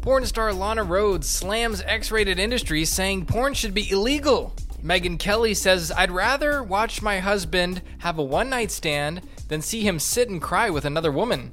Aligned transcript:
Porn 0.00 0.24
star 0.24 0.52
Lana 0.52 0.84
Rhodes 0.84 1.28
slams 1.28 1.82
X 1.82 2.10
rated 2.10 2.38
industries 2.38 2.88
saying 2.88 3.26
porn 3.26 3.54
should 3.54 3.74
be 3.74 3.90
illegal. 3.90 4.54
Megyn 4.82 5.18
Kelly 5.18 5.54
says, 5.54 5.90
I'd 5.90 6.10
rather 6.10 6.62
watch 6.62 7.02
my 7.02 7.18
husband 7.18 7.82
have 7.98 8.18
a 8.18 8.22
one 8.22 8.48
night 8.48 8.70
stand 8.70 9.22
than 9.48 9.60
see 9.60 9.82
him 9.82 9.98
sit 9.98 10.28
and 10.30 10.40
cry 10.40 10.70
with 10.70 10.84
another 10.84 11.10
woman. 11.10 11.52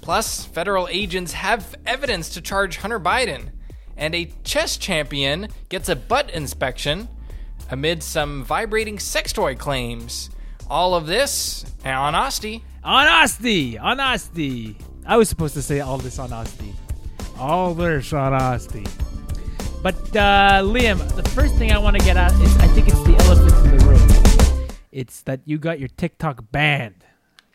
Plus, 0.00 0.44
federal 0.44 0.88
agents 0.88 1.32
have 1.32 1.76
evidence 1.86 2.28
to 2.30 2.40
charge 2.40 2.78
Hunter 2.78 3.00
Biden. 3.00 3.50
And 3.96 4.14
a 4.14 4.32
chess 4.44 4.76
champion 4.76 5.48
gets 5.68 5.88
a 5.88 5.96
butt 5.96 6.30
inspection 6.30 7.08
amid 7.70 8.02
some 8.02 8.44
vibrating 8.44 8.98
sex 8.98 9.32
toy 9.32 9.54
claims. 9.54 10.30
All 10.68 10.94
of 10.94 11.06
this 11.06 11.64
on 11.84 12.14
Ostee. 12.14 12.62
On 12.82 13.06
Ostee! 13.06 13.80
On 13.80 13.98
Ostee! 13.98 14.76
I 15.06 15.16
was 15.16 15.28
supposed 15.28 15.54
to 15.54 15.62
say 15.62 15.80
all 15.80 15.98
this 15.98 16.18
on 16.18 16.30
Ostee. 16.30 16.74
All 17.38 17.74
this 17.74 18.12
on 18.12 18.32
Ostee. 18.32 18.88
But, 19.82 19.94
uh, 20.16 20.62
Liam, 20.64 20.98
the 21.14 21.28
first 21.30 21.54
thing 21.56 21.70
I 21.70 21.78
want 21.78 21.96
to 21.98 22.04
get 22.04 22.16
at 22.16 22.32
is 22.40 22.56
I 22.58 22.66
think 22.68 22.88
it's 22.88 23.00
the 23.02 23.14
elephant 23.26 23.72
in 23.72 23.78
the 23.78 23.84
room. 23.84 24.68
It's 24.90 25.20
that 25.22 25.40
you 25.44 25.58
got 25.58 25.78
your 25.78 25.88
TikTok 25.88 26.50
banned. 26.50 27.04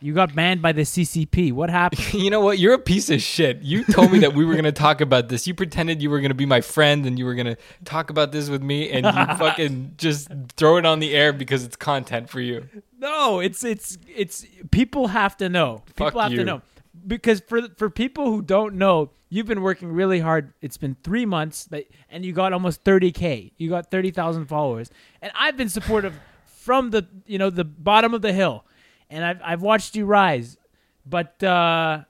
You 0.04 0.14
got 0.14 0.34
banned 0.34 0.62
by 0.62 0.72
the 0.72 0.82
CCP. 0.82 1.52
What 1.52 1.70
happened? 1.70 2.14
You 2.22 2.30
know 2.30 2.42
what? 2.42 2.58
You're 2.58 2.74
a 2.74 2.80
piece 2.80 3.10
of 3.10 3.22
shit. 3.22 3.62
You 3.62 3.84
told 3.84 4.12
me 4.12 4.20
that 4.20 4.34
we 4.34 4.46
were 4.46 4.54
going 4.54 4.66
to 4.66 4.72
talk 4.72 5.02
about 5.02 5.30
this. 5.30 5.46
You 5.46 5.54
pretended 5.54 6.02
you 6.02 6.10
were 6.10 6.20
going 6.20 6.30
to 6.32 6.36
be 6.36 6.46
my 6.46 6.62
friend 6.62 7.06
and 7.06 7.18
you 7.20 7.26
were 7.26 7.36
going 7.36 7.48
to 7.48 7.58
talk 7.86 8.10
about 8.10 8.32
this 8.32 8.50
with 8.50 8.64
me, 8.64 8.90
and 8.92 9.06
you 9.06 9.12
fucking 9.38 9.94
just 9.98 10.30
throw 10.58 10.78
it 10.78 10.86
on 10.86 11.00
the 11.00 11.14
air 11.14 11.34
because 11.34 11.64
it's 11.64 11.76
content 11.76 12.30
for 12.30 12.40
you. 12.40 12.68
No, 13.00 13.40
it's 13.40 13.64
it's 13.64 13.98
it's 14.16 14.46
people 14.72 15.08
have 15.08 15.38
to 15.38 15.50
know. 15.50 15.84
People 15.96 16.12
Fuck 16.12 16.22
have 16.22 16.32
you. 16.32 16.38
to 16.40 16.46
know 16.46 16.62
because 17.06 17.40
for 17.42 17.62
for 17.78 17.90
people 17.90 18.26
who 18.32 18.42
don't 18.42 18.76
know, 18.76 19.12
you've 19.32 19.48
been 19.48 19.64
working 19.64 19.92
really 19.92 20.20
hard. 20.20 20.54
It's 20.62 20.78
been 20.78 20.96
three 21.04 21.26
months, 21.26 21.66
that, 21.66 21.86
and 22.12 22.24
you 22.24 22.34
got 22.34 22.54
almost 22.54 22.84
thirty 22.84 23.12
k. 23.12 23.52
You 23.58 23.70
got 23.70 23.90
thirty 23.90 24.12
thousand 24.12 24.46
followers, 24.46 24.92
and 25.24 25.32
I've 25.34 25.58
been 25.58 25.70
supportive 25.70 26.14
from 26.46 26.92
the 26.92 27.08
you 27.26 27.40
know 27.40 27.50
the 27.50 27.64
bottom 27.64 28.14
of 28.14 28.22
the 28.22 28.34
hill, 28.34 28.66
and 29.10 29.26
I've 29.26 29.42
I've 29.44 29.62
watched 29.64 29.96
you 29.96 30.06
rise. 30.06 30.58
But 31.04 31.42
uh, 31.42 32.04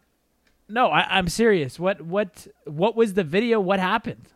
no, 0.68 0.88
I, 0.88 1.18
I'm 1.18 1.30
serious. 1.30 1.80
What 1.80 2.02
what 2.02 2.48
what 2.66 2.98
was 2.98 3.14
the 3.14 3.24
video? 3.24 3.62
What 3.62 3.80
happened? 3.80 4.28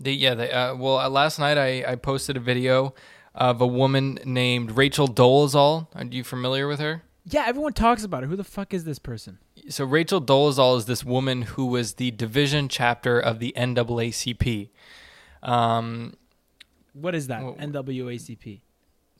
They, 0.00 0.12
yeah, 0.12 0.34
they, 0.34 0.48
uh, 0.52 0.76
well, 0.76 0.98
uh, 0.98 1.08
last 1.08 1.40
night 1.40 1.58
I, 1.58 1.84
I 1.84 1.96
posted 1.96 2.36
a 2.36 2.40
video 2.40 2.94
of 3.34 3.60
a 3.60 3.66
woman 3.66 4.20
named 4.24 4.76
Rachel 4.76 5.08
Dolezal. 5.08 5.88
Are 5.92 6.04
you 6.04 6.22
familiar 6.22 6.68
with 6.68 6.78
her? 6.78 7.02
Yeah, 7.30 7.44
everyone 7.46 7.72
talks 7.74 8.04
about 8.04 8.22
it. 8.22 8.28
Who 8.28 8.36
the 8.36 8.44
fuck 8.44 8.72
is 8.72 8.84
this 8.84 8.98
person? 8.98 9.38
So 9.68 9.84
Rachel 9.84 10.20
Dolezal 10.20 10.78
is 10.78 10.86
this 10.86 11.04
woman 11.04 11.42
who 11.42 11.66
was 11.66 11.94
the 11.94 12.10
division 12.10 12.68
chapter 12.68 13.18
of 13.20 13.38
the 13.38 13.52
NAACP. 13.56 14.70
Um, 15.42 16.14
What 16.94 17.14
is 17.14 17.26
that? 17.26 17.42
Well- 17.42 17.54
NWACP. 17.58 18.60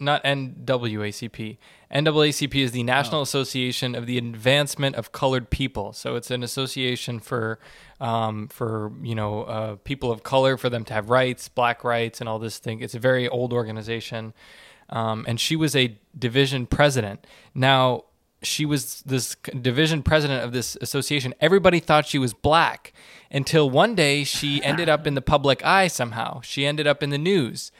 not 0.00 0.23
NAACP. 0.25 1.59
NAACP 1.92 2.55
is 2.62 2.70
the 2.73 2.83
National 2.84 3.20
Association 3.20 3.95
of 3.97 4.06
the 4.06 4.17
Advancement 4.17 4.95
of 4.95 5.11
Colored 5.12 5.50
People. 5.50 5.93
So 5.93 6.15
it's 6.15 6.31
an 6.31 6.43
association 6.45 7.19
for, 7.19 7.59
um, 8.00 8.47
for 8.48 8.93
you 9.03 9.15
know, 9.17 9.43
uh, 9.43 9.77
people 9.83 10.12
of 10.12 10.22
color 10.22 10.56
for 10.56 10.70
them 10.70 10.84
to 10.84 10.95
have 10.95 11.11
rights, 11.11 11.48
black 11.48 11.83
rights, 11.83 12.20
and 12.20 12.28
all 12.28 12.39
this 12.39 12.59
thing. 12.59 12.81
It's 12.81 12.95
a 12.95 13.00
very 13.00 13.28
old 13.28 13.53
organization, 13.53 14.34
um, 14.91 15.25
and 15.28 15.41
she 15.41 15.56
was 15.56 15.77
a 15.77 15.97
division 16.19 16.67
president. 16.67 17.27
Now 17.55 18.05
she 18.42 18.64
was 18.64 19.03
this 19.03 19.36
division 19.61 20.03
president 20.03 20.44
of 20.44 20.53
this 20.53 20.77
association. 20.81 21.34
Everybody 21.41 21.81
thought 21.81 22.06
she 22.06 22.19
was 22.19 22.33
black 22.33 22.92
until 23.31 23.69
one 23.69 23.94
day 23.94 24.25
she 24.25 24.62
ended 24.64 24.89
up 24.89 25.06
in 25.06 25.14
the 25.14 25.22
public 25.22 25.64
eye 25.64 25.89
somehow. 25.89 26.41
She 26.42 26.66
ended 26.66 26.86
up 26.86 27.03
in 27.03 27.11
the 27.11 27.19
news, 27.19 27.72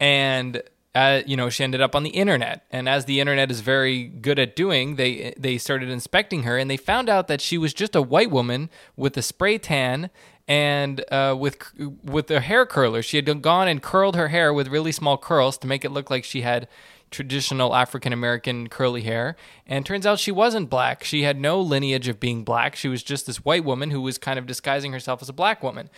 and 0.00 0.62
uh, 0.94 1.22
you 1.26 1.36
know 1.36 1.50
she 1.50 1.62
ended 1.62 1.80
up 1.80 1.94
on 1.94 2.02
the 2.02 2.10
internet. 2.10 2.64
And 2.70 2.88
as 2.88 3.04
the 3.04 3.20
internet 3.20 3.50
is 3.50 3.60
very 3.60 4.04
good 4.04 4.38
at 4.38 4.56
doing, 4.56 4.96
they 4.96 5.34
they 5.36 5.58
started 5.58 5.90
inspecting 5.90 6.44
her, 6.44 6.56
and 6.56 6.70
they 6.70 6.78
found 6.78 7.08
out 7.08 7.28
that 7.28 7.40
she 7.40 7.58
was 7.58 7.74
just 7.74 7.94
a 7.94 8.02
white 8.02 8.30
woman 8.30 8.70
with 8.96 9.16
a 9.16 9.22
spray 9.22 9.58
tan 9.58 10.10
and 10.48 11.04
uh, 11.10 11.36
with 11.38 11.58
with 12.04 12.30
a 12.30 12.40
hair 12.40 12.66
curler. 12.66 13.02
She 13.02 13.16
had 13.16 13.42
gone 13.42 13.68
and 13.68 13.82
curled 13.82 14.16
her 14.16 14.28
hair 14.28 14.52
with 14.52 14.68
really 14.68 14.92
small 14.92 15.18
curls 15.18 15.58
to 15.58 15.66
make 15.66 15.84
it 15.84 15.90
look 15.90 16.10
like 16.10 16.24
she 16.24 16.42
had 16.42 16.68
traditional 17.10 17.74
African 17.74 18.12
American 18.12 18.68
curly 18.68 19.02
hair. 19.02 19.36
And 19.66 19.84
turns 19.86 20.06
out 20.06 20.18
she 20.18 20.32
wasn't 20.32 20.70
black. 20.70 21.04
She 21.04 21.22
had 21.22 21.40
no 21.40 21.60
lineage 21.60 22.08
of 22.08 22.20
being 22.20 22.44
black. 22.44 22.76
She 22.76 22.88
was 22.88 23.02
just 23.02 23.26
this 23.26 23.44
white 23.44 23.64
woman 23.64 23.90
who 23.90 24.00
was 24.00 24.18
kind 24.18 24.38
of 24.38 24.46
disguising 24.46 24.92
herself 24.92 25.22
as 25.22 25.28
a 25.28 25.32
black 25.32 25.62
woman. 25.62 25.90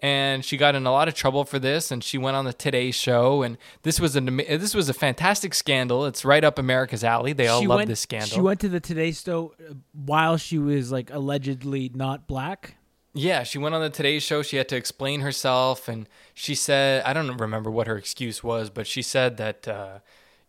And 0.00 0.44
she 0.44 0.58
got 0.58 0.74
in 0.74 0.84
a 0.84 0.92
lot 0.92 1.08
of 1.08 1.14
trouble 1.14 1.46
for 1.46 1.58
this, 1.58 1.90
and 1.90 2.04
she 2.04 2.18
went 2.18 2.36
on 2.36 2.44
the 2.44 2.52
Today 2.52 2.90
Show, 2.90 3.42
and 3.42 3.56
this 3.82 3.98
was 3.98 4.14
a 4.14 4.20
this 4.20 4.74
was 4.74 4.90
a 4.90 4.94
fantastic 4.94 5.54
scandal. 5.54 6.04
It's 6.04 6.22
right 6.22 6.44
up 6.44 6.58
America's 6.58 7.02
alley. 7.02 7.32
They 7.32 7.46
all 7.46 7.62
she 7.62 7.66
love 7.66 7.78
went, 7.78 7.88
this 7.88 8.00
scandal. 8.00 8.28
She 8.28 8.42
went 8.42 8.60
to 8.60 8.68
the 8.68 8.78
Today 8.78 9.12
Show 9.12 9.54
uh, 9.58 9.72
while 9.94 10.36
she 10.36 10.58
was 10.58 10.92
like 10.92 11.10
allegedly 11.10 11.90
not 11.94 12.26
black. 12.26 12.76
Yeah, 13.16 13.42
she 13.44 13.56
went 13.58 13.74
on 13.74 13.80
the 13.80 13.88
Today 13.90 14.18
Show. 14.18 14.42
She 14.42 14.56
had 14.58 14.68
to 14.68 14.76
explain 14.76 15.20
herself, 15.22 15.88
and 15.88 16.06
she 16.34 16.54
said, 16.54 17.02
I 17.04 17.12
don't 17.14 17.36
remember 17.38 17.70
what 17.70 17.86
her 17.86 17.96
excuse 17.96 18.44
was, 18.44 18.68
but 18.68 18.86
she 18.86 19.00
said 19.00 19.38
that, 19.38 19.66
uh, 19.66 19.98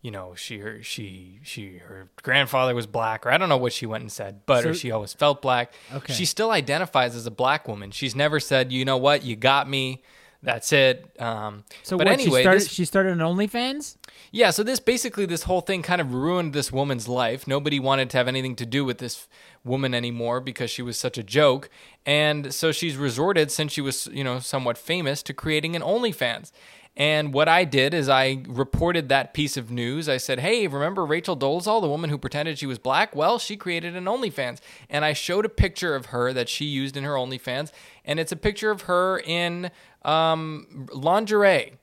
you 0.02 0.10
know, 0.10 0.34
she 0.36 0.58
her 0.58 0.82
she 0.82 1.40
she 1.42 1.78
her 1.78 2.08
grandfather 2.22 2.74
was 2.74 2.86
black, 2.86 3.26
or 3.26 3.30
I 3.32 3.38
don't 3.38 3.48
know 3.48 3.56
what 3.56 3.72
she 3.72 3.86
went 3.86 4.02
and 4.02 4.12
said, 4.12 4.42
but 4.46 4.64
or 4.66 4.74
she 4.74 4.90
always 4.90 5.12
felt 5.14 5.42
black. 5.42 5.72
Okay. 5.92 6.12
She 6.12 6.24
still 6.24 6.50
identifies 6.50 7.16
as 7.16 7.26
a 7.26 7.30
black 7.32 7.66
woman. 7.66 7.90
She's 7.90 8.14
never 8.14 8.38
said, 8.38 8.70
you 8.70 8.84
know 8.84 8.96
what, 8.98 9.24
you 9.24 9.34
got 9.34 9.68
me. 9.68 10.02
That's 10.40 10.72
it. 10.72 11.10
Um, 11.20 11.64
So 11.82 11.98
but 11.98 12.06
what, 12.06 12.12
anyway, 12.12 12.38
she 12.38 12.42
started, 12.44 12.60
this- 12.60 12.70
she 12.70 12.84
started 12.84 13.12
an 13.12 13.18
OnlyFans. 13.18 13.96
Yeah, 14.30 14.50
so 14.50 14.62
this 14.62 14.80
basically 14.80 15.26
this 15.26 15.44
whole 15.44 15.60
thing 15.60 15.82
kind 15.82 16.00
of 16.00 16.12
ruined 16.12 16.52
this 16.52 16.72
woman's 16.72 17.08
life. 17.08 17.46
Nobody 17.46 17.80
wanted 17.80 18.10
to 18.10 18.16
have 18.16 18.28
anything 18.28 18.56
to 18.56 18.66
do 18.66 18.84
with 18.84 18.98
this 18.98 19.26
woman 19.64 19.94
anymore 19.94 20.40
because 20.40 20.70
she 20.70 20.82
was 20.82 20.98
such 20.98 21.18
a 21.18 21.22
joke. 21.22 21.70
And 22.04 22.52
so 22.52 22.72
she's 22.72 22.96
resorted 22.96 23.50
since 23.50 23.72
she 23.72 23.80
was, 23.80 24.08
you 24.12 24.24
know, 24.24 24.38
somewhat 24.38 24.78
famous 24.78 25.22
to 25.24 25.34
creating 25.34 25.76
an 25.76 25.82
OnlyFans. 25.82 26.52
And 26.96 27.32
what 27.32 27.46
I 27.46 27.64
did 27.64 27.94
is 27.94 28.08
I 28.08 28.42
reported 28.48 29.08
that 29.08 29.32
piece 29.32 29.56
of 29.56 29.70
news. 29.70 30.08
I 30.08 30.16
said, 30.16 30.40
"Hey, 30.40 30.66
remember 30.66 31.06
Rachel 31.06 31.36
Dolezal, 31.36 31.80
the 31.80 31.88
woman 31.88 32.10
who 32.10 32.18
pretended 32.18 32.58
she 32.58 32.66
was 32.66 32.80
black? 32.80 33.14
Well, 33.14 33.38
she 33.38 33.56
created 33.56 33.94
an 33.94 34.06
OnlyFans." 34.06 34.58
And 34.90 35.04
I 35.04 35.12
showed 35.12 35.44
a 35.44 35.48
picture 35.48 35.94
of 35.94 36.06
her 36.06 36.32
that 36.32 36.48
she 36.48 36.64
used 36.64 36.96
in 36.96 37.04
her 37.04 37.14
OnlyFans, 37.14 37.70
and 38.04 38.18
it's 38.18 38.32
a 38.32 38.36
picture 38.36 38.72
of 38.72 38.82
her 38.82 39.20
in 39.20 39.70
um, 40.02 40.88
lingerie. 40.92 41.74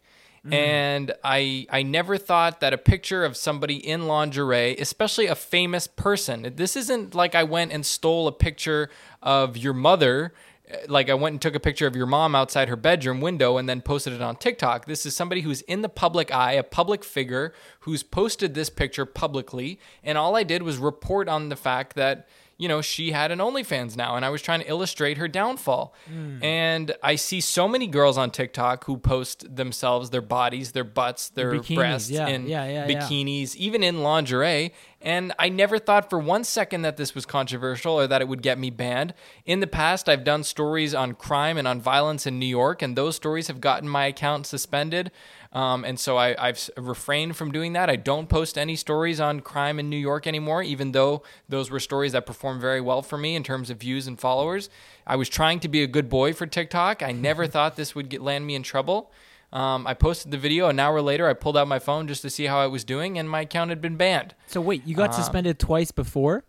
And 0.53 1.13
I 1.23 1.66
I 1.69 1.83
never 1.83 2.17
thought 2.17 2.59
that 2.59 2.73
a 2.73 2.78
picture 2.78 3.25
of 3.25 3.35
somebody 3.35 3.75
in 3.75 4.07
lingerie, 4.07 4.75
especially 4.78 5.25
a 5.28 5.35
famous 5.35 5.88
person, 5.88 6.53
this 6.56 6.75
isn't 6.75 7.16
like 7.16 7.33
I 7.33 7.44
went 7.44 7.72
and 7.72 7.85
stole 7.85 8.28
a 8.28 8.31
picture 8.31 8.89
of 9.23 9.57
your 9.57 9.73
mother, 9.73 10.34
eh, 10.67 10.85
like 10.88 11.09
I 11.09 11.16
went 11.16 11.34
and 11.34 11.41
took 11.41 11.55
a 11.55 11.59
picture 11.59 11.88
of 11.88 11.95
your 11.95 12.05
mom 12.05 12.35
outside 12.35 12.69
her 12.69 12.75
bedroom 12.75 13.22
window 13.22 13.57
and 13.57 13.67
then 13.67 13.81
posted 13.81 14.13
it 14.13 14.22
on 14.22 14.35
TikTok. 14.35 14.85
This 14.85 15.05
is 15.05 15.16
somebody 15.16 15.41
who's 15.41 15.61
in 15.61 15.81
the 15.81 15.89
public 15.89 16.31
eye, 16.31 16.53
a 16.53 16.63
public 16.63 17.03
figure 17.03 17.53
who's 17.81 18.03
posted 18.03 18.53
this 18.53 18.69
picture 18.69 19.05
publicly, 19.05 19.79
and 20.03 20.16
all 20.17 20.35
I 20.35 20.44
did 20.44 20.61
was 20.61 20.78
report 20.78 21.28
on 21.28 21.50
the 21.50 21.55
fact 21.55 21.95
that 21.95 22.28
you 22.57 22.69
know, 22.69 22.81
she 22.81 23.11
had 23.11 23.31
an 23.31 23.39
OnlyFans 23.39 23.97
now, 23.97 24.16
and 24.16 24.23
I 24.23 24.29
was 24.29 24.41
trying 24.41 24.61
to 24.61 24.69
illustrate 24.69 25.17
her 25.17 25.27
downfall. 25.27 25.93
Hmm. 26.07 26.43
And 26.43 26.95
I 27.03 27.16
see 27.16 27.41
so 27.41 27.67
many 27.67 27.88
girls 27.88 28.17
on 28.17 28.31
TikTok 28.31 28.85
who 28.85 28.97
post 28.97 29.55
themselves, 29.55 30.09
their 30.09 30.21
bodies, 30.21 30.71
their 30.71 30.85
butts, 30.85 31.29
their 31.29 31.51
bikinis, 31.53 31.75
breasts 31.75 32.09
yeah, 32.09 32.27
in 32.27 32.47
yeah, 32.47 32.66
yeah, 32.66 32.88
yeah. 32.88 33.01
bikinis, 33.01 33.55
even 33.55 33.83
in 33.83 34.03
lingerie. 34.03 34.71
And 35.01 35.33
I 35.38 35.49
never 35.49 35.77
thought 35.77 36.09
for 36.09 36.17
one 36.17 36.43
second 36.43 36.81
that 36.83 36.97
this 36.97 37.13
was 37.13 37.25
controversial 37.25 37.93
or 37.93 38.07
that 38.07 38.21
it 38.21 38.27
would 38.27 38.41
get 38.41 38.57
me 38.57 38.69
banned. 38.69 39.13
In 39.45 39.59
the 39.59 39.67
past, 39.67 40.07
I've 40.07 40.23
done 40.23 40.43
stories 40.43 40.95
on 40.95 41.13
crime 41.13 41.57
and 41.57 41.67
on 41.67 41.79
violence 41.81 42.25
in 42.25 42.40
New 42.40 42.47
York, 42.47 42.81
and 42.81 42.96
those 42.96 43.16
stories 43.16 43.47
have 43.47 43.61
gotten 43.61 43.87
my 43.87 44.08
account 44.08 44.47
suspended. 44.47 45.11
Um, 45.53 45.86
and 45.86 46.00
so 46.00 46.18
I, 46.18 46.36
I've 46.38 46.70
refrained 46.78 47.36
from 47.38 47.52
doing 47.52 47.74
that. 47.74 47.90
I 47.90 47.96
don't 47.96 48.28
post 48.28 48.58
any 48.58 48.76
stories 48.76 49.20
on 49.20 49.40
crime 49.40 49.80
in 49.80 49.90
New 49.90 49.97
York 49.97 50.28
anymore, 50.28 50.62
even 50.64 50.92
though 50.92 51.24
those 51.47 51.72
were 51.72 51.80
stories 51.80 52.12
that 52.12 52.26
performed 52.26 52.59
very 52.62 52.82
well 52.82 53.02
for 53.02 53.18
me 53.18 53.36
in 53.36 53.44
terms 53.44 53.70
of 53.70 53.78
views 53.80 54.08
and 54.08 54.20
followers. 54.20 54.70
I 55.08 55.16
was 55.16 55.30
trying 55.30 55.59
to 55.62 55.68
be 55.70 55.82
a 55.84 55.88
good 55.88 56.09
boy 56.09 56.34
for 56.34 56.46
TikTok. 56.46 57.02
I 57.03 57.12
never 57.12 57.47
thought 57.56 57.76
this 57.76 57.96
would 57.96 58.09
get, 58.09 58.22
land 58.22 58.46
me 58.46 58.56
in 58.56 58.64
trouble. 58.64 59.12
Um, 59.53 59.88
I 59.88 59.94
posted 59.94 60.32
the 60.32 60.38
video. 60.38 60.68
An 60.68 60.80
hour 60.80 61.00
later, 61.02 61.30
I 61.30 61.34
pulled 61.34 61.56
out 61.56 61.68
my 61.68 61.80
phone 61.80 62.08
just 62.09 62.22
to 62.24 62.30
see 62.30 62.46
how 62.46 62.59
I 62.59 62.68
was 62.68 62.84
doing, 62.84 63.18
and 63.18 63.30
my 63.30 63.42
account 63.42 63.70
had 63.70 63.80
been 63.80 63.96
banned. 63.96 64.36
So 64.47 64.59
wait, 64.59 64.86
you 64.86 64.96
got 64.96 65.12
Uh, 65.12 65.14
suspended 65.14 65.59
twice 65.59 65.92
before. 65.92 66.44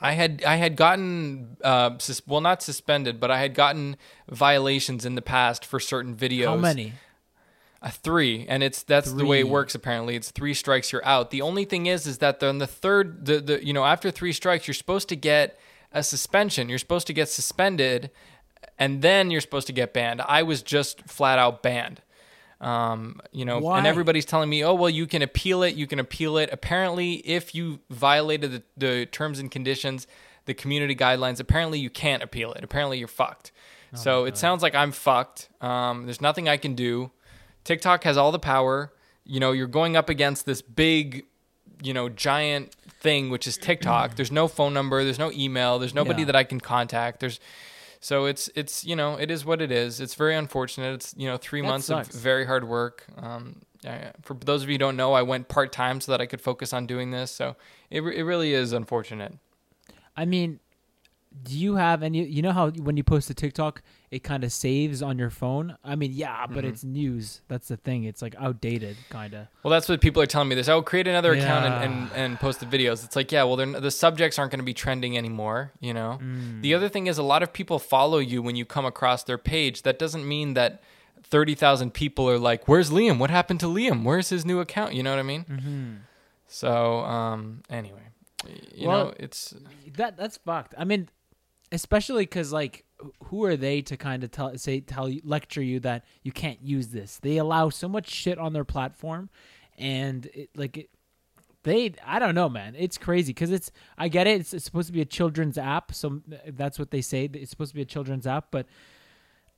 I 0.00 0.12
had 0.12 0.42
I 0.46 0.56
had 0.56 0.76
gotten 0.76 1.58
uh, 1.62 1.98
sus- 1.98 2.22
well 2.26 2.40
not 2.40 2.62
suspended, 2.62 3.20
but 3.20 3.30
I 3.30 3.40
had 3.40 3.52
gotten 3.54 3.96
violations 4.30 5.04
in 5.04 5.14
the 5.14 5.20
past 5.22 5.64
for 5.66 5.78
certain 5.78 6.16
videos. 6.16 6.46
How 6.46 6.56
many? 6.56 6.94
A 7.82 7.90
three, 7.90 8.44
and 8.46 8.62
it's 8.62 8.82
that's 8.82 9.10
the 9.12 9.24
way 9.24 9.40
it 9.40 9.48
works. 9.48 9.74
Apparently, 9.74 10.14
it's 10.14 10.30
three 10.30 10.52
strikes, 10.52 10.92
you're 10.92 11.04
out. 11.04 11.30
The 11.30 11.40
only 11.40 11.64
thing 11.64 11.86
is, 11.86 12.06
is 12.06 12.18
that 12.18 12.42
on 12.42 12.58
the 12.58 12.66
third, 12.66 13.24
the 13.24 13.40
the 13.40 13.64
you 13.64 13.72
know 13.72 13.84
after 13.84 14.10
three 14.10 14.32
strikes, 14.34 14.66
you're 14.68 14.74
supposed 14.74 15.08
to 15.08 15.16
get 15.16 15.58
a 15.92 16.02
suspension. 16.02 16.68
You're 16.68 16.78
supposed 16.78 17.06
to 17.06 17.12
get 17.12 17.28
suspended 17.28 18.10
and 18.78 19.02
then 19.02 19.30
you're 19.30 19.40
supposed 19.40 19.66
to 19.68 19.72
get 19.72 19.92
banned. 19.92 20.22
I 20.22 20.42
was 20.42 20.62
just 20.62 21.02
flat 21.02 21.38
out 21.38 21.62
banned. 21.62 22.00
Um, 22.60 23.20
you 23.32 23.44
know, 23.44 23.58
Why? 23.58 23.78
and 23.78 23.86
everybody's 23.86 24.24
telling 24.24 24.50
me, 24.50 24.64
oh, 24.64 24.74
well, 24.74 24.90
you 24.90 25.06
can 25.06 25.22
appeal 25.22 25.62
it. 25.62 25.74
You 25.74 25.86
can 25.86 25.98
appeal 25.98 26.36
it. 26.36 26.50
Apparently, 26.52 27.14
if 27.14 27.54
you 27.54 27.80
violated 27.90 28.52
the, 28.52 28.62
the 28.76 29.06
terms 29.06 29.38
and 29.38 29.50
conditions, 29.50 30.06
the 30.44 30.54
community 30.54 30.94
guidelines, 30.94 31.40
apparently 31.40 31.78
you 31.78 31.90
can't 31.90 32.22
appeal 32.22 32.52
it. 32.52 32.64
Apparently, 32.64 32.98
you're 32.98 33.08
fucked. 33.08 33.52
so 33.94 34.24
it 34.24 34.36
sounds 34.36 34.62
like 34.62 34.74
I'm 34.74 34.92
fucked. 34.92 35.48
Um, 35.60 36.04
there's 36.04 36.20
nothing 36.20 36.48
I 36.48 36.56
can 36.56 36.74
do. 36.74 37.10
TikTok 37.64 38.04
has 38.04 38.16
all 38.16 38.32
the 38.32 38.38
power. 38.38 38.92
You 39.24 39.40
know, 39.40 39.52
you're 39.52 39.66
going 39.66 39.96
up 39.96 40.08
against 40.08 40.46
this 40.46 40.62
big, 40.62 41.24
you 41.82 41.92
know, 41.94 42.08
giant 42.08 42.74
thing, 43.00 43.30
which 43.30 43.46
is 43.46 43.56
TikTok. 43.56 44.16
there's 44.16 44.32
no 44.32 44.48
phone 44.48 44.74
number. 44.74 45.04
There's 45.04 45.18
no 45.18 45.30
email. 45.32 45.78
There's 45.78 45.94
nobody 45.94 46.22
Yeah. 46.22 46.26
that 46.26 46.36
I 46.36 46.44
can 46.44 46.60
contact. 46.60 47.20
There's 47.20 47.38
so 48.02 48.24
it's 48.24 48.48
it's 48.54 48.84
you 48.84 48.96
know 48.96 49.16
it 49.16 49.30
is 49.30 49.44
what 49.44 49.60
it 49.60 49.70
is. 49.70 50.00
It's 50.00 50.14
very 50.14 50.34
unfortunate. 50.34 50.94
It's 50.94 51.14
you 51.16 51.28
know 51.28 51.36
three 51.36 51.60
That 51.60 51.68
months 51.68 51.86
sucks. 51.86 52.14
of 52.14 52.20
very 52.20 52.46
hard 52.46 52.64
work. 52.66 53.04
Um, 53.18 53.60
I, 53.86 54.12
for 54.22 54.34
those 54.34 54.62
of 54.62 54.68
you 54.68 54.74
who 54.74 54.78
don't 54.78 54.96
know, 54.96 55.12
I 55.12 55.22
went 55.22 55.48
part 55.48 55.70
time 55.72 56.00
so 56.00 56.12
that 56.12 56.20
I 56.20 56.26
could 56.26 56.40
focus 56.40 56.72
on 56.72 56.86
doing 56.86 57.10
this. 57.10 57.30
So 57.30 57.56
it 57.90 58.00
it 58.02 58.22
really 58.24 58.52
is 58.54 58.72
unfortunate. 58.72 59.34
I 60.16 60.24
mean, 60.24 60.60
do 61.44 61.56
you 61.56 61.76
have 61.76 62.02
any? 62.02 62.24
You 62.24 62.42
know 62.42 62.50
how 62.52 62.70
when 62.70 62.96
you 62.96 63.04
post 63.04 63.30
a 63.30 63.34
TikTok, 63.34 63.82
it 64.10 64.24
kind 64.24 64.42
of 64.42 64.52
saves 64.52 65.00
on 65.00 65.16
your 65.16 65.30
phone. 65.30 65.76
I 65.84 65.94
mean, 65.94 66.10
yeah, 66.12 66.44
but 66.46 66.64
Mhm. 66.64 66.68
it's 66.68 66.82
news. 66.84 67.40
That's 67.46 67.68
the 67.68 67.76
thing. 67.76 68.02
It's 68.04 68.20
like 68.20 68.34
outdated, 68.36 68.96
kind 69.10 69.34
of. 69.34 69.46
Well, 69.62 69.70
that's 69.70 69.88
what 69.88 70.00
people 70.00 70.20
are 70.20 70.26
telling 70.26 70.48
me. 70.48 70.56
This, 70.56 70.68
i 70.68 70.74
will 70.74 70.82
create 70.82 71.06
another 71.06 71.32
account 71.32 71.66
and, 71.66 71.84
and, 71.84 72.12
and 72.14 72.40
post 72.40 72.58
the 72.58 72.66
videos. 72.66 73.04
It's 73.04 73.14
like, 73.14 73.30
yeah, 73.30 73.44
well, 73.44 73.54
they're, 73.54 73.66
the 73.80 73.92
subjects 73.92 74.38
aren't 74.40 74.50
going 74.50 74.58
to 74.58 74.64
be 74.64 74.74
trending 74.74 75.16
anymore. 75.16 75.72
You 75.80 75.94
know. 75.94 76.18
Mm. 76.20 76.62
The 76.62 76.74
other 76.74 76.88
thing 76.88 77.06
is, 77.06 77.16
a 77.16 77.22
lot 77.22 77.42
of 77.44 77.52
people 77.52 77.78
follow 77.78 78.18
you 78.18 78.42
when 78.42 78.56
you 78.56 78.64
come 78.64 78.84
across 78.84 79.22
their 79.22 79.38
page. 79.38 79.82
That 79.82 79.98
doesn't 80.00 80.26
mean 80.26 80.54
that 80.54 80.82
thirty 81.22 81.54
thousand 81.54 81.94
people 81.94 82.28
are 82.28 82.38
like, 82.38 82.66
"Where's 82.66 82.90
Liam? 82.90 83.18
What 83.18 83.30
happened 83.30 83.60
to 83.60 83.66
Liam? 83.66 84.02
Where's 84.02 84.30
his 84.30 84.44
new 84.44 84.58
account?" 84.58 84.94
You 84.94 85.04
know 85.04 85.10
what 85.10 85.20
I 85.20 85.22
mean? 85.22 85.44
Mm-hmm. 85.44 85.94
So, 86.48 87.00
um, 87.04 87.62
anyway, 87.70 88.02
you 88.74 88.88
Well- 88.88 89.04
know, 89.06 89.14
it's 89.16 89.54
That 89.96 90.16
that's 90.16 90.38
fucked. 90.38 90.74
I 90.76 90.84
mean, 90.84 91.08
especially 91.72 92.22
because 92.24 92.52
like, 92.52 92.84
who 93.24 93.44
are 93.44 93.56
they 93.56 93.80
to 93.82 93.96
kind 93.96 94.22
of 94.24 94.30
tell 94.30 94.56
say 94.58 94.80
tell 94.80 95.08
you 95.08 95.22
lecture 95.24 95.62
you 95.62 95.80
that 95.80 96.04
you 96.22 96.32
can't 96.32 96.62
use 96.62 96.88
this? 96.88 97.18
They 97.18 97.38
allow 97.38 97.70
so 97.70 97.88
much 97.88 98.08
shit 98.10 98.38
on 98.38 98.52
their 98.52 98.64
platform, 98.64 99.30
and 99.78 100.26
it, 100.34 100.50
like 100.54 100.76
it, 100.76 100.90
they 101.62 101.94
I 102.04 102.18
don't 102.18 102.34
know, 102.34 102.48
man. 102.48 102.74
It's 102.76 102.98
crazy 102.98 103.32
because 103.32 103.50
it's 103.50 103.70
I 103.96 104.08
get 104.08 104.26
it. 104.26 104.40
It's, 104.40 104.52
it's 104.52 104.64
supposed 104.64 104.88
to 104.88 104.92
be 104.92 105.00
a 105.00 105.06
children's 105.06 105.56
app, 105.58 105.94
so 105.94 106.20
that's 106.46 106.78
what 106.78 106.90
they 106.90 107.00
say. 107.00 107.28
It's 107.32 107.50
supposed 107.50 107.70
to 107.70 107.76
be 107.76 107.82
a 107.82 107.86
children's 107.86 108.26
app, 108.26 108.48
but 108.50 108.66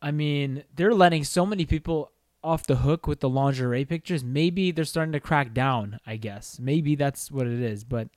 I 0.01 0.11
mean, 0.11 0.65
they're 0.75 0.95
letting 0.95 1.25
so 1.25 1.47
many 1.47 1.65
people 1.65 2.13
off 2.45 2.67
the 2.67 2.77
hook 2.77 3.07
with 3.07 3.21
the 3.21 3.29
lingerie 3.29 3.85
pictures. 3.85 4.25
Maybe 4.25 4.73
they're 4.73 4.85
starting 4.85 5.13
to 5.13 5.21
crack 5.21 5.55
down. 5.55 5.99
I 6.07 6.17
guess 6.17 6.59
maybe 6.61 6.95
that's 6.97 7.31
what 7.31 7.47
it 7.47 7.61
is, 7.61 7.85
but 7.85 8.09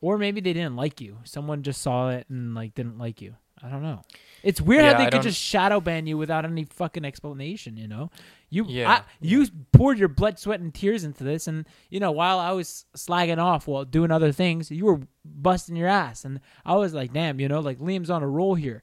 or 0.00 0.18
maybe 0.18 0.40
they 0.40 0.52
didn't 0.52 0.76
like 0.76 1.00
you. 1.00 1.18
Someone 1.24 1.62
just 1.62 1.82
saw 1.82 2.10
it 2.10 2.26
and 2.28 2.54
like 2.54 2.74
didn't 2.74 2.98
like 2.98 3.20
you. 3.20 3.34
I 3.62 3.68
don't 3.68 3.82
know. 3.82 4.02
It's 4.42 4.60
weird 4.60 4.84
Yeah, 4.84 4.92
how 4.92 4.98
they 4.98 5.06
I 5.06 5.10
could 5.10 5.22
just 5.22 5.38
shadow 5.38 5.80
ban 5.80 6.06
you 6.06 6.16
without 6.16 6.46
any 6.46 6.64
fucking 6.64 7.04
explanation. 7.04 7.76
You 7.76 7.88
know, 7.88 8.10
you 8.48 8.64
Yeah, 8.66 8.90
I, 8.90 9.02
you 9.20 9.46
poured 9.72 9.98
your 9.98 10.08
blood, 10.08 10.38
sweat, 10.38 10.60
and 10.60 10.72
tears 10.72 11.04
into 11.04 11.24
this, 11.24 11.46
and 11.46 11.66
you 11.90 12.00
know 12.00 12.10
while 12.10 12.38
I 12.38 12.52
was 12.52 12.86
slagging 12.96 13.38
off 13.38 13.66
while 13.66 13.84
doing 13.84 14.10
other 14.10 14.32
things, 14.32 14.70
you 14.70 14.86
were 14.86 15.00
busting 15.24 15.76
your 15.76 15.88
ass, 15.88 16.24
and 16.24 16.40
I 16.64 16.76
was 16.76 16.94
like, 16.94 17.12
damn, 17.12 17.38
you 17.38 17.48
know, 17.48 17.60
like 17.60 17.78
Liam's 17.78 18.08
on 18.08 18.22
a 18.22 18.28
roll 18.28 18.54
here, 18.54 18.82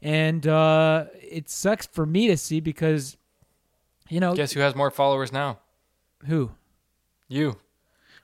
and 0.00 0.46
uh, 0.46 1.06
it 1.20 1.50
sucks 1.50 1.86
for 1.86 2.06
me 2.06 2.28
to 2.28 2.36
see 2.36 2.60
because, 2.60 3.16
you 4.08 4.20
know, 4.20 4.36
guess 4.36 4.52
who 4.52 4.60
has 4.60 4.76
more 4.76 4.92
followers 4.92 5.32
now? 5.32 5.58
who 6.26 6.52
You. 7.26 7.56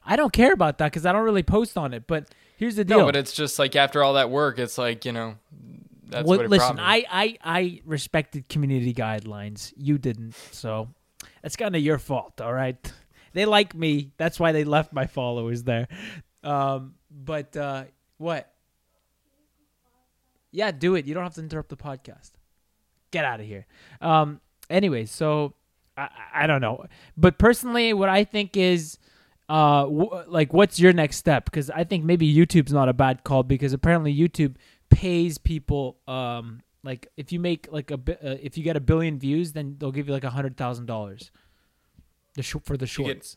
I 0.08 0.16
don't 0.16 0.32
care 0.32 0.54
about 0.54 0.78
that 0.78 0.86
because 0.86 1.04
I 1.04 1.12
don't 1.12 1.22
really 1.22 1.42
post 1.42 1.76
on 1.76 1.92
it. 1.92 2.06
But 2.06 2.34
here's 2.56 2.76
the 2.76 2.84
deal. 2.84 3.00
No, 3.00 3.04
but 3.04 3.14
it's 3.14 3.32
just 3.34 3.58
like 3.58 3.76
after 3.76 4.02
all 4.02 4.14
that 4.14 4.30
work, 4.30 4.58
it's 4.58 4.78
like 4.78 5.04
you 5.04 5.12
know, 5.12 5.34
that's 6.06 6.26
well, 6.26 6.38
what 6.38 6.48
listen. 6.48 6.80
I, 6.80 7.04
I 7.10 7.38
I 7.44 7.80
respected 7.84 8.48
community 8.48 8.94
guidelines. 8.94 9.74
You 9.76 9.98
didn't, 9.98 10.34
so 10.50 10.88
that's 11.42 11.56
kind 11.56 11.76
of 11.76 11.82
your 11.82 11.98
fault. 11.98 12.40
All 12.40 12.54
right, 12.54 12.92
they 13.34 13.44
like 13.44 13.74
me. 13.74 14.12
That's 14.16 14.40
why 14.40 14.52
they 14.52 14.64
left 14.64 14.94
my 14.94 15.06
followers 15.06 15.64
there. 15.64 15.88
Um, 16.42 16.94
but 17.10 17.54
uh, 17.54 17.84
what? 18.16 18.50
Yeah, 20.50 20.70
do 20.70 20.94
it. 20.94 21.04
You 21.06 21.12
don't 21.12 21.24
have 21.24 21.34
to 21.34 21.42
interrupt 21.42 21.68
the 21.68 21.76
podcast. 21.76 22.30
Get 23.10 23.26
out 23.26 23.40
of 23.40 23.46
here. 23.46 23.66
Um, 24.00 24.40
anyway, 24.70 25.04
so 25.04 25.52
I, 25.98 26.04
I 26.32 26.44
I 26.44 26.46
don't 26.46 26.62
know, 26.62 26.86
but 27.18 27.36
personally, 27.38 27.92
what 27.92 28.08
I 28.08 28.24
think 28.24 28.56
is. 28.56 28.96
Uh, 29.48 29.82
w- 29.84 30.10
like, 30.26 30.52
what's 30.52 30.78
your 30.78 30.92
next 30.92 31.16
step? 31.16 31.44
Because 31.46 31.70
I 31.70 31.84
think 31.84 32.04
maybe 32.04 32.32
YouTube's 32.32 32.72
not 32.72 32.88
a 32.88 32.92
bad 32.92 33.24
call 33.24 33.42
because 33.42 33.72
apparently 33.72 34.14
YouTube 34.14 34.56
pays 34.90 35.36
people 35.38 35.98
um 36.08 36.60
like 36.82 37.08
if 37.18 37.30
you 37.32 37.38
make 37.40 37.70
like 37.70 37.90
a 37.90 37.96
bi- 37.98 38.12
uh, 38.22 38.36
if 38.42 38.56
you 38.56 38.64
get 38.64 38.74
a 38.76 38.80
billion 38.80 39.18
views 39.18 39.52
then 39.52 39.76
they'll 39.78 39.92
give 39.92 40.06
you 40.06 40.14
like 40.14 40.24
a 40.24 40.30
hundred 40.30 40.56
thousand 40.56 40.86
dollars 40.86 41.30
the 42.34 42.42
sh- 42.42 42.56
for 42.64 42.76
the 42.78 42.86
You 42.86 43.04
get- 43.04 43.06
shorts 43.06 43.36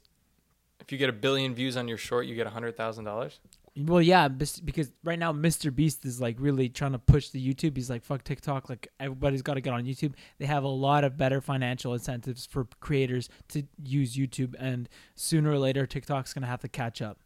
if 0.79 0.91
you 0.93 0.97
get 0.97 1.09
a 1.09 1.13
billion 1.13 1.53
views 1.53 1.75
on 1.77 1.87
your 1.87 1.97
short, 1.97 2.25
you 2.25 2.35
get 2.35 2.47
a 2.47 2.49
hundred 2.51 2.75
thousand 2.75 3.03
dollars. 3.05 3.39
Well 3.77 4.01
yeah 4.01 4.27
because 4.27 4.91
right 5.03 5.17
now 5.17 5.31
mr 5.31 5.73
beast 5.73 6.03
is 6.03 6.19
like 6.19 6.35
really 6.39 6.67
trying 6.67 6.91
to 6.91 6.99
push 6.99 7.29
the 7.29 7.39
youtube. 7.39 7.77
He's 7.77 7.89
like 7.89 8.03
fuck 8.03 8.23
tiktok 8.23 8.69
like 8.69 8.87
everybody's 8.99 9.41
got 9.41 9.53
to 9.53 9.61
get 9.61 9.73
on 9.73 9.85
youtube. 9.85 10.13
They 10.39 10.45
have 10.45 10.63
a 10.63 10.67
lot 10.67 11.03
of 11.03 11.17
better 11.17 11.41
financial 11.41 11.93
incentives 11.93 12.45
for 12.45 12.65
creators 12.79 13.29
to 13.49 13.63
use 13.83 14.15
youtube 14.15 14.55
and 14.59 14.89
sooner 15.15 15.51
or 15.51 15.59
later 15.59 15.87
tiktok's 15.87 16.33
gonna 16.33 16.47
have 16.47 16.61
to 16.61 16.67
catch 16.67 17.01
up. 17.01 17.19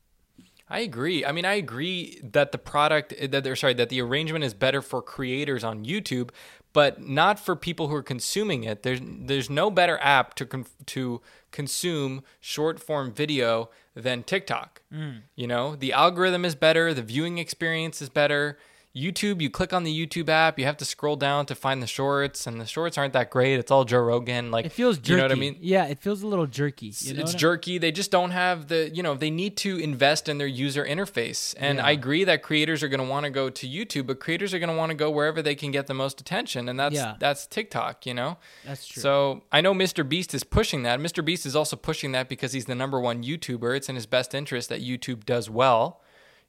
I 0.68 0.80
agree. 0.80 1.24
I 1.24 1.31
mean, 1.31 1.45
I 1.45 1.53
agree 1.53 2.19
that 2.24 2.51
the 2.51 2.57
product 2.57 3.13
that 3.31 3.44
they're 3.44 3.56
sorry 3.56 3.75
that 3.75 3.89
the 3.89 4.01
arrangement 4.01 4.44
is 4.44 4.56
better 4.56 4.81
for 4.81 5.01
creators 5.01 5.63
on 5.63 5.86
YouTube, 5.86 6.31
but 6.75 7.01
not 7.01 7.39
for 7.39 7.56
people 7.56 7.88
who 7.88 7.95
are 7.95 8.04
consuming 8.04 8.66
it. 8.66 8.83
There's 8.83 9.00
there's 9.01 9.50
no 9.50 9.72
better 9.72 9.98
app 10.01 10.36
to 10.36 10.45
con- 10.45 10.66
to 10.88 11.22
consume 11.51 12.22
short 12.42 12.81
form 12.81 13.13
video 13.13 13.69
than 13.95 14.24
TikTok. 14.24 14.81
Mm. 14.94 15.22
You 15.38 15.48
know, 15.48 15.77
the 15.77 15.94
algorithm 15.94 16.44
is 16.44 16.54
better, 16.54 16.94
the 16.94 17.01
viewing 17.01 17.38
experience 17.38 18.01
is 18.01 18.10
better. 18.10 18.57
YouTube, 18.95 19.42
you 19.42 19.50
click 19.50 19.74
on 19.74 19.83
the 19.83 19.92
YouTube 20.07 20.30
app, 20.30 20.57
you 20.57 20.63
have 20.63 20.77
to 20.77 20.86
scroll 20.86 21.18
down 21.18 21.45
to 21.47 21.56
find 21.56 21.83
the 21.83 21.88
shorts, 21.88 22.47
and 22.47 22.62
the 22.62 22.65
shorts 22.65 22.97
aren't 22.97 23.12
that 23.12 23.30
great. 23.30 23.59
It's 23.59 23.69
all 23.69 23.83
Joe 23.83 24.00
Rogan. 24.00 24.51
Like 24.51 24.65
it 24.65 24.72
feels 24.72 24.98
jerky 24.98 25.12
You 25.12 25.17
know 25.17 25.24
what 25.24 25.31
I 25.34 25.36
mean? 25.36 25.58
yeah 25.60 25.86
it 25.86 26.00
feels 26.00 26.22
a 26.22 26.27
little 26.27 26.48
jerky 26.48 26.93
you 27.00 27.13
know 27.13 27.22
it's 27.22 27.31
what 27.34 27.36
I- 27.36 27.39
jerky. 27.39 27.77
They 27.77 27.91
just 27.91 28.10
don't 28.10 28.31
have 28.31 28.67
the, 28.69 28.89
you 28.93 29.03
know, 29.03 29.15
they 29.15 29.29
need 29.29 29.58
to 29.58 29.77
invest 29.77 30.29
in 30.29 30.38
their 30.38 30.48
user 30.48 30.86
interface. 30.86 31.53
And 31.58 31.77
Yeah. 31.79 31.86
I 31.88 31.91
agree 31.91 32.24
that 32.24 32.41
creators 32.41 32.81
are 32.84 32.88
going 32.88 33.01
to 33.01 33.10
want 33.10 33.25
to 33.25 33.29
go 33.29 33.50
to 33.50 33.67
YouTube, 33.67 34.08
but 34.08 34.19
creators 34.22 34.53
are 34.53 34.60
going 34.60 34.69
to 34.69 34.75
want 34.77 34.91
to 34.91 34.96
go 34.96 35.12
wherever 35.12 35.41
they 35.41 35.55
can 35.55 35.72
get 35.72 35.88
the 35.88 35.93
most 35.93 36.22
attention, 36.22 36.69
and 36.69 36.79
that's 36.79 36.96
Yeah. 36.96 37.15
that's 37.19 37.48
TikTok, 37.48 38.05
you 38.05 38.13
know. 38.13 38.38
that's 38.65 38.88
true 38.88 39.01
So 39.01 39.43
I 39.51 39.60
know 39.60 39.74
Mr. 39.74 40.08
Beast 40.08 40.34
is 40.34 40.43
pushing 40.46 40.84
that. 40.84 41.00
Mr. 41.01 41.24
Beast 41.24 41.46
is 41.46 41.55
also 41.55 41.75
pushing 41.75 42.13
that 42.13 42.29
because 42.29 42.53
he's 42.53 42.65
the 42.65 42.75
number 42.75 43.00
one 43.01 43.24
YouTuber. 43.24 43.75
It's 43.75 43.89
in 43.89 43.96
his 43.96 44.05
best 44.05 44.34
interest 44.34 44.69
that 44.69 44.81
YouTube 44.81 45.25
does 45.25 45.50
well, 45.50 46.01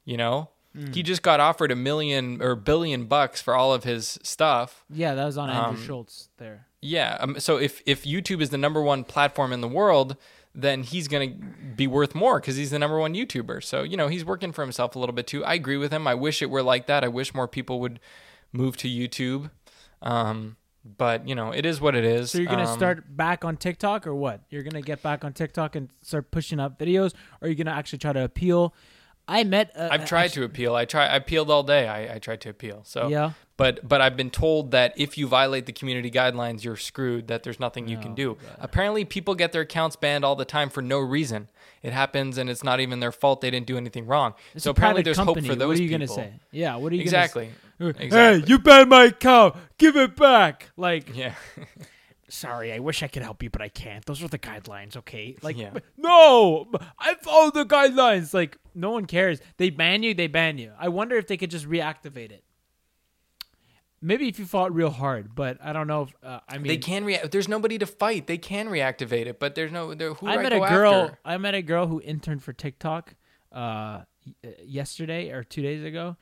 you 0.05 0.15
know. 0.15 0.49
Hmm. 0.77 0.91
He 0.93 1.01
just 1.03 1.23
got 1.23 1.39
offered 1.39 1.71
a 1.71 1.75
million 1.75 2.41
or 2.41 2.55
billion 2.55 3.05
bucks 3.05 3.41
for 3.41 3.55
all 3.55 3.73
of 3.73 3.83
his 3.83 4.19
stuff. 4.21 4.83
yeah 4.89 5.15
that 5.15 5.25
was 5.25 5.37
on 5.37 5.49
andrew 5.49 5.79
Um, 5.79 5.85
Schulz 5.85 6.29
there 6.37 6.67
Yeah. 6.81 7.17
Um, 7.19 7.39
so 7.39 7.57
if 7.57 7.81
if 7.85 8.03
YouTube 8.03 8.41
is 8.41 8.49
the 8.51 8.57
number 8.57 8.81
one 8.81 9.03
platform 9.03 9.51
in 9.53 9.61
the 9.61 9.67
world, 9.67 10.15
then 10.53 10.83
he's 10.83 11.07
going 11.07 11.29
to 11.31 11.45
be 11.75 11.87
worth 11.87 12.13
more 12.15 12.39
because 12.39 12.55
he's 12.55 12.69
the 12.71 12.79
number 12.79 12.97
one 12.99 13.13
YouTuber. 13.15 13.63
So 13.63 13.81
you 13.83 13.97
know 13.97 14.07
he's 14.07 14.23
working 14.25 14.51
for 14.51 14.61
himself 14.63 14.95
a 14.95 14.99
little 14.99 15.13
bit 15.15 15.25
too. 15.27 15.43
I 15.43 15.55
agree 15.55 15.77
with 15.77 15.91
him. 15.91 16.07
I 16.07 16.13
wish 16.15 16.41
it 16.41 16.49
were 16.51 16.63
like 16.63 16.85
that. 16.87 17.03
I 17.03 17.07
wish 17.07 17.33
more 17.33 17.47
people 17.47 17.79
would 17.79 17.99
move 18.53 18.77
to 18.77 18.87
YouTube. 18.87 19.49
Um, 20.01 20.57
but 20.97 21.27
you 21.27 21.35
know 21.35 21.51
it 21.51 21.65
is 21.65 21.81
what 21.81 21.95
it 21.95 22.05
is. 22.05 22.31
So 22.31 22.37
you're 22.37 22.47
gonna 22.47 22.69
Um, 22.69 22.77
start 22.77 23.15
back 23.17 23.43
on 23.43 23.57
TikTok 23.57 24.07
or 24.07 24.13
what? 24.15 24.41
You're 24.49 24.63
gonna 24.63 24.81
get 24.81 25.01
back 25.01 25.25
on 25.25 25.33
TikTok 25.33 25.75
and 25.75 25.89
start 26.01 26.29
pushing 26.31 26.59
up 26.59 26.77
videos, 26.79 27.13
or 27.41 27.47
you're 27.47 27.49
you 27.49 27.55
gonna 27.63 27.75
actually 27.75 27.99
try 27.99 28.13
to 28.13 28.23
appeal? 28.23 28.73
I 29.27 29.43
met. 29.43 29.71
I've 29.77 30.05
tried 30.05 30.29
to 30.33 30.43
appeal. 30.43 30.75
I 30.75 30.85
try. 30.85 31.05
I 31.07 31.15
appealed 31.17 31.49
all 31.51 31.63
day. 31.63 31.87
I, 31.87 32.15
I 32.15 32.19
tried 32.19 32.41
to 32.41 32.49
appeal. 32.49 32.81
So 32.85 33.07
Yeah. 33.09 33.31
But 33.57 33.87
but 33.87 34.01
I've 34.01 34.15
been 34.15 34.29
told 34.29 34.71
that 34.71 34.93
if 34.97 35.17
you 35.17 35.27
violate 35.27 35.65
the 35.65 35.73
community 35.73 36.11
guidelines, 36.11 36.63
you're 36.63 36.75
screwed. 36.77 37.27
That 37.27 37.41
there's 37.43 37.59
nothing 37.59 37.87
you 37.87 37.97
can 37.97 38.11
Oh, 38.11 38.15
do. 38.15 38.37
Apparently, 38.59 39.03
people 39.03 39.33
get 39.35 39.51
their 39.51 39.63
accounts 39.63 39.95
banned 39.95 40.23
all 40.23 40.35
the 40.35 40.45
time 40.45 40.69
for 40.69 40.81
no 40.83 40.99
reason. 40.99 41.49
It 41.83 41.91
happens, 41.91 42.37
and 42.37 42.49
it's 42.49 42.63
not 42.63 42.79
even 42.79 42.99
their 42.99 43.11
fault. 43.11 43.41
They 43.41 43.49
didn't 43.51 43.65
do 43.67 43.75
anything 43.77 44.05
wrong. 44.05 44.33
It's 44.53 44.63
so 44.63 44.69
a 44.69 44.71
apparently, 44.71 45.01
private 45.01 45.05
there's 45.05 45.17
company. 45.17 45.47
hope 45.47 45.53
for 45.53 45.59
those 45.59 45.67
What 45.69 45.79
are 45.79 45.81
you 45.83 45.89
people. 45.89 46.15
gonna 46.15 46.29
say? 46.29 46.33
Yeah. 46.51 46.75
What 46.75 46.91
are 46.91 46.95
you 46.95 47.01
Exactly. 47.01 47.49
gonna 47.79 47.93
say? 47.95 48.05
Exactly. 48.05 48.41
Hey, 48.41 48.45
you 48.47 48.59
banned 48.59 48.89
my 48.89 49.05
account. 49.05 49.55
Give 49.79 49.95
it 49.97 50.15
back. 50.15 50.69
Like, 50.77 51.15
Yeah. 51.15 51.33
sorry, 52.29 52.73
I 52.73 52.79
wish 52.79 53.03
I 53.03 53.07
could 53.07 53.23
help 53.23 53.41
you, 53.43 53.49
but 53.49 53.61
I 53.61 53.69
can't. 53.69 54.05
Those 54.05 54.21
are 54.23 54.27
the 54.27 54.39
guidelines, 54.39 54.97
okay? 54.97 55.35
Like, 55.41 55.57
Yeah. 55.57 55.71
no, 55.97 56.67
I 56.99 57.15
follow 57.15 57.51
the 57.51 57.65
guidelines. 57.65 58.33
Like, 58.33 58.57
no 58.75 58.91
one 58.91 59.05
cares. 59.05 59.39
They 59.57 59.69
ban 59.69 60.03
you, 60.03 60.13
they 60.13 60.27
ban 60.27 60.57
you. 60.57 60.71
I 60.79 60.89
wonder 60.89 61.15
if 61.15 61.27
they 61.27 61.37
could 61.37 61.51
just 61.51 61.67
reactivate 61.69 62.31
it. 62.31 62.43
maybe 64.01 64.27
if 64.27 64.37
you 64.39 64.45
fought 64.45 64.73
real 64.73 64.89
hard, 64.91 65.33
but 65.35 65.57
I 65.63 65.73
don't 65.73 65.87
know. 65.87 66.03
If, 66.03 66.13
uh, 66.23 66.39
I 66.47 66.57
mean, 66.57 66.67
they 66.67 66.77
can 66.77 67.03
react. 67.03 67.31
There's 67.31 67.47
nobody 67.47 67.77
to 67.79 67.85
fight. 67.85 68.27
They 68.27 68.37
can 68.37 68.67
reactivate 68.67 69.25
it, 69.25 69.39
but 69.39 69.55
there's 69.55 69.71
no. 69.71 69.93
There, 69.95 70.13
who 70.13 70.27
I 70.27 70.37
met 70.37 70.53
I 70.53 70.57
a 70.57 70.69
girl. 70.69 70.93
after? 70.93 71.19
I 71.25 71.37
met 71.37 71.55
a 71.55 71.61
girl 71.61 71.87
who 71.87 71.99
interned 72.01 72.43
for 72.43 72.53
TikTok 72.53 73.15
uh, 73.51 73.55
uh, 73.57 74.03
yesterday 74.63 75.31
or 75.31 75.43
two 75.43 75.61
days 75.61 75.83
ago, 75.83 76.15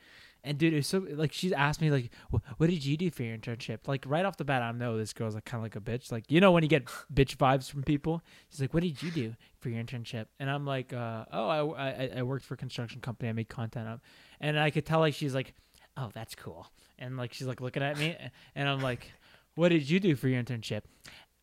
and 0.45 0.57
dude, 0.57 0.73
it 0.73 0.77
was 0.77 0.87
so 0.87 1.05
like 1.11 1.33
she 1.33 1.53
asked 1.53 1.81
me 1.81 1.89
like, 1.91 2.11
"What 2.29 2.69
did 2.69 2.85
you 2.85 2.95
do 2.95 3.09
for 3.09 3.23
your 3.23 3.37
internship?" 3.37 3.87
Like 3.87 4.05
right 4.07 4.23
off 4.23 4.37
the 4.37 4.45
bat, 4.45 4.61
I 4.61 4.71
know 4.71 4.97
this 4.97 5.11
girl's 5.11 5.35
like 5.35 5.45
kind 5.45 5.59
of 5.59 5.63
like 5.63 5.75
a 5.75 5.81
bitch. 5.81 6.11
Like 6.11 6.31
you 6.31 6.39
know 6.39 6.51
when 6.51 6.63
you 6.63 6.69
get 6.69 6.85
bitch 7.13 7.35
vibes 7.37 7.69
from 7.69 7.83
people. 7.83 8.21
She's 8.49 8.61
like, 8.61 8.73
"What 8.73 8.83
did 8.83 9.01
you 9.01 9.11
do 9.11 9.35
for 9.59 9.69
your 9.69 9.83
internship?" 9.83 10.27
And 10.39 10.49
I'm 10.49 10.65
like, 10.65 10.93
uh, 10.93 11.25
"Oh, 11.31 11.49
I, 11.49 11.89
I 11.89 12.11
I 12.17 12.23
worked 12.23 12.45
for 12.45 12.53
a 12.53 12.57
construction 12.57 13.01
company. 13.01 13.29
I 13.29 13.33
made 13.33 13.49
content 13.49 13.87
up," 13.87 14.01
and 14.39 14.59
I 14.59 14.69
could 14.69 14.85
tell 14.85 14.99
like 14.99 15.15
she's 15.15 15.33
like, 15.35 15.53
"Oh, 15.97 16.11
that's 16.13 16.35
cool," 16.35 16.67
and 16.99 17.17
like 17.17 17.33
she's 17.33 17.47
like 17.47 17.59
looking 17.59 17.83
at 17.83 17.97
me, 17.97 18.15
and 18.55 18.69
I'm 18.69 18.81
like, 18.81 19.11
"What 19.55 19.69
did 19.69 19.89
you 19.89 19.99
do 19.99 20.15
for 20.15 20.27
your 20.27 20.41
internship?" 20.41 20.81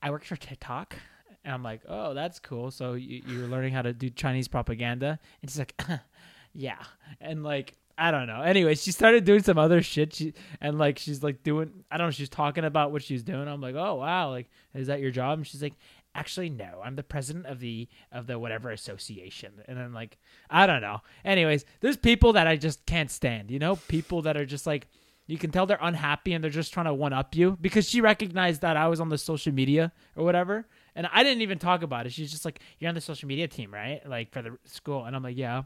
I 0.02 0.10
worked 0.10 0.26
for 0.26 0.36
TikTok. 0.36 0.96
And 1.44 1.52
I'm 1.52 1.62
like, 1.62 1.80
oh, 1.88 2.14
that's 2.14 2.38
cool. 2.38 2.70
So 2.70 2.92
you, 2.94 3.22
you're 3.26 3.48
learning 3.48 3.72
how 3.72 3.82
to 3.82 3.92
do 3.92 4.10
Chinese 4.10 4.46
propaganda? 4.46 5.18
And 5.40 5.50
she's 5.50 5.58
like, 5.58 5.80
yeah. 6.52 6.78
And 7.20 7.42
like, 7.42 7.74
I 7.98 8.10
don't 8.10 8.26
know. 8.26 8.40
Anyway, 8.40 8.74
she 8.74 8.90
started 8.90 9.24
doing 9.24 9.42
some 9.42 9.58
other 9.58 9.82
shit. 9.82 10.14
She 10.14 10.34
and 10.60 10.78
like 10.78 10.98
she's 10.98 11.22
like 11.22 11.42
doing, 11.42 11.84
I 11.90 11.98
don't 11.98 12.08
know. 12.08 12.10
She's 12.12 12.28
talking 12.28 12.64
about 12.64 12.90
what 12.92 13.02
she's 13.02 13.22
doing. 13.22 13.48
I'm 13.48 13.60
like, 13.60 13.74
oh 13.74 13.96
wow, 13.96 14.30
like 14.30 14.50
is 14.74 14.86
that 14.86 15.00
your 15.00 15.10
job? 15.10 15.38
And 15.38 15.46
she's 15.46 15.62
like, 15.62 15.74
actually 16.14 16.50
no, 16.50 16.80
I'm 16.84 16.96
the 16.96 17.02
president 17.02 17.46
of 17.46 17.60
the 17.60 17.88
of 18.10 18.26
the 18.26 18.38
whatever 18.38 18.70
association. 18.70 19.52
And 19.66 19.78
then 19.78 19.92
like, 19.92 20.18
I 20.50 20.66
don't 20.66 20.80
know. 20.80 21.00
Anyways, 21.24 21.64
there's 21.80 21.96
people 21.96 22.32
that 22.34 22.46
I 22.46 22.56
just 22.56 22.84
can't 22.86 23.10
stand. 23.10 23.50
You 23.50 23.58
know, 23.58 23.76
people 23.76 24.22
that 24.22 24.36
are 24.36 24.46
just 24.46 24.66
like. 24.66 24.88
You 25.28 25.38
can 25.38 25.52
tell 25.52 25.66
they're 25.66 25.78
unhappy 25.80 26.34
and 26.34 26.42
they're 26.42 26.50
just 26.50 26.74
trying 26.74 26.86
to 26.86 26.92
one 26.92 27.12
up 27.12 27.36
you 27.36 27.56
because 27.60 27.88
she 27.88 28.00
recognized 28.00 28.60
that 28.62 28.76
I 28.76 28.88
was 28.88 29.00
on 29.00 29.08
the 29.08 29.16
social 29.16 29.52
media 29.52 29.92
or 30.16 30.24
whatever. 30.24 30.66
And 30.96 31.08
I 31.12 31.22
didn't 31.22 31.42
even 31.42 31.60
talk 31.60 31.82
about 31.84 32.06
it. 32.06 32.12
She's 32.12 32.30
just 32.30 32.44
like, 32.44 32.58
You're 32.80 32.88
on 32.88 32.96
the 32.96 33.00
social 33.00 33.28
media 33.28 33.46
team, 33.46 33.72
right? 33.72 34.06
Like 34.06 34.32
for 34.32 34.42
the 34.42 34.58
school. 34.64 35.04
And 35.04 35.14
I'm 35.14 35.22
like, 35.22 35.36
Yeah. 35.36 35.62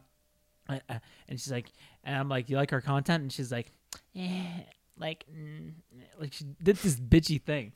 Uh, 0.68 0.78
uh, 0.88 0.98
And 1.28 1.38
she's 1.40 1.52
like, 1.52 1.66
And 2.04 2.16
I'm 2.16 2.28
like, 2.28 2.48
You 2.50 2.56
like 2.56 2.72
our 2.72 2.80
content? 2.80 3.22
And 3.22 3.32
she's 3.32 3.50
like, 3.52 3.70
Yeah. 4.12 4.44
Like, 4.98 5.24
mm, 5.30 5.72
like 6.20 6.32
she 6.32 6.44
did 6.62 6.76
this 6.76 6.98
bitchy 6.98 7.40
thing. 7.42 7.72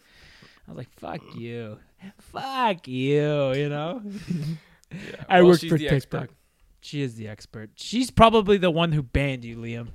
I 0.67 0.71
was 0.73 0.79
like, 0.79 0.91
Fuck 0.99 1.21
you. 1.37 1.79
Fuck 2.19 2.89
you, 2.89 3.53
you 3.53 3.69
know? 3.69 4.03
I 5.29 5.43
Well, 5.43 5.51
worked 5.53 5.67
for 5.67 5.79
TikTok. 5.79 5.93
expert. 5.93 6.31
She 6.81 7.03
is 7.03 7.15
the 7.17 7.29
expert. 7.29 7.71
She's 7.75 8.11
probably 8.11 8.57
the 8.57 8.71
one 8.71 8.93
who 8.93 9.03
banned 9.03 9.45
you, 9.45 9.57
Liam. 9.59 9.89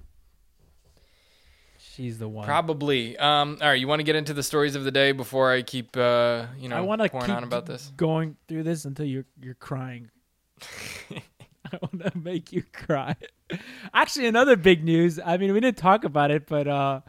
She's 1.79 2.19
the 2.19 2.27
one. 2.27 2.45
Probably. 2.45 3.17
Um, 3.17 3.57
all 3.61 3.69
right, 3.69 3.79
you 3.79 3.87
want 3.87 3.99
to 3.99 4.03
get 4.03 4.15
into 4.15 4.33
the 4.33 4.43
stories 4.43 4.75
of 4.75 4.83
the 4.83 4.91
day 4.91 5.11
before 5.13 5.51
I 5.51 5.61
keep, 5.61 5.95
uh, 5.97 6.45
you 6.59 6.67
know, 6.69 6.75
I 6.75 6.81
want 6.81 7.01
to 7.01 7.09
keep 7.09 7.21
on 7.29 7.43
about 7.43 7.65
this? 7.65 7.91
going 7.95 8.35
through 8.47 8.63
this 8.63 8.85
until 8.85 9.05
you're 9.05 9.25
you're 9.41 9.53
crying. 9.55 10.11
I 11.75 11.79
want 11.81 12.13
to 12.13 12.17
make 12.17 12.51
you 12.51 12.63
cry. 12.73 13.15
Actually, 13.93 14.27
another 14.27 14.55
big 14.55 14.83
news. 14.83 15.19
I 15.23 15.37
mean, 15.37 15.53
we 15.53 15.59
didn't 15.59 15.77
talk 15.77 16.03
about 16.03 16.31
it, 16.31 16.47
but 16.47 16.67
uh, 16.67 17.01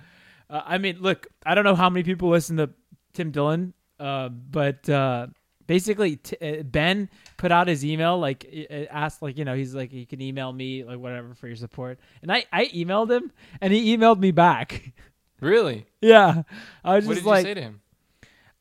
uh, 0.50 0.62
I 0.64 0.78
mean, 0.78 0.98
look, 1.00 1.26
I 1.44 1.54
don't 1.54 1.64
know 1.64 1.74
how 1.74 1.90
many 1.90 2.02
people 2.04 2.28
listen 2.28 2.56
to 2.58 2.70
Tim 3.12 3.30
Dillon, 3.30 3.72
uh, 3.98 4.28
but 4.28 4.88
uh, 4.88 5.28
basically, 5.66 6.16
t- 6.16 6.36
uh, 6.40 6.62
Ben 6.62 7.08
put 7.36 7.52
out 7.52 7.68
his 7.68 7.84
email, 7.84 8.18
like 8.18 8.46
asked, 8.90 9.22
like 9.22 9.38
you 9.38 9.44
know, 9.44 9.54
he's 9.54 9.74
like, 9.74 9.92
you 9.92 10.06
can 10.06 10.20
email 10.20 10.52
me, 10.52 10.84
like 10.84 10.98
whatever 10.98 11.34
for 11.34 11.46
your 11.46 11.56
support, 11.56 11.98
and 12.22 12.30
I 12.30 12.44
I 12.52 12.66
emailed 12.66 13.10
him, 13.10 13.32
and 13.60 13.72
he 13.72 13.96
emailed 13.96 14.18
me 14.18 14.30
back. 14.32 14.92
Really? 15.38 15.84
yeah, 16.00 16.44
I 16.82 16.96
was 16.96 17.06
What 17.06 17.12
just 17.12 17.24
did 17.24 17.30
like, 17.30 17.44
you 17.44 17.50
say 17.50 17.54
to 17.54 17.60
him? 17.60 17.80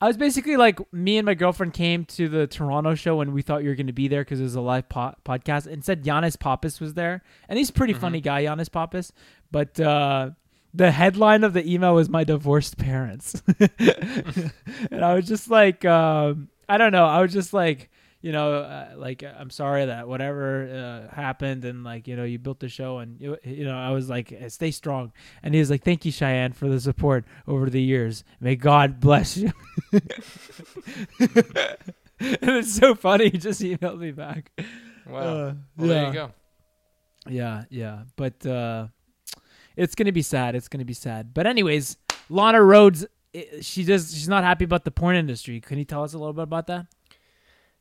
I 0.06 0.08
was 0.08 0.18
basically 0.18 0.56
like, 0.56 0.80
me 0.94 1.18
and 1.18 1.26
my 1.26 1.34
girlfriend 1.34 1.74
came 1.74 2.06
to 2.06 2.30
the 2.30 2.46
Toronto 2.46 2.94
show 2.94 3.22
and 3.22 3.34
we 3.34 3.42
thought 3.42 3.64
you 3.64 3.70
were 3.70 3.76
going 3.76 3.88
to 3.88 3.94
be 3.94 4.08
there 4.08 4.24
because 4.24 4.40
it 4.40 4.44
was 4.44 4.54
a 4.54 4.62
live 4.62 4.88
po- 4.88 5.16
podcast 5.26 5.66
and 5.66 5.84
said 5.84 6.04
Giannis 6.04 6.40
Pappas 6.40 6.80
was 6.80 6.94
there. 6.94 7.24
And 7.50 7.58
he's 7.58 7.72
a 7.72 7.74
pretty 7.74 7.94
funny 7.94 8.22
guy, 8.22 8.44
Giannis 8.44 8.72
Pappas. 8.72 9.12
But 9.50 9.80
uh, 9.80 10.30
the 10.76 10.92
headline 10.92 11.44
of 11.44 11.54
the 11.54 11.68
email 11.68 11.96
was 11.96 12.08
my 12.08 12.24
divorced 12.24 12.78
parents. 12.78 13.42
and 13.60 15.04
I 15.04 15.16
was 15.16 15.28
just 15.28 15.50
like, 15.50 15.84
um, 15.86 16.50
I 16.70 16.78
don't 16.78 16.92
know. 16.92 17.08
I 17.08 17.20
was 17.22 17.34
just 17.34 17.52
like, 17.52 17.90
you 18.26 18.32
know, 18.32 18.56
uh, 18.56 18.88
like 18.98 19.24
I'm 19.24 19.52
sorry 19.52 19.86
that 19.86 20.08
whatever 20.08 21.08
uh, 21.12 21.16
happened, 21.16 21.64
and 21.64 21.84
like 21.84 22.08
you 22.08 22.16
know, 22.16 22.24
you 22.24 22.40
built 22.40 22.60
the 22.60 22.70
show, 22.70 22.98
and 22.98 23.22
you, 23.22 23.38
you 23.44 23.66
know, 23.66 23.78
I 23.78 23.92
was 23.92 24.10
like, 24.10 24.36
stay 24.48 24.72
strong. 24.72 25.14
And 25.44 25.54
he 25.54 25.60
was 25.60 25.70
like, 25.70 25.84
thank 25.84 26.06
you, 26.06 26.12
Cheyenne, 26.12 26.54
for 26.54 26.68
the 26.68 26.80
support 26.80 27.26
over 27.48 27.70
the 27.70 27.80
years. 27.80 28.24
May 28.40 28.56
God 28.56 29.00
bless 29.00 29.38
you. 29.38 29.52
and 29.94 30.02
it's 32.20 32.74
so 32.74 32.96
funny. 32.96 33.30
He 33.30 33.38
just 33.38 33.62
emailed 33.62 34.00
me 34.00 34.10
back. 34.10 34.52
Wow. 35.08 35.20
Uh, 35.20 35.54
well, 35.78 35.88
there 35.88 36.02
yeah. 36.02 36.08
you 36.08 36.14
go. 36.14 36.32
Yeah, 37.30 37.64
yeah. 37.70 38.00
But 38.16 38.44
uh 38.44 38.88
it's 39.76 39.94
gonna 39.94 40.12
be 40.12 40.24
sad. 40.24 40.56
It's 40.56 40.68
gonna 40.68 40.84
be 40.84 40.94
sad. 40.94 41.32
But 41.32 41.46
anyways, 41.46 41.98
Lana 42.30 42.64
Rhodes, 42.64 43.06
she 43.62 43.84
just 43.84 44.16
she's 44.16 44.28
not 44.28 44.44
happy 44.44 44.66
about 44.66 44.84
the 44.84 44.90
porn 44.90 45.16
industry. 45.16 45.62
Can 45.62 45.78
you 45.78 45.86
tell 45.86 46.04
us 46.04 46.16
a 46.16 46.18
little 46.18 46.34
bit 46.34 46.42
about 46.42 46.66
that? 46.66 46.88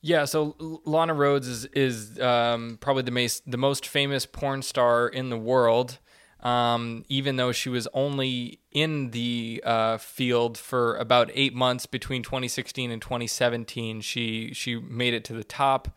Yeah, 0.07 0.27
so 0.27 0.55
Lana 0.85 1.15
Rhodes 1.15 1.49
is 1.49 1.65
is 1.73 2.21
um, 2.21 2.77
probably 2.79 3.05
the 3.05 3.11
most 3.11 3.51
the 3.51 3.57
most 3.57 3.87
famous 3.87 4.27
porn 4.27 4.61
star 4.61 5.09
in 5.09 5.31
the 5.31 5.39
world. 5.39 5.99
Um, 6.41 7.07
even 7.09 7.37
though 7.37 7.53
she 7.53 7.71
was 7.71 7.89
only 7.95 8.61
in 8.71 9.13
the 9.13 9.63
uh, 9.65 9.97
field 9.97 10.59
for 10.59 10.97
about 10.97 11.31
eight 11.33 11.55
months 11.55 11.87
between 11.87 12.23
2016 12.23 12.91
and 12.91 13.01
2017, 13.01 14.03
she 14.03 14.53
she 14.53 14.77
made 14.77 15.15
it 15.15 15.25
to 15.25 15.33
the 15.33 15.43
top, 15.43 15.97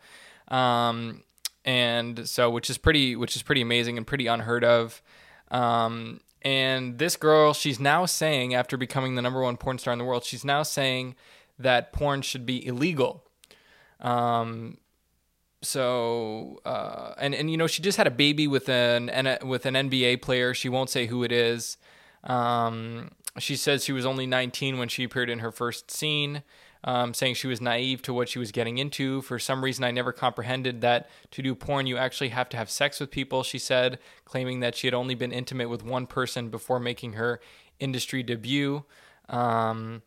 um, 0.50 1.22
and 1.66 2.26
so 2.26 2.48
which 2.48 2.70
is 2.70 2.78
pretty 2.78 3.14
which 3.14 3.36
is 3.36 3.42
pretty 3.42 3.60
amazing 3.60 3.98
and 3.98 4.06
pretty 4.06 4.26
unheard 4.26 4.64
of. 4.64 5.02
Um, 5.50 6.22
and 6.40 6.96
this 6.96 7.16
girl, 7.16 7.52
she's 7.52 7.78
now 7.78 8.06
saying 8.06 8.54
after 8.54 8.78
becoming 8.78 9.16
the 9.16 9.22
number 9.22 9.42
one 9.42 9.58
porn 9.58 9.76
star 9.76 9.92
in 9.92 9.98
the 9.98 10.06
world, 10.06 10.24
she's 10.24 10.46
now 10.46 10.62
saying 10.62 11.14
that 11.58 11.92
porn 11.92 12.22
should 12.22 12.46
be 12.46 12.66
illegal. 12.66 13.27
Um, 14.00 14.78
so 15.62 16.60
uh, 16.64 17.14
and 17.18 17.34
and 17.34 17.50
you 17.50 17.56
know 17.56 17.66
she 17.66 17.82
just 17.82 17.98
had 17.98 18.06
a 18.06 18.12
baby 18.12 18.46
with 18.46 18.68
an, 18.68 19.10
N- 19.10 19.38
with 19.46 19.66
an 19.66 19.74
NBA 19.74 20.22
player. 20.22 20.54
She 20.54 20.68
won't 20.68 20.90
say 20.90 21.06
who 21.06 21.24
it 21.24 21.32
is. 21.32 21.76
Um, 22.24 23.10
she 23.38 23.56
says 23.56 23.84
she 23.84 23.92
was 23.92 24.06
only 24.06 24.26
19 24.26 24.78
when 24.78 24.88
she 24.88 25.04
appeared 25.04 25.30
in 25.30 25.38
her 25.40 25.52
first 25.52 25.90
scene, 25.90 26.42
um, 26.84 27.14
saying 27.14 27.34
she 27.34 27.46
was 27.46 27.60
naive 27.60 28.02
to 28.02 28.14
what 28.14 28.28
she 28.28 28.38
was 28.38 28.52
getting 28.52 28.78
into. 28.78 29.22
For 29.22 29.38
some 29.38 29.62
reason, 29.62 29.84
I 29.84 29.90
never 29.90 30.12
comprehended 30.12 30.80
that 30.80 31.08
to 31.32 31.42
do 31.42 31.54
porn, 31.54 31.86
you 31.86 31.96
actually 31.96 32.30
have 32.30 32.48
to 32.50 32.56
have 32.56 32.70
sex 32.70 33.00
with 33.00 33.10
people. 33.10 33.42
She 33.42 33.58
said, 33.58 33.98
claiming 34.24 34.60
that 34.60 34.74
she 34.74 34.86
had 34.86 34.94
only 34.94 35.14
been 35.14 35.32
intimate 35.32 35.68
with 35.68 35.84
one 35.84 36.06
person 36.06 36.48
before 36.48 36.80
making 36.80 37.14
her 37.14 37.40
industry 37.78 38.22
debut. 38.22 38.84
Um, 39.28 40.02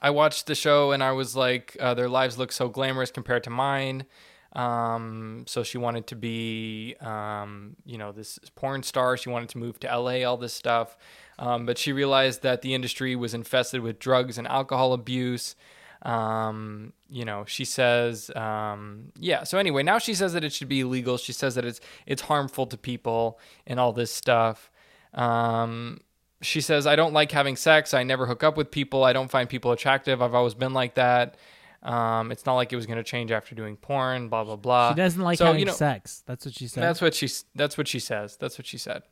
I 0.00 0.10
watched 0.10 0.46
the 0.46 0.54
show 0.54 0.92
and 0.92 1.02
I 1.02 1.12
was 1.12 1.34
like, 1.34 1.76
uh, 1.80 1.94
their 1.94 2.08
lives 2.08 2.38
look 2.38 2.52
so 2.52 2.68
glamorous 2.68 3.10
compared 3.10 3.44
to 3.44 3.50
mine. 3.50 4.04
Um, 4.52 5.44
so 5.46 5.62
she 5.62 5.78
wanted 5.78 6.06
to 6.08 6.16
be, 6.16 6.96
um, 7.00 7.76
you 7.84 7.98
know, 7.98 8.12
this 8.12 8.38
porn 8.54 8.82
star. 8.82 9.16
She 9.16 9.28
wanted 9.28 9.48
to 9.50 9.58
move 9.58 9.78
to 9.80 9.86
LA, 9.86 10.24
all 10.24 10.36
this 10.36 10.52
stuff. 10.52 10.96
Um, 11.38 11.66
but 11.66 11.78
she 11.78 11.92
realized 11.92 12.42
that 12.42 12.62
the 12.62 12.74
industry 12.74 13.14
was 13.16 13.32
infested 13.32 13.80
with 13.80 13.98
drugs 13.98 14.38
and 14.38 14.46
alcohol 14.46 14.92
abuse. 14.92 15.54
Um, 16.02 16.92
you 17.08 17.24
know, 17.24 17.44
she 17.46 17.64
says, 17.64 18.30
um, 18.34 19.12
yeah. 19.18 19.44
So 19.44 19.58
anyway, 19.58 19.82
now 19.82 19.98
she 19.98 20.14
says 20.14 20.32
that 20.32 20.44
it 20.44 20.52
should 20.52 20.68
be 20.68 20.80
illegal. 20.80 21.16
She 21.16 21.32
says 21.32 21.54
that 21.54 21.64
it's 21.64 21.80
it's 22.06 22.22
harmful 22.22 22.66
to 22.66 22.76
people 22.76 23.38
and 23.66 23.78
all 23.78 23.92
this 23.92 24.10
stuff. 24.10 24.70
Um, 25.14 26.00
she 26.42 26.60
says, 26.60 26.86
I 26.86 26.96
don't 26.96 27.12
like 27.12 27.32
having 27.32 27.56
sex. 27.56 27.92
I 27.94 28.02
never 28.02 28.26
hook 28.26 28.42
up 28.42 28.56
with 28.56 28.70
people. 28.70 29.04
I 29.04 29.12
don't 29.12 29.30
find 29.30 29.48
people 29.48 29.72
attractive. 29.72 30.22
I've 30.22 30.34
always 30.34 30.54
been 30.54 30.72
like 30.72 30.94
that. 30.94 31.36
Um, 31.82 32.30
it's 32.30 32.44
not 32.44 32.56
like 32.56 32.72
it 32.72 32.76
was 32.76 32.86
going 32.86 32.98
to 32.98 33.02
change 33.04 33.30
after 33.30 33.54
doing 33.54 33.76
porn. 33.76 34.28
Blah 34.28 34.44
blah 34.44 34.56
blah. 34.56 34.90
She 34.90 34.96
doesn't 34.96 35.22
like 35.22 35.38
so, 35.38 35.46
having 35.46 35.60
you 35.60 35.66
know, 35.66 35.72
sex. 35.72 36.22
That's 36.26 36.44
what 36.44 36.54
she 36.54 36.66
said. 36.66 36.82
That's 36.82 37.00
what 37.00 37.14
she. 37.14 37.28
That's 37.54 37.78
what 37.78 37.88
she 37.88 37.98
says. 37.98 38.36
That's 38.36 38.58
what 38.58 38.66
she 38.66 38.76
said. 38.78 39.02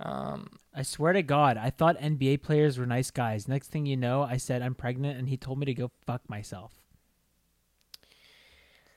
Um, 0.00 0.58
I 0.74 0.82
swear 0.82 1.12
to 1.12 1.22
God, 1.22 1.56
I 1.56 1.70
thought 1.70 1.96
NBA 1.98 2.42
players 2.42 2.76
were 2.76 2.86
nice 2.86 3.12
guys. 3.12 3.46
Next 3.46 3.68
thing 3.68 3.86
you 3.86 3.96
know, 3.96 4.22
I 4.22 4.36
said 4.36 4.62
I'm 4.62 4.74
pregnant, 4.74 5.16
and 5.18 5.28
he 5.28 5.36
told 5.36 5.58
me 5.60 5.66
to 5.66 5.74
go 5.74 5.92
fuck 6.04 6.28
myself. 6.28 6.72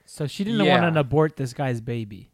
So 0.06 0.26
she 0.28 0.44
didn't 0.44 0.66
Yeah. 0.66 0.82
want 0.82 0.94
to 0.94 1.00
abort 1.00 1.36
this 1.36 1.54
guy's 1.54 1.82
baby. 1.82 2.32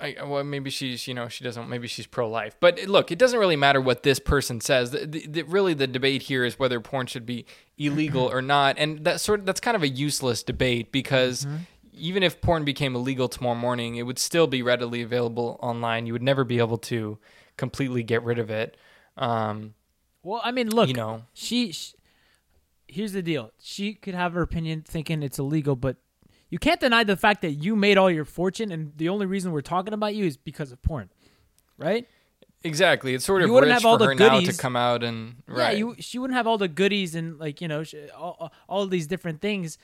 I, 0.00 0.16
well, 0.24 0.42
maybe 0.42 0.70
she's, 0.70 1.06
you 1.06 1.14
know, 1.14 1.28
she 1.28 1.44
doesn't. 1.44 1.68
Maybe 1.68 1.86
she's 1.86 2.06
pro-life. 2.06 2.56
But 2.58 2.82
look, 2.86 3.12
it 3.12 3.18
doesn't 3.18 3.38
really 3.38 3.56
matter 3.56 3.80
what 3.80 4.02
this 4.02 4.18
person 4.18 4.60
says. 4.60 4.90
The, 4.90 5.06
the, 5.06 5.26
the, 5.26 5.42
really, 5.44 5.72
the 5.72 5.86
debate 5.86 6.22
here 6.22 6.44
is 6.44 6.58
whether 6.58 6.80
porn 6.80 7.06
should 7.06 7.24
be 7.24 7.46
illegal 7.78 8.24
or 8.24 8.42
not, 8.42 8.76
and 8.76 9.04
that 9.04 9.20
sort 9.20 9.40
of 9.40 9.46
that's 9.46 9.60
kind 9.60 9.76
of 9.76 9.82
a 9.82 9.88
useless 9.88 10.42
debate 10.42 10.90
because 10.90 11.46
even 11.92 12.24
if 12.24 12.40
porn 12.40 12.64
became 12.64 12.96
illegal 12.96 13.28
tomorrow 13.28 13.54
morning, 13.54 13.94
it 13.94 14.02
would 14.02 14.18
still 14.18 14.48
be 14.48 14.62
readily 14.62 15.00
available 15.00 15.58
online. 15.62 16.06
You 16.06 16.12
would 16.12 16.22
never 16.22 16.42
be 16.42 16.58
able 16.58 16.78
to 16.78 17.18
completely 17.56 18.02
get 18.02 18.24
rid 18.24 18.40
of 18.40 18.50
it. 18.50 18.76
Um, 19.16 19.74
Well, 20.24 20.40
I 20.42 20.50
mean, 20.50 20.70
look, 20.70 20.88
you 20.88 20.94
know, 20.94 21.22
she, 21.34 21.70
sh 21.72 21.94
here's 22.88 23.12
the 23.12 23.22
deal. 23.22 23.52
She 23.60 23.94
could 23.94 24.14
have 24.14 24.32
her 24.32 24.42
opinion 24.42 24.82
thinking 24.82 25.22
it's 25.22 25.38
illegal, 25.38 25.76
but 25.76 25.98
you 26.54 26.58
can't 26.60 26.78
deny 26.78 27.02
the 27.02 27.16
fact 27.16 27.42
that 27.42 27.50
you 27.50 27.74
made 27.74 27.98
all 27.98 28.08
your 28.08 28.24
fortune 28.24 28.70
and 28.70 28.92
the 28.96 29.08
only 29.08 29.26
reason 29.26 29.50
we're 29.50 29.60
talking 29.60 29.92
about 29.92 30.14
you 30.14 30.24
is 30.24 30.36
because 30.36 30.70
of 30.70 30.80
porn. 30.82 31.10
Right? 31.76 32.06
exactly. 32.62 33.12
It's 33.12 33.24
sort 33.24 33.42
of 33.42 33.48
You 33.48 33.52
wouldn't 33.54 33.70
rich 33.72 33.82
have 33.82 33.84
all 33.84 33.96
for 33.98 34.04
the 34.04 34.10
her 34.10 34.14
now 34.14 34.38
to 34.38 34.56
come 34.56 34.76
out 34.76 35.02
and 35.02 35.42
Yeah, 35.48 35.54
right. 35.54 35.76
you 35.76 35.96
she 35.98 36.20
wouldn't 36.20 36.36
have 36.36 36.46
all 36.46 36.56
the 36.58 36.68
goodies 36.68 37.16
and 37.16 37.36
like, 37.40 37.60
you 37.60 37.66
know, 37.66 37.82
sh 37.82 37.96
all, 38.16 38.36
all- 38.38 38.52
all 38.68 38.86
these 38.86 39.08
different 39.08 39.40
things 39.40 39.78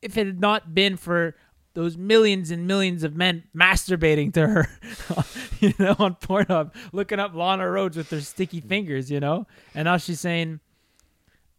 if 0.00 0.16
it 0.16 0.26
had 0.28 0.40
not 0.40 0.72
been 0.72 0.96
for 0.96 1.34
those 1.74 1.96
millions 1.96 2.52
and 2.52 2.68
millions 2.68 3.02
of 3.02 3.16
men 3.16 3.42
masturbating 3.52 4.32
to 4.34 4.46
her, 4.46 4.68
you 5.60 5.74
know, 5.80 5.96
on 5.98 6.14
Pornhub, 6.14 6.72
looking 6.92 7.18
up 7.18 7.34
Lana 7.34 7.68
Rhodes 7.68 7.96
with 7.96 8.08
their 8.10 8.20
sticky 8.20 8.60
fingers, 8.60 9.10
you 9.10 9.18
know? 9.18 9.46
And 9.74 9.86
now 9.86 9.96
she's 9.96 10.20
saying 10.20 10.60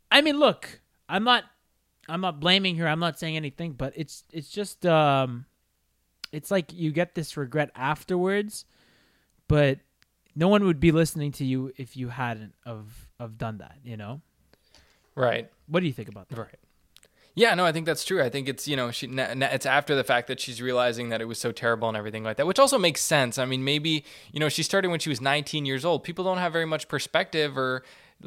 I 0.10 0.22
mean, 0.22 0.40
look, 0.40 0.80
I'm 1.10 1.26
not 1.26 1.44
I'm 2.08 2.22
not 2.22 2.40
blaming 2.40 2.78
her. 2.78 2.88
I'm 2.88 3.00
not 3.00 3.20
saying 3.20 3.36
anything, 3.36 3.74
but 3.74 3.94
it's 3.96 4.24
it's 4.32 4.50
just 4.50 4.86
um 4.86 5.46
it's 6.32 6.52
like 6.52 6.74
you 6.74 6.92
get 6.92 7.16
this 7.16 7.38
regret 7.38 7.72
afterwards, 7.76 8.66
but 9.48 9.80
no 10.36 10.48
one 10.48 10.66
would 10.66 10.80
be 10.80 10.92
listening 10.92 11.32
to 11.34 11.46
you 11.46 11.72
if 11.78 11.96
you 11.96 12.10
hadn't 12.10 12.54
of 12.66 13.08
of 13.20 13.38
done 13.38 13.60
that, 13.60 13.78
you 13.84 13.98
know? 13.98 14.22
right. 15.16 15.50
What 15.68 15.80
do 15.80 15.88
you 15.88 15.94
think 15.94 16.10
about 16.10 16.30
that? 16.30 16.38
Right. 16.38 16.60
Yeah, 17.38 17.54
no, 17.54 17.66
I 17.66 17.74
think 17.74 17.86
that's 17.86 18.06
true. 18.06 18.24
I 18.24 18.30
think 18.30 18.48
it's 18.48 18.66
you 18.66 18.78
know 18.78 18.92
she 18.92 19.08
it's 19.08 19.66
after 19.66 19.94
the 19.94 20.06
fact 20.06 20.28
that 20.28 20.40
she's 20.40 20.62
realizing 20.62 21.10
that 21.10 21.20
it 21.22 21.26
was 21.26 21.38
so 21.38 21.52
terrible 21.52 21.90
and 21.90 21.98
everything 21.98 22.24
like 22.24 22.38
that, 22.38 22.48
which 22.48 22.60
also 22.60 22.78
makes 22.78 23.02
sense. 23.02 23.38
I 23.38 23.46
mean, 23.46 23.64
maybe 23.64 24.06
you 24.32 24.40
know 24.40 24.48
she 24.48 24.64
started 24.64 24.90
when 24.90 25.02
she 25.02 25.10
was 25.10 25.20
19 25.20 25.66
years 25.66 25.84
old. 25.84 26.04
People 26.04 26.24
don't 26.24 26.38
have 26.38 26.54
very 26.54 26.66
much 26.66 26.88
perspective 26.88 27.58
or 27.58 27.84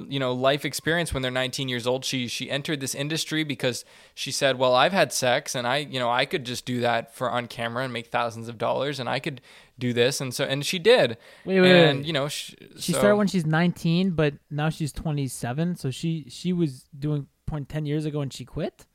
you 0.08 0.18
know 0.20 0.32
life 0.32 0.64
experience 0.64 1.12
when 1.12 1.22
they're 1.22 1.30
19 1.30 1.68
years 1.68 1.86
old. 1.86 2.04
She 2.04 2.28
she 2.28 2.50
entered 2.50 2.80
this 2.80 2.94
industry 2.94 3.44
because 3.44 3.84
she 4.14 4.30
said, 4.30 4.58
"Well, 4.58 4.74
I've 4.74 4.92
had 4.92 5.12
sex 5.12 5.54
and 5.54 5.66
I 5.66 5.78
you 5.78 5.98
know 5.98 6.10
I 6.10 6.24
could 6.26 6.44
just 6.44 6.64
do 6.64 6.80
that 6.80 7.14
for 7.14 7.30
on 7.30 7.46
camera 7.48 7.84
and 7.84 7.92
make 7.92 8.06
thousands 8.08 8.48
of 8.48 8.58
dollars 8.58 9.00
and 9.00 9.08
I 9.08 9.18
could 9.18 9.40
do 9.78 9.92
this." 9.92 10.20
And 10.20 10.32
so 10.34 10.44
and 10.44 10.64
she 10.64 10.78
did. 10.78 11.16
Wait, 11.44 11.60
wait, 11.60 11.88
and 11.88 11.98
wait. 12.00 12.06
you 12.06 12.12
know 12.12 12.28
she, 12.28 12.56
She 12.78 12.92
so- 12.92 12.98
started 12.98 13.16
when 13.16 13.26
she's 13.26 13.46
19, 13.46 14.10
but 14.10 14.34
now 14.50 14.68
she's 14.70 14.92
27, 14.92 15.76
so 15.76 15.90
she 15.90 16.26
she 16.28 16.52
was 16.52 16.84
doing 16.98 17.26
porn 17.46 17.64
10 17.64 17.86
years 17.86 18.04
ago 18.04 18.20
and 18.20 18.32
she 18.32 18.44
quit? 18.44 18.86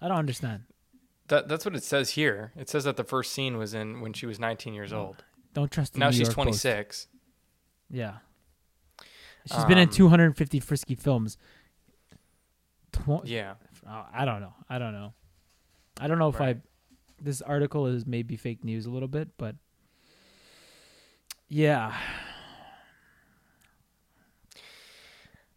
I 0.00 0.08
don't 0.08 0.18
understand. 0.18 0.64
that, 1.28 1.46
that's 1.48 1.64
what 1.64 1.76
it 1.76 1.82
says 1.84 2.10
here. 2.10 2.52
It 2.56 2.68
says 2.68 2.84
that 2.84 2.96
the 2.96 3.04
first 3.04 3.32
scene 3.32 3.56
was 3.56 3.72
in 3.74 4.00
when 4.00 4.12
she 4.12 4.26
was 4.26 4.40
19 4.40 4.74
years 4.74 4.92
old. 4.92 5.22
Don't 5.54 5.70
trust 5.70 5.92
the 5.92 5.98
Now 6.00 6.06
New 6.06 6.12
she's 6.12 6.20
York 6.28 6.34
Post. 6.36 6.62
26. 6.62 7.06
Yeah. 7.90 8.14
She's 9.52 9.64
been 9.64 9.78
in 9.78 9.88
Um, 9.88 9.94
250 9.94 10.60
frisky 10.60 10.94
films. 10.94 11.36
Tw- 12.92 13.24
Yeah. 13.24 13.54
Oh, 13.88 14.06
I 14.12 14.24
don't 14.24 14.40
know. 14.40 14.54
I 14.68 14.78
don't 14.78 14.92
know. 14.92 15.12
I 16.00 16.06
don't 16.08 16.18
know 16.18 16.28
if 16.28 16.38
Right. 16.40 16.56
I. 16.56 16.60
This 17.22 17.42
article 17.42 17.86
is 17.86 18.06
maybe 18.06 18.36
fake 18.36 18.64
news 18.64 18.86
a 18.86 18.90
little 18.90 19.08
bit, 19.08 19.28
but 19.36 19.56
yeah, 21.48 21.94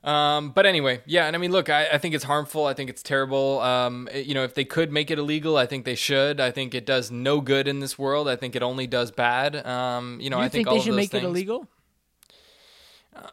Um, 0.04 0.52
but 0.52 0.66
anyway, 0.66 1.02
yeah, 1.06 1.28
and 1.28 1.36
I 1.36 1.40
mean, 1.40 1.54
look, 1.54 1.70
I, 1.70 1.88
I 1.94 1.98
think 1.98 2.14
it's 2.14 2.26
harmful. 2.26 2.66
I 2.66 2.74
think 2.74 2.90
it's 2.90 3.02
terrible. 3.02 3.62
Um, 3.62 4.10
it- 4.12 4.26
you 4.26 4.34
know, 4.34 4.44
if 4.44 4.54
they 4.54 4.66
could 4.66 4.92
make 4.92 5.10
it 5.10 5.18
illegal, 5.18 5.56
I 5.56 5.66
think 5.66 5.86
they 5.86 5.96
should. 5.96 6.42
I 6.42 6.52
think 6.52 6.76
it 6.76 6.86
does 6.86 7.10
no 7.10 7.40
good 7.40 7.70
in 7.70 7.80
this 7.80 7.98
world. 7.98 8.28
I 8.28 8.36
think 8.36 8.54
it 8.58 8.62
only 8.62 8.86
does 8.86 9.12
bad. 9.12 9.66
Um, 9.66 10.20
you 10.20 10.30
know, 10.30 10.40
you 10.40 10.44
I 10.44 10.50
think, 10.50 10.68
think 10.68 10.78
they 10.80 10.84
should 10.84 10.96
make 10.96 11.12
things, 11.12 11.24
it 11.24 11.28
illegal? 11.28 11.68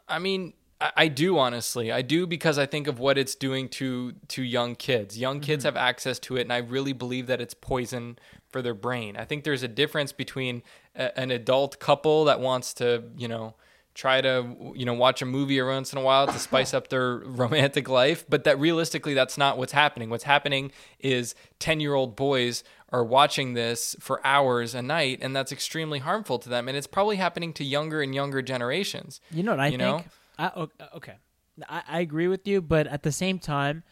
I 0.08 0.18
mean, 0.18 0.54
I, 0.80 0.92
I 0.96 1.08
do 1.08 1.38
honestly. 1.38 1.92
I 1.92 2.02
do 2.02 2.26
because 2.26 2.58
I 2.58 2.66
think 2.66 2.86
of 2.86 2.98
what 2.98 3.18
it's 3.18 3.34
doing 3.34 3.68
to 3.70 4.14
to 4.28 4.42
young 4.42 4.74
kids. 4.74 5.18
Young 5.18 5.40
kids 5.40 5.64
mm-hmm. 5.64 5.76
have 5.76 5.88
access 5.88 6.18
to 6.20 6.36
it, 6.36 6.42
and 6.42 6.52
I 6.52 6.58
really 6.58 6.92
believe 6.92 7.26
that 7.26 7.40
it's 7.40 7.54
poison 7.54 8.18
for 8.48 8.62
their 8.62 8.74
brain. 8.74 9.16
I 9.16 9.24
think 9.24 9.44
there's 9.44 9.62
a 9.62 9.68
difference 9.68 10.12
between 10.12 10.62
a, 10.96 11.16
an 11.18 11.30
adult 11.30 11.78
couple 11.78 12.24
that 12.24 12.40
wants 12.40 12.74
to, 12.74 13.04
you 13.16 13.28
know, 13.28 13.54
try 13.94 14.20
to, 14.20 14.72
you 14.74 14.84
know, 14.84 14.94
watch 14.94 15.22
a 15.22 15.26
movie 15.26 15.58
every 15.58 15.72
once 15.72 15.92
in 15.92 15.98
a 15.98 16.02
while 16.02 16.26
to 16.26 16.38
spice 16.38 16.74
up 16.74 16.88
their 16.88 17.18
romantic 17.18 17.88
life, 17.88 18.24
but 18.28 18.44
that 18.44 18.58
realistically, 18.58 19.14
that's 19.14 19.38
not 19.38 19.58
what's 19.58 19.72
happening. 19.72 20.10
What's 20.10 20.24
happening 20.24 20.72
is 20.98 21.34
ten 21.58 21.80
year 21.80 21.94
old 21.94 22.16
boys 22.16 22.64
are 22.92 23.04
watching 23.04 23.54
this 23.54 23.94
for 24.00 24.20
hours 24.26 24.74
a 24.74 24.82
night, 24.82 25.18
and 25.22 25.34
that's 25.34 25.52
extremely 25.52 26.00
harmful 26.00 26.38
to 26.40 26.48
them. 26.48 26.66
And 26.68 26.76
it's 26.76 26.86
probably 26.86 27.16
happening 27.16 27.52
to 27.54 27.64
younger 27.64 28.02
and 28.02 28.14
younger 28.14 28.42
generations. 28.42 29.20
You 29.30 29.42
know 29.44 29.52
what 29.52 29.60
I 29.60 29.66
You 29.66 29.78
think? 29.78 29.80
know? 29.80 30.04
I, 30.38 30.66
okay, 30.96 31.16
I, 31.68 31.82
I 31.88 32.00
agree 32.00 32.26
with 32.28 32.46
you, 32.48 32.60
but 32.60 32.86
at 32.86 33.02
the 33.02 33.12
same 33.12 33.38
time, 33.38 33.82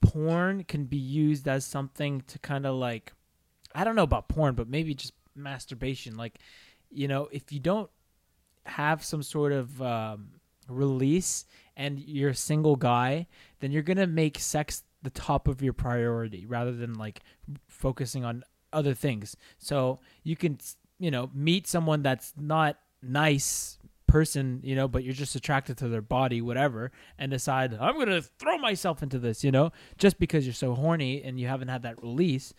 porn 0.00 0.64
can 0.64 0.84
be 0.84 0.96
used 0.98 1.46
as 1.48 1.64
something 1.64 2.22
to 2.28 2.38
kind 2.38 2.66
of 2.66 2.74
like, 2.74 3.12
I 3.74 3.84
don't 3.84 3.96
know 3.96 4.02
about 4.02 4.28
porn, 4.28 4.54
but 4.54 4.68
maybe 4.68 4.94
just 4.94 5.12
masturbation. 5.34 6.16
Like, 6.16 6.38
you 6.90 7.08
know, 7.08 7.28
if 7.32 7.52
you 7.52 7.60
don't 7.60 7.90
have 8.66 9.02
some 9.04 9.22
sort 9.22 9.52
of 9.52 9.80
um, 9.82 10.28
release 10.68 11.46
and 11.76 11.98
you're 11.98 12.30
a 12.30 12.34
single 12.34 12.76
guy, 12.76 13.26
then 13.60 13.72
you're 13.72 13.82
gonna 13.82 14.06
make 14.06 14.38
sex 14.38 14.82
the 15.02 15.10
top 15.10 15.48
of 15.48 15.62
your 15.62 15.72
priority 15.72 16.46
rather 16.46 16.72
than 16.72 16.94
like 16.94 17.20
focusing 17.68 18.24
on 18.24 18.44
other 18.72 18.94
things. 18.94 19.36
So 19.58 19.98
you 20.22 20.36
can, 20.36 20.58
you 20.98 21.10
know, 21.10 21.30
meet 21.34 21.66
someone 21.66 22.02
that's 22.02 22.32
not 22.36 22.78
nice 23.02 23.78
person, 24.06 24.60
you 24.62 24.74
know, 24.74 24.86
but 24.86 25.04
you're 25.04 25.14
just 25.14 25.34
attracted 25.34 25.78
to 25.78 25.88
their 25.88 26.02
body, 26.02 26.40
whatever, 26.42 26.92
and 27.18 27.30
decide 27.30 27.76
I'm 27.80 27.98
gonna 27.98 28.22
throw 28.22 28.58
myself 28.58 29.02
into 29.02 29.18
this, 29.18 29.42
you 29.42 29.50
know, 29.50 29.72
just 29.98 30.18
because 30.18 30.46
you're 30.46 30.54
so 30.54 30.74
horny 30.74 31.22
and 31.22 31.40
you 31.40 31.48
haven't 31.48 31.68
had 31.68 31.82
that 31.82 32.02
release. 32.02 32.52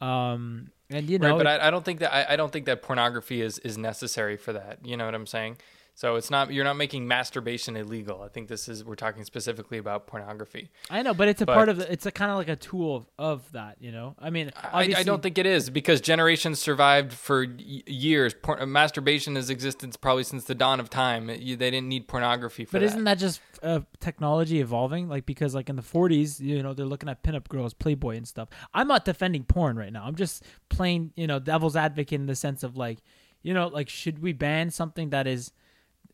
Um, 0.00 0.70
and 0.90 1.08
you 1.08 1.18
know, 1.18 1.30
right, 1.30 1.38
but 1.38 1.46
I, 1.46 1.68
I 1.68 1.70
don't 1.70 1.84
think 1.84 2.00
that 2.00 2.14
I, 2.14 2.34
I 2.34 2.36
don't 2.36 2.52
think 2.52 2.66
that 2.66 2.82
pornography 2.82 3.42
is 3.42 3.58
is 3.60 3.76
necessary 3.76 4.36
for 4.36 4.52
that. 4.52 4.78
You 4.84 4.96
know 4.96 5.06
what 5.06 5.14
I'm 5.14 5.26
saying? 5.26 5.56
So 5.98 6.14
it's 6.14 6.30
not 6.30 6.52
you're 6.52 6.62
not 6.62 6.76
making 6.76 7.08
masturbation 7.08 7.76
illegal. 7.76 8.22
I 8.22 8.28
think 8.28 8.46
this 8.46 8.68
is 8.68 8.84
we're 8.84 8.94
talking 8.94 9.24
specifically 9.24 9.78
about 9.78 10.06
pornography. 10.06 10.70
I 10.88 11.02
know, 11.02 11.12
but 11.12 11.26
it's 11.26 11.42
a 11.42 11.46
but- 11.46 11.54
part 11.56 11.68
of 11.68 11.78
the, 11.78 11.92
it's 11.92 12.06
a 12.06 12.12
kind 12.12 12.30
of 12.30 12.36
like 12.36 12.46
a 12.48 12.54
tool 12.54 12.94
of, 12.94 13.08
of 13.18 13.50
that, 13.50 13.78
you 13.80 13.90
know. 13.90 14.14
I 14.16 14.30
mean, 14.30 14.52
I, 14.54 14.94
I 14.98 15.02
don't 15.02 15.20
think 15.24 15.38
it 15.38 15.44
is 15.46 15.70
because 15.70 16.00
generations 16.00 16.60
survived 16.60 17.12
for 17.12 17.42
years. 17.42 18.32
Por- 18.32 18.64
masturbation 18.64 19.34
has 19.34 19.50
existed 19.50 20.00
probably 20.00 20.22
since 20.22 20.44
the 20.44 20.54
dawn 20.54 20.78
of 20.78 20.88
time. 20.88 21.28
You- 21.30 21.56
they 21.56 21.68
didn't 21.68 21.88
need 21.88 22.06
pornography 22.06 22.64
for 22.64 22.74
But 22.74 22.78
that. 22.82 22.84
isn't 22.86 23.02
that 23.02 23.18
just 23.18 23.40
uh, 23.64 23.80
technology 23.98 24.60
evolving? 24.60 25.08
Like 25.08 25.26
because 25.26 25.52
like 25.52 25.68
in 25.68 25.74
the 25.74 25.82
40s, 25.82 26.38
you 26.38 26.62
know, 26.62 26.74
they're 26.74 26.86
looking 26.86 27.08
at 27.08 27.24
pinup 27.24 27.48
girls, 27.48 27.74
Playboy 27.74 28.16
and 28.18 28.28
stuff. 28.28 28.48
I'm 28.72 28.86
not 28.86 29.04
defending 29.04 29.42
porn 29.42 29.76
right 29.76 29.92
now. 29.92 30.04
I'm 30.04 30.14
just 30.14 30.44
playing, 30.68 31.10
you 31.16 31.26
know, 31.26 31.40
devil's 31.40 31.74
advocate 31.74 32.20
in 32.20 32.26
the 32.26 32.36
sense 32.36 32.62
of 32.62 32.76
like, 32.76 32.98
you 33.42 33.52
know, 33.52 33.66
like 33.66 33.88
should 33.88 34.20
we 34.22 34.32
ban 34.32 34.70
something 34.70 35.10
that 35.10 35.26
is, 35.26 35.52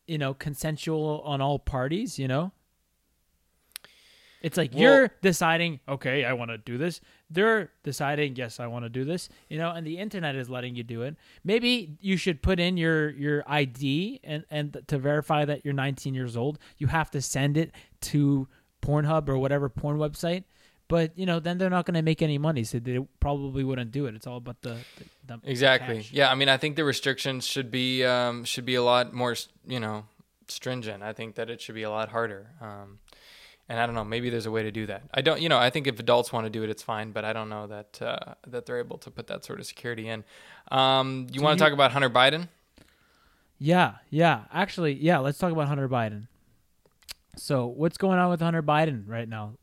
you 0.07 0.17
know, 0.17 0.33
consensual 0.33 1.21
on 1.25 1.41
all 1.41 1.59
parties? 1.59 2.17
You 2.19 2.27
know. 2.27 2.51
It's 4.41 4.57
like 4.57 4.73
Well- 4.73 4.81
you're 4.81 5.11
deciding, 5.23 5.79
okay, 5.89 6.23
I 6.23 6.33
want 6.33 6.51
to 6.51 6.59
do 6.59 6.77
this. 6.77 7.01
They're 7.31 7.71
deciding, 7.81 8.35
yes, 8.35 8.59
I 8.59 8.67
want 8.67 8.85
to 8.85 8.89
do 8.89 9.03
this. 9.03 9.27
You 9.49 9.57
know, 9.57 9.71
and 9.71 9.87
the 9.87 9.97
internet 9.97 10.35
is 10.35 10.51
letting 10.51 10.75
you 10.75 10.83
do 10.83 11.01
it. 11.01 11.15
Maybe 11.43 11.97
you 11.99 12.15
should 12.15 12.43
put 12.43 12.59
in 12.59 12.77
your 12.77 13.09
your 13.09 13.43
ID 13.47 14.19
and 14.23 14.45
and 14.51 14.77
to 14.87 14.99
verify 14.99 15.45
that 15.45 15.65
you're 15.65 15.73
19 15.73 16.13
years 16.13 16.37
old. 16.37 16.59
You 16.77 16.87
have 16.87 17.09
to 17.11 17.21
send 17.21 17.57
it 17.57 17.71
to 18.01 18.47
Pornhub 18.83 19.27
or 19.29 19.37
whatever 19.39 19.67
porn 19.67 19.97
website. 19.97 20.43
But 20.87 21.17
you 21.17 21.25
know, 21.25 21.39
then 21.39 21.57
they're 21.57 21.71
not 21.71 21.87
going 21.87 21.95
to 21.95 22.03
make 22.03 22.21
any 22.21 22.37
money, 22.37 22.63
so 22.63 22.77
they 22.77 22.99
probably 23.19 23.63
wouldn't 23.63 23.91
do 23.91 24.05
it. 24.05 24.13
It's 24.13 24.27
all 24.27 24.37
about 24.37 24.61
the, 24.61 24.77
the, 24.97 25.05
the 25.27 25.39
Exactly. 25.43 25.97
cash. 25.97 26.11
Yeah, 26.11 26.29
I 26.31 26.35
mean, 26.35 26.49
I 26.49 26.57
think 26.57 26.75
the 26.75 26.83
restrictions 26.83 27.45
should 27.45 27.71
be 27.71 28.03
um, 28.05 28.43
should 28.45 28.65
be 28.65 28.75
a 28.75 28.83
lot 28.83 29.13
more, 29.13 29.35
you 29.65 29.79
know, 29.79 30.05
stringent. 30.47 31.03
I 31.03 31.13
think 31.13 31.35
that 31.35 31.49
it 31.49 31.61
should 31.61 31.75
be 31.75 31.83
a 31.83 31.89
lot 31.89 32.09
harder. 32.09 32.47
Um, 32.61 32.99
and 33.67 33.79
I 33.79 33.85
don't 33.87 33.95
know, 33.95 34.03
maybe 34.05 34.29
there's 34.29 34.45
a 34.45 34.51
way 34.51 34.61
to 34.63 34.71
do 34.71 34.85
that. 34.85 35.03
I 35.11 35.21
don't, 35.21 35.41
you 35.41 35.49
know, 35.49 35.57
I 35.57 35.71
think 35.71 35.87
if 35.87 35.99
adults 35.99 36.31
want 36.31 36.45
to 36.45 36.51
do 36.51 36.61
it, 36.63 36.69
it's 36.69 36.83
fine. 36.83 37.11
But 37.11 37.25
I 37.25 37.33
don't 37.33 37.49
know 37.49 37.65
that 37.67 37.99
uh, 38.01 38.35
that 38.47 38.65
they're 38.65 38.79
able 38.79 38.97
to 38.99 39.09
put 39.11 39.27
that 39.27 39.43
sort 39.43 39.59
of 39.59 39.65
security 39.65 40.07
in. 40.07 40.23
Um, 40.71 41.27
you 41.31 41.41
want 41.41 41.57
to 41.57 41.63
you- 41.63 41.69
talk 41.69 41.73
about 41.73 41.91
Hunter 41.91 42.09
Biden? 42.09 42.49
Yeah, 43.57 43.95
yeah. 44.09 44.43
Actually, 44.53 44.93
yeah. 44.93 45.17
Let's 45.19 45.37
talk 45.37 45.51
about 45.51 45.67
Hunter 45.67 45.87
Biden. 45.89 46.27
So, 47.37 47.65
what's 47.67 47.97
going 47.97 48.19
on 48.19 48.29
with 48.29 48.41
Hunter 48.41 48.61
Biden 48.63 49.03
right 49.07 49.27
now? 49.27 49.53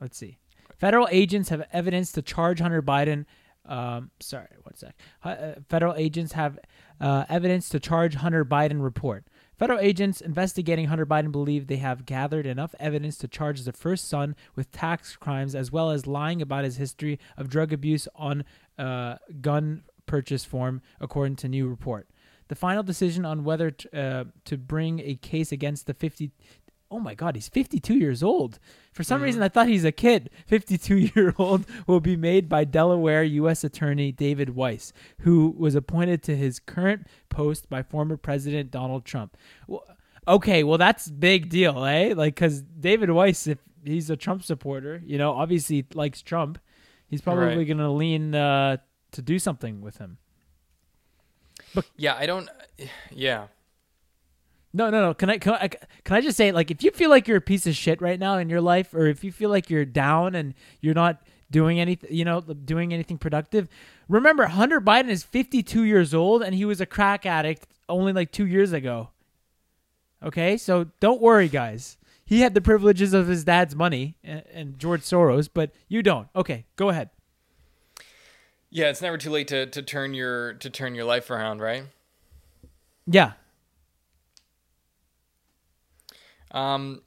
Let's 0.00 0.18
see. 0.18 0.38
Federal 0.78 1.08
agents 1.10 1.48
have 1.48 1.64
evidence 1.72 2.12
to 2.12 2.22
charge 2.22 2.60
Hunter 2.60 2.82
Biden. 2.82 3.24
Um, 3.66 4.10
sorry, 4.20 4.48
one 4.62 4.74
sec. 4.76 4.94
Uh, 5.22 5.52
federal 5.68 5.94
agents 5.94 6.32
have 6.32 6.58
uh, 7.00 7.24
evidence 7.28 7.68
to 7.70 7.80
charge 7.80 8.14
Hunter 8.16 8.44
Biden. 8.44 8.82
Report. 8.82 9.24
Federal 9.58 9.78
agents 9.78 10.20
investigating 10.20 10.86
Hunter 10.86 11.06
Biden 11.06 11.30
believe 11.30 11.68
they 11.68 11.76
have 11.76 12.06
gathered 12.06 12.44
enough 12.44 12.74
evidence 12.80 13.16
to 13.18 13.28
charge 13.28 13.62
the 13.62 13.72
first 13.72 14.08
son 14.08 14.34
with 14.56 14.72
tax 14.72 15.14
crimes 15.16 15.54
as 15.54 15.70
well 15.70 15.90
as 15.90 16.06
lying 16.08 16.42
about 16.42 16.64
his 16.64 16.76
history 16.76 17.18
of 17.36 17.48
drug 17.48 17.72
abuse 17.72 18.08
on 18.16 18.44
uh, 18.78 19.16
gun 19.40 19.84
purchase 20.06 20.44
form, 20.44 20.82
according 21.00 21.36
to 21.36 21.48
new 21.48 21.68
report. 21.68 22.08
the 22.48 22.54
final 22.54 22.82
decision 22.82 23.24
on 23.24 23.42
whether 23.44 23.70
t- 23.70 23.88
uh, 23.94 24.24
to 24.44 24.58
bring 24.58 25.00
a 25.00 25.14
case 25.14 25.50
against 25.52 25.86
the 25.86 25.94
50. 25.94 26.30
Oh 26.90 27.00
my 27.00 27.14
God, 27.14 27.34
he's 27.34 27.48
52 27.48 27.94
years 27.94 28.22
old. 28.22 28.58
For 28.92 29.02
some 29.02 29.20
Mhm. 29.20 29.24
reason, 29.24 29.42
I 29.42 29.48
thought 29.48 29.68
he's 29.68 29.84
a 29.84 29.90
kid. 29.92 30.30
52 30.46 30.96
year 31.14 31.34
old 31.38 31.66
will 31.86 32.00
be 32.00 32.16
made 32.16 32.48
by 32.48 32.64
Delaware 32.64 33.24
U.S. 33.24 33.64
Attorney 33.64 34.12
David 34.12 34.50
Weiss, 34.50 34.92
who 35.20 35.54
was 35.58 35.74
appointed 35.74 36.22
to 36.24 36.36
his 36.36 36.60
current 36.60 37.06
post 37.28 37.68
by 37.68 37.82
former 37.82 38.16
President 38.16 38.70
Donald 38.70 39.04
Trump. 39.04 39.36
Well, 39.66 39.84
okay, 40.28 40.62
well 40.62 40.78
that's 40.78 41.10
big 41.10 41.48
deal, 41.48 41.84
eh? 41.84 42.14
Like, 42.16 42.34
because 42.36 42.62
David 42.62 43.10
Weiss, 43.10 43.46
if 43.48 43.58
he's 43.84 44.08
a 44.10 44.16
Trump 44.16 44.44
supporter, 44.44 45.02
you 45.04 45.18
know, 45.18 45.32
obviously 45.32 45.84
likes 45.94 46.22
Trump, 46.22 46.58
he's 47.08 47.20
probably 47.22 47.56
Right. 47.56 47.66
going 47.66 47.78
to 47.78 47.90
lean 47.90 48.34
uh, 48.34 48.76
to 49.12 49.22
do 49.22 49.38
something 49.40 49.80
with 49.80 49.98
him. 49.98 50.18
Yeah, 51.96 52.14
I 52.16 52.26
don't. 52.26 52.48
Yeah, 53.10 53.46
No, 54.76 54.90
no, 54.90 55.00
no. 55.00 55.14
Can 55.14 55.30
I, 55.30 55.38
can 55.38 55.52
I 55.52 55.68
can 55.68 56.16
I 56.16 56.20
just 56.20 56.36
say 56.36 56.50
like 56.50 56.68
if 56.72 56.82
you 56.82 56.90
feel 56.90 57.08
like 57.08 57.28
you're 57.28 57.36
a 57.36 57.40
piece 57.40 57.64
of 57.66 57.76
shit 57.76 58.02
right 58.02 58.18
now 58.18 58.38
in 58.38 58.48
your 58.48 58.60
life, 58.60 58.92
or 58.92 59.06
if 59.06 59.22
you 59.22 59.30
feel 59.30 59.48
like 59.48 59.70
you're 59.70 59.84
down 59.84 60.34
and 60.34 60.52
you're 60.80 60.94
not 60.94 61.22
doing 61.48 61.78
anything, 61.78 62.12
you 62.12 62.24
know, 62.24 62.40
doing 62.40 62.92
anything 62.92 63.16
productive, 63.16 63.68
remember 64.08 64.46
Hunter 64.46 64.80
Biden 64.80 65.10
is 65.10 65.22
52 65.22 65.84
years 65.84 66.12
old 66.12 66.42
and 66.42 66.56
he 66.56 66.64
was 66.64 66.80
a 66.80 66.86
crack 66.86 67.24
addict 67.24 67.68
only 67.88 68.12
like 68.12 68.32
two 68.32 68.46
years 68.46 68.72
ago. 68.72 69.10
Okay, 70.20 70.56
so 70.56 70.86
don't 70.98 71.20
worry, 71.20 71.48
guys. 71.48 71.96
He 72.24 72.40
had 72.40 72.54
the 72.54 72.60
privileges 72.60 73.12
of 73.12 73.28
his 73.28 73.44
dad's 73.44 73.76
money 73.76 74.16
and, 74.24 74.42
and 74.52 74.78
George 74.78 75.02
Soros, 75.02 75.48
but 75.52 75.70
you 75.86 76.02
don't. 76.02 76.26
Okay, 76.34 76.64
go 76.74 76.88
ahead. 76.88 77.10
yeah. 78.70 78.88
It's 78.88 79.02
never 79.02 79.18
too 79.18 79.30
late 79.30 79.46
to, 79.48 79.66
to 79.66 79.82
turn 79.82 80.14
your 80.14 80.54
to 80.54 80.68
turn 80.70 80.94
your 80.96 81.04
life 81.04 81.30
around, 81.30 81.60
right? 81.60 81.84
Yeah, 83.06 83.32
Um, 86.54 87.02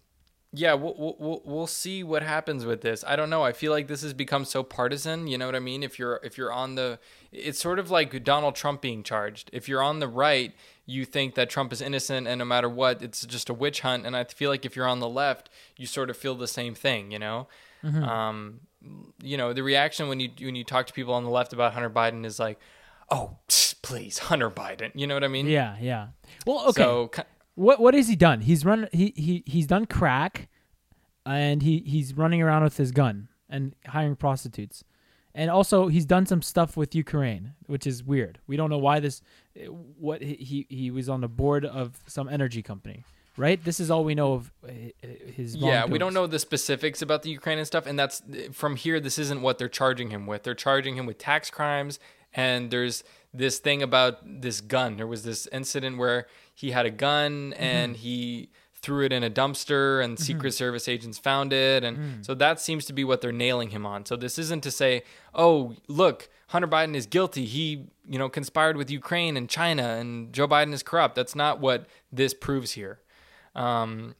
yeah, 0.54 0.74
we'll, 0.76 0.96
we'll- 1.20 1.42
we'll 1.46 1.68
see 1.68 2.04
what 2.04 2.24
happens 2.24 2.66
with 2.66 2.82
this. 2.82 3.04
I 3.06 3.16
don't 3.16 3.30
know. 3.30 3.44
I 3.44 3.52
feel 3.52 3.72
like 3.72 3.88
this 3.88 4.02
has 4.02 4.14
become 4.14 4.46
so 4.46 4.64
partisan. 4.64 5.28
You 5.28 5.38
know 5.38 5.46
what 5.46 5.56
I 5.56 5.60
mean? 5.60 5.84
If 5.84 6.00
you're 6.00 6.20
if 6.24 6.38
you're 6.38 6.54
on 6.54 6.76
the, 6.76 7.00
it's 7.32 7.60
sort 7.60 7.80
of 7.80 7.92
like 7.92 8.24
Donald 8.24 8.56
Trump 8.56 8.82
being 8.82 9.04
charged. 9.04 9.50
If 9.52 9.68
you're 9.68 9.82
on 9.84 10.00
the 10.00 10.08
right, 10.08 10.54
you 10.86 11.04
think 11.04 11.36
that 11.36 11.50
Trump 11.50 11.74
is 11.74 11.82
innocent, 11.82 12.28
and 12.28 12.40
no 12.40 12.46
matter 12.46 12.70
what, 12.70 13.02
it's 13.04 13.26
just 13.26 13.50
a 13.50 13.54
witch 13.54 13.82
hunt. 13.82 14.06
And 14.06 14.16
I 14.16 14.24
feel 14.24 14.50
like 14.50 14.66
if 14.66 14.76
you're 14.76 14.88
on 14.88 15.00
the 15.00 15.10
left, 15.10 15.50
you 15.76 15.86
sort 15.86 16.10
of 16.10 16.16
feel 16.18 16.34
the 16.36 16.48
same 16.48 16.74
thing. 16.76 17.12
You 17.12 17.20
know, 17.20 17.48
um, 17.84 18.62
you 19.22 19.36
know 19.38 19.52
the 19.54 19.64
reaction 19.64 20.08
when 20.08 20.20
you 20.22 20.30
when 20.40 20.56
you 20.56 20.64
talk 20.64 20.88
to 20.88 20.94
people 20.94 21.14
on 21.14 21.24
the 21.26 21.30
left 21.30 21.52
about 21.52 21.74
Hunter 21.74 21.90
Biden 21.90 22.26
is 22.26 22.40
like, 22.40 22.58
oh, 23.12 23.38
psst, 23.50 23.82
please, 23.82 24.18
Hunter 24.20 24.50
Biden. 24.50 24.92
You 24.96 25.08
know 25.08 25.14
what 25.14 25.26
I 25.26 25.28
mean? 25.28 25.46
yeah, 25.48 25.76
yeah. 25.80 26.08
Well, 26.46 26.70
okay. 26.70 26.82
So 26.84 27.12
What 27.58 27.80
what 27.80 27.96
has 27.96 28.08
he 28.08 28.16
done? 28.16 28.42
He's 28.42 28.64
run 28.64 28.88
he, 28.92 29.14
he 29.16 29.44
he's 29.48 29.66
done 29.66 29.88
crack 29.88 30.48
and 31.26 31.64
he 31.64 31.80
he's 31.80 32.14
running 32.14 32.40
around 32.40 32.64
with 32.64 32.78
his 32.78 32.92
gun 32.92 33.30
and 33.50 33.74
hiring 33.88 34.16
prostitutes. 34.16 34.84
And 35.34 35.50
also 35.50 35.88
he's 35.88 36.06
done 36.06 36.28
some 36.28 36.44
stuff 36.44 36.78
with 36.78 36.94
Ukraine, 36.94 37.54
which 37.66 37.88
is 37.88 38.04
weird. 38.04 38.38
We 38.46 38.58
don't 38.58 38.70
know 38.70 38.78
why 38.78 39.00
this 39.00 39.24
what 39.98 40.22
he 40.22 40.68
he, 40.70 40.92
was 40.92 41.10
on 41.10 41.22
the 41.22 41.28
board 41.28 41.66
of 41.66 42.00
some 42.06 42.30
energy 42.30 42.62
company, 42.62 43.04
right? 43.38 43.64
This 43.64 43.80
is 43.80 43.90
all 43.90 44.04
we 44.04 44.14
know 44.14 44.34
of 44.34 44.52
uh, 44.64 44.74
his 45.34 45.56
Yeah, 45.56 45.86
we 45.86 45.98
don't 45.98 46.14
know 46.14 46.28
the 46.28 46.38
specifics 46.38 47.02
about 47.02 47.24
the 47.24 47.32
Ukraine 47.32 47.58
and 47.58 47.66
stuff, 47.66 47.88
and 47.88 47.98
that's 47.98 48.22
from 48.52 48.76
here. 48.76 49.00
This 49.00 49.18
isn't 49.18 49.42
what 49.42 49.58
they're 49.58 49.68
charging 49.68 50.12
him 50.12 50.28
with. 50.28 50.44
They're 50.44 50.54
charging 50.54 50.96
him 50.96 51.08
with 51.08 51.18
tax 51.18 51.50
crimes, 51.50 52.00
and 52.36 52.70
there's 52.70 53.04
this 53.38 53.60
thing 53.60 53.84
about 53.84 54.20
this 54.24 54.62
gun. 54.62 54.98
There 54.98 55.08
was 55.08 55.24
this 55.24 55.48
incident 55.52 55.98
where 55.98 56.28
he 56.54 56.72
had 56.72 56.86
a 56.86 56.92
gun 56.92 57.52
mm-hmm. 57.52 57.64
and 57.64 57.96
he 57.96 58.50
threw 58.80 59.04
it 59.04 59.12
in 59.12 59.24
a 59.24 59.30
dumpster, 59.30 60.04
and 60.04 60.16
mm-hmm. 60.16 60.24
Secret 60.24 60.54
Service 60.54 60.88
agents 60.88 61.18
found 61.18 61.52
it, 61.52 61.84
and 61.84 61.98
mm. 61.98 62.26
so 62.26 62.36
that 62.36 62.62
seems 62.62 62.86
to 62.86 62.94
be 62.94 63.04
what 63.04 63.22
they're 63.22 63.32
nailing 63.32 63.72
him 63.72 63.86
on. 63.86 64.06
So 64.06 64.16
this 64.16 64.38
isn't 64.38 64.62
to 64.64 64.72
say, 64.72 65.02
oh, 65.34 65.76
look, 65.88 66.30
Hunter 66.50 66.68
Biden 66.68 66.96
is 66.96 67.08
guilty. 67.08 67.46
He, 67.46 67.88
you 68.08 68.20
know, 68.20 68.30
conspired 68.30 68.78
with 68.78 68.92
Ukraine 68.92 69.36
and 69.36 69.50
China, 69.50 69.84
and 69.84 70.32
Joe 70.32 70.48
Biden 70.48 70.74
is 70.74 70.84
corrupt. 70.84 71.16
That's 71.16 71.36
not 71.36 71.60
what 71.60 71.88
this 72.12 72.34
proves 72.36 72.72
here. 72.72 73.00
Um, 73.56 74.16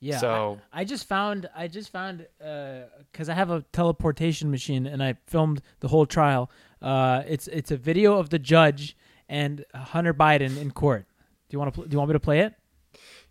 Yeah. 0.00 0.18
So- 0.18 0.60
I, 0.72 0.80
I 0.80 0.84
just 0.84 1.08
found 1.08 1.48
I 1.54 1.68
just 1.68 1.90
found 1.90 2.26
uh, 2.44 2.82
because 3.10 3.28
I 3.28 3.34
have 3.34 3.50
a 3.50 3.64
teleportation 3.72 4.50
machine 4.50 4.86
and 4.86 5.02
I 5.02 5.16
filmed 5.26 5.62
the 5.80 5.88
whole 5.88 6.06
trial. 6.06 6.50
Uh, 6.82 7.22
it's 7.26 7.48
it's 7.48 7.70
a 7.70 7.76
video 7.76 8.18
of 8.18 8.30
the 8.30 8.38
judge 8.38 8.96
and 9.28 9.64
Hunter 9.74 10.14
Biden 10.14 10.56
in 10.58 10.70
court. 10.70 11.06
Do 11.48 11.54
you 11.54 11.58
want 11.58 11.72
to 11.72 11.80
pl- 11.80 11.88
do 11.88 11.94
you 11.94 11.98
want 11.98 12.10
me 12.10 12.14
to 12.14 12.20
play 12.20 12.40
it? 12.40 12.54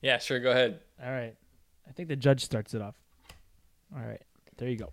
yeah, 0.02 0.18
sure, 0.20 0.40
go 0.40 0.52
ahead. 0.52 0.80
All 1.04 1.12
right. 1.12 1.36
I 1.88 1.92
think 1.92 2.10
the 2.10 2.16
judge 2.16 2.44
starts 2.44 2.74
it 2.74 2.82
off. 2.82 2.96
All 3.96 4.06
right. 4.06 4.22
There 4.58 4.70
you 4.70 4.78
go. 4.78 4.92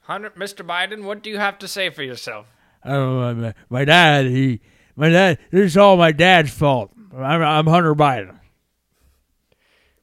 Hunter, 0.00 0.30
Mr. 0.30 0.66
Biden, 0.66 1.04
what 1.04 1.22
do 1.22 1.30
you 1.30 1.38
have 1.38 1.58
to 1.60 1.68
say 1.68 1.90
for 1.90 2.02
yourself? 2.02 2.46
Oh, 2.84 3.34
my, 3.34 3.54
my 3.70 3.84
dad, 3.84 4.26
he, 4.26 4.60
my 4.96 5.08
dad, 5.08 5.38
this 5.50 5.72
is 5.72 5.76
all 5.76 5.96
my 5.96 6.12
dad's 6.12 6.52
fault. 6.52 6.92
I'm, 7.16 7.42
I'm 7.42 7.66
Hunter 7.66 7.94
Biden. 7.94 8.38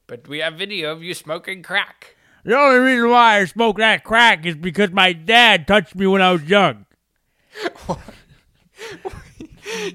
But 0.06 0.26
we 0.26 0.38
have 0.38 0.54
video 0.54 0.92
of 0.92 1.02
you 1.02 1.14
smoking 1.14 1.62
crack. 1.62 2.16
The 2.44 2.56
only 2.58 2.78
reason 2.80 3.10
why 3.10 3.40
I 3.40 3.44
smoke 3.44 3.78
that 3.78 4.02
crack 4.02 4.44
is 4.46 4.56
because 4.56 4.90
my 4.90 5.12
dad 5.12 5.66
touched 5.68 5.94
me 5.94 6.06
when 6.06 6.22
I 6.22 6.32
was 6.32 6.42
young. 6.42 6.86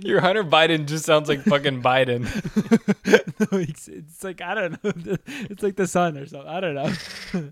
Your 0.02 0.22
Hunter 0.22 0.44
Biden 0.44 0.86
just 0.86 1.06
sounds 1.06 1.28
like 1.28 1.42
fucking 1.42 1.82
Biden. 1.84 2.24
no, 3.52 3.58
it's, 3.60 3.88
it's 3.88 4.24
like 4.24 4.42
I 4.42 4.56
don't 4.56 4.84
know. 4.84 4.92
It's 5.28 5.62
like 5.62 5.76
the 5.76 5.88
sun 5.88 6.18
or 6.18 6.26
something. 6.26 6.48
I 6.48 6.60
don't 6.62 6.76
know. 6.76 6.94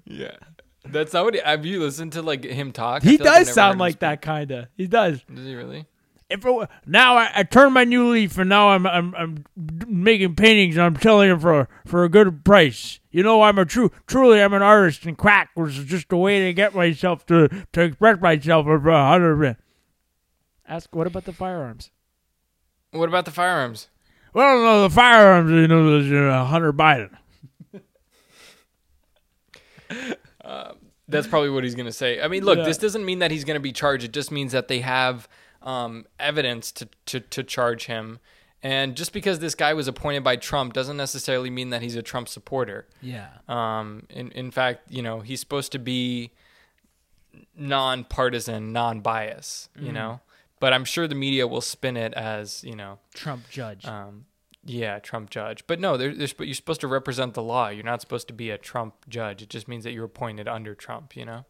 yeah. 0.05 0.37
That's 0.85 1.13
not 1.13 1.25
what 1.25 1.33
he, 1.33 1.41
have 1.41 1.65
you 1.65 1.81
listened 1.81 2.13
to 2.13 2.21
like 2.21 2.45
him 2.45 2.71
talk? 2.71 3.03
He 3.03 3.17
feel 3.17 3.25
like 3.25 3.45
does 3.45 3.53
sound 3.53 3.79
like 3.79 3.99
that 3.99 4.21
kinda. 4.21 4.69
He 4.77 4.87
does. 4.87 5.21
Does 5.33 5.45
he 5.45 5.55
really? 5.55 5.85
If 6.27 6.43
it, 6.43 6.51
wa- 6.51 6.65
now 6.87 7.17
I, 7.17 7.29
I 7.35 7.43
turned 7.43 7.73
my 7.75 7.83
new 7.83 8.09
leaf 8.11 8.37
and 8.39 8.49
now 8.49 8.69
I'm 8.69 8.87
I'm 8.87 9.13
I'm 9.15 9.43
making 9.87 10.35
paintings 10.35 10.75
and 10.75 10.83
I'm 10.85 10.99
selling 10.99 11.29
them 11.29 11.39
for 11.39 11.67
for 11.85 12.03
a 12.03 12.09
good 12.09 12.43
price. 12.43 12.99
You 13.11 13.21
know 13.21 13.43
I'm 13.43 13.59
a 13.59 13.65
true 13.65 13.91
truly 14.07 14.41
I'm 14.41 14.53
an 14.53 14.63
artist 14.63 15.05
and 15.05 15.15
crack 15.17 15.51
was 15.55 15.75
just 15.85 16.11
a 16.11 16.17
way 16.17 16.45
to 16.47 16.53
get 16.53 16.73
myself 16.73 17.25
to 17.27 17.47
to 17.73 17.81
express 17.81 18.19
myself 18.19 18.65
over 18.65 18.89
a 18.89 19.07
hundred. 19.07 19.57
Ask 20.67 20.95
what 20.95 21.05
about 21.05 21.25
the 21.25 21.33
firearms? 21.33 21.91
What 22.91 23.07
about 23.07 23.25
the 23.25 23.31
firearms? 23.31 23.89
Well, 24.33 24.57
no, 24.63 24.81
the 24.81 24.89
firearms, 24.89 25.51
you 25.51 25.67
know, 25.67 26.01
there's 26.01 26.11
uh, 26.33 26.43
Hunter 26.45 26.73
Biden. 26.73 27.15
That's 31.07 31.27
probably 31.27 31.51
what 31.51 31.63
he's 31.63 31.75
going 31.75 31.85
to 31.85 31.91
say. 31.91 32.19
I 32.19 32.27
mean, 32.27 32.43
look, 32.43 32.57
Yeah. 32.57 32.63
this 32.65 32.77
doesn't 32.79 33.05
mean 33.05 33.19
that 33.19 33.29
he's 33.29 33.43
going 33.43 33.55
to 33.55 33.59
be 33.61 33.71
charged. 33.71 34.03
It 34.03 34.11
just 34.11 34.31
means 34.31 34.53
that 34.53 34.67
they 34.67 34.79
have 34.79 35.27
um, 35.65 36.05
evidence 36.19 36.71
to, 36.71 36.87
to, 37.07 37.19
to 37.19 37.43
charge 37.43 37.87
him. 37.87 38.19
And 38.63 38.95
just 38.95 39.13
because 39.13 39.39
this 39.39 39.53
guy 39.53 39.73
was 39.73 39.87
appointed 39.87 40.23
by 40.23 40.37
Trump 40.37 40.73
doesn't 40.73 40.97
necessarily 40.97 41.49
mean 41.49 41.71
that 41.71 41.81
he's 41.81 41.95
a 41.95 42.01
Trump 42.01 42.27
supporter. 42.27 42.87
Yeah. 43.01 43.27
Um, 43.47 44.07
in, 44.09 44.31
in 44.31 44.49
fact, 44.49 44.91
you 44.91 45.01
know, 45.03 45.19
he's 45.19 45.39
supposed 45.39 45.71
to 45.73 45.79
be 45.79 46.31
non-partisan, 47.55 48.71
non-bias, 48.71 49.69
you 49.77 49.91
know, 49.91 50.21
but 50.59 50.73
I'm 50.73 50.85
sure 50.85 51.07
the 51.07 51.15
media 51.15 51.45
will 51.47 51.61
spin 51.61 51.97
it 51.97 52.13
as, 52.13 52.63
you 52.63 52.75
know, 52.75 52.99
Trump 53.13 53.49
judge. 53.49 53.85
um, 53.85 54.25
yeah, 54.63 54.97
Trump 54.99 55.29
judge. 55.29 55.67
But 55.67 55.79
no, 55.79 55.95
they're, 55.95 56.15
they're, 56.15 56.29
you're 56.39 56.55
supposed 56.55 56.81
to 56.81 56.87
represent 56.87 57.35
the 57.35 57.43
law. 57.43 57.67
You're 57.67 57.83
not 57.83 58.01
supposed 58.01 58.27
to 58.29 58.33
be 58.33 58.49
a 58.49 58.57
Trump 58.57 58.95
judge. 59.07 59.43
It 59.43 59.49
just 59.49 59.67
means 59.67 59.83
that 59.83 59.91
you're 59.91 60.05
appointed 60.05 60.47
under 60.47 60.73
Trump, 60.73 61.15
you 61.15 61.25
know? 61.25 61.45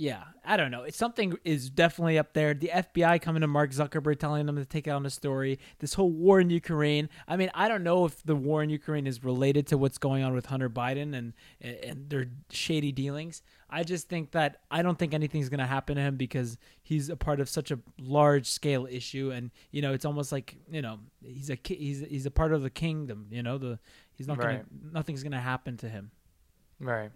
Yeah, 0.00 0.22
I 0.46 0.56
don't 0.56 0.70
know. 0.70 0.84
It's 0.84 0.96
something 0.96 1.36
is 1.44 1.68
definitely 1.68 2.18
up 2.18 2.32
there. 2.32 2.54
The 2.54 2.68
FBI 2.68 3.20
coming 3.20 3.42
to 3.42 3.46
Mark 3.46 3.70
Zuckerberg 3.70 4.18
telling 4.18 4.46
them 4.46 4.56
to 4.56 4.64
take 4.64 4.88
out 4.88 5.02
the 5.02 5.10
story. 5.10 5.58
This 5.78 5.92
whole 5.92 6.10
war 6.10 6.40
in 6.40 6.48
Ukraine. 6.48 7.10
I 7.28 7.36
mean, 7.36 7.50
I 7.54 7.68
don't 7.68 7.82
know 7.82 8.06
if 8.06 8.22
the 8.22 8.34
war 8.34 8.62
in 8.62 8.70
Ukraine 8.70 9.06
is 9.06 9.22
related 9.22 9.66
to 9.66 9.76
what's 9.76 9.98
going 9.98 10.22
on 10.22 10.32
with 10.32 10.46
Hunter 10.46 10.70
Biden 10.70 11.14
and 11.14 11.34
and 11.60 12.08
their 12.08 12.28
shady 12.48 12.92
dealings. 12.92 13.42
I 13.68 13.82
just 13.84 14.08
think 14.08 14.30
that 14.30 14.62
I 14.70 14.80
don't 14.80 14.98
think 14.98 15.12
anything's 15.12 15.50
going 15.50 15.60
to 15.60 15.66
happen 15.66 15.96
to 15.96 16.00
him 16.02 16.16
because 16.16 16.56
he's 16.82 17.10
a 17.10 17.16
part 17.16 17.38
of 17.38 17.50
such 17.50 17.70
a 17.70 17.78
large 18.00 18.46
scale 18.46 18.86
issue 18.90 19.30
and 19.34 19.50
you 19.70 19.82
know, 19.82 19.92
it's 19.92 20.06
almost 20.06 20.32
like, 20.32 20.56
you 20.72 20.80
know, 20.80 21.00
he's 21.22 21.50
a 21.50 21.56
ki- 21.56 21.76
he's 21.76 22.00
he's 22.08 22.24
a 22.24 22.30
part 22.30 22.54
of 22.54 22.62
the 22.62 22.70
kingdom, 22.70 23.26
you 23.30 23.42
know, 23.42 23.58
the 23.58 23.78
he's 24.14 24.26
not 24.26 24.38
going 24.38 24.56
Right. 24.56 24.64
to 24.64 24.94
nothing's 24.94 25.22
going 25.22 25.32
to 25.32 25.38
happen 25.40 25.76
to 25.76 25.90
him. 25.90 26.10
Right. 26.80 27.10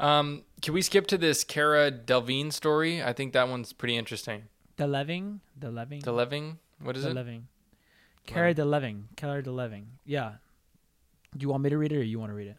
Um, 0.00 0.44
can 0.62 0.74
we 0.74 0.82
skip 0.82 1.06
to 1.08 1.18
this 1.18 1.44
Cara 1.44 1.90
Delvine 1.90 2.50
story? 2.50 3.02
I 3.02 3.12
think 3.12 3.32
that 3.34 3.48
one's 3.48 3.72
pretty 3.72 3.96
interesting. 3.96 4.44
The 4.76 4.86
Leving, 4.86 5.40
the 5.58 5.70
Loving. 5.70 6.00
The 6.00 6.12
Leving. 6.12 6.42
Deleving? 6.42 6.58
What 6.82 6.96
is 6.96 7.04
the 7.04 7.10
it? 7.10 7.14
Leving. 7.14 7.48
Cara 8.26 8.54
Deleving. 8.54 9.08
Cara 9.16 9.42
Deleving. 9.42 9.86
Yeah. 10.06 10.32
Do 11.36 11.42
you 11.44 11.48
want 11.50 11.62
me 11.62 11.70
to 11.70 11.78
read 11.78 11.92
it 11.92 11.98
or 11.98 12.02
you 12.02 12.18
want 12.18 12.30
to 12.30 12.34
read 12.34 12.48
it? 12.48 12.56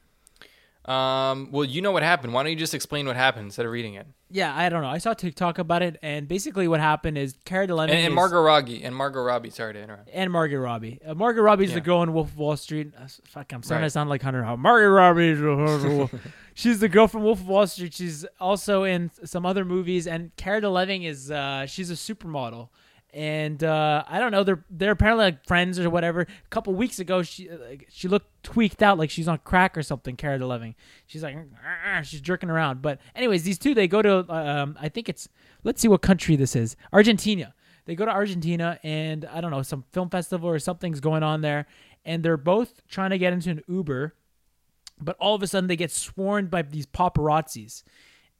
Um, 0.85 1.49
well, 1.51 1.63
you 1.63 1.81
know 1.81 1.91
what 1.91 2.01
happened. 2.01 2.33
Why 2.33 2.41
don't 2.43 2.51
you 2.51 2.57
just 2.57 2.73
explain 2.73 3.05
what 3.05 3.15
happened 3.15 3.45
instead 3.45 3.65
of 3.67 3.71
reading 3.71 3.93
it? 3.93 4.07
Yeah, 4.31 4.55
I 4.55 4.69
don't 4.69 4.81
know. 4.81 4.89
I 4.89 4.97
saw 4.97 5.13
TikTok 5.13 5.59
about 5.59 5.83
it, 5.83 5.97
and 6.01 6.27
basically 6.27 6.67
what 6.67 6.79
happened 6.79 7.17
is 7.17 7.35
Cara 7.45 7.67
Delevingne 7.67 7.89
And, 7.91 8.05
and 8.07 8.15
Margot 8.15 8.41
Robbie 8.41 8.83
and 8.83 8.95
Margot 8.95 9.21
Robbie. 9.21 9.49
Sorry 9.51 9.73
to 9.73 9.79
interrupt. 9.83 10.09
and 10.11 10.31
Margot 10.31 10.57
Robbie. 10.57 10.99
Uh, 11.05 11.13
Margot 11.13 11.41
Robbie's 11.41 11.69
Yeah. 11.69 11.75
the 11.75 11.81
girl 11.81 12.01
in 12.01 12.13
Wolf 12.13 12.29
of 12.29 12.37
Wall 12.37 12.57
Street. 12.57 12.93
Uh, 12.97 13.07
fuck, 13.27 13.51
I'm 13.53 13.61
starting 13.61 13.81
Right. 13.83 13.87
to 13.87 13.91
sound 13.91 14.09
like 14.09 14.21
Hunter. 14.23 14.43
How 14.43 14.55
Margot 14.55 14.87
Robbie 14.89 15.29
is 15.29 16.09
she's 16.55 16.79
the 16.79 16.89
girl 16.89 17.07
from 17.07 17.23
Wolf 17.23 17.39
of 17.41 17.47
Wall 17.47 17.67
Street. 17.67 17.93
She's 17.93 18.25
also 18.39 18.83
in 18.83 19.11
some 19.23 19.45
other 19.45 19.63
movies. 19.65 20.07
And 20.07 20.35
Cara 20.37 20.61
Delevingne 20.61 21.05
is 21.05 21.29
uh, 21.29 21.65
she's 21.67 21.91
a 21.91 21.95
supermodel. 21.95 22.69
And 23.13 23.61
uh, 23.61 24.03
I 24.07 24.19
don't 24.19 24.31
know, 24.31 24.43
they're 24.43 24.63
they're 24.69 24.91
apparently 24.91 25.25
like 25.25 25.45
friends 25.45 25.77
or 25.79 25.89
whatever. 25.89 26.21
A 26.21 26.49
couple 26.49 26.73
weeks 26.73 26.99
ago, 26.99 27.23
she 27.23 27.49
like, 27.49 27.87
she 27.89 28.07
looked 28.07 28.27
tweaked 28.43 28.81
out, 28.81 28.97
like 28.97 29.09
she's 29.09 29.27
on 29.27 29.39
crack 29.39 29.77
or 29.77 29.83
something. 29.83 30.15
Cara 30.15 30.39
Delevingne, 30.39 30.75
she's 31.07 31.21
like 31.21 31.37
she's 32.03 32.21
jerking 32.21 32.49
around. 32.49 32.81
But 32.81 32.99
anyways, 33.13 33.43
these 33.43 33.57
two 33.57 33.73
they 33.73 33.87
go 33.87 34.01
to 34.01 34.33
um, 34.33 34.77
I 34.79 34.87
think 34.87 35.09
it's 35.09 35.27
let's 35.63 35.81
see 35.81 35.89
what 35.89 36.01
country 36.01 36.37
this 36.37 36.55
is, 36.55 36.77
Argentina 36.93 37.53
they 37.85 37.95
go 37.95 38.05
to 38.05 38.11
Argentina 38.11 38.79
and 38.83 39.25
I 39.25 39.41
don't 39.41 39.51
know 39.51 39.61
some 39.63 39.83
film 39.91 40.09
festival 40.09 40.49
or 40.49 40.59
something's 40.59 40.99
going 40.99 41.23
on 41.23 41.41
there, 41.41 41.65
and 42.05 42.23
they're 42.23 42.37
both 42.37 42.81
trying 42.87 43.09
to 43.11 43.17
get 43.17 43.33
into 43.33 43.49
an 43.49 43.63
Uber, 43.67 44.15
but 44.99 45.15
all 45.19 45.35
of 45.35 45.43
a 45.43 45.47
sudden 45.47 45.67
they 45.67 45.75
get 45.75 45.91
swarmed 45.91 46.49
by 46.49 46.61
these 46.61 46.85
paparazzis, 46.85 47.83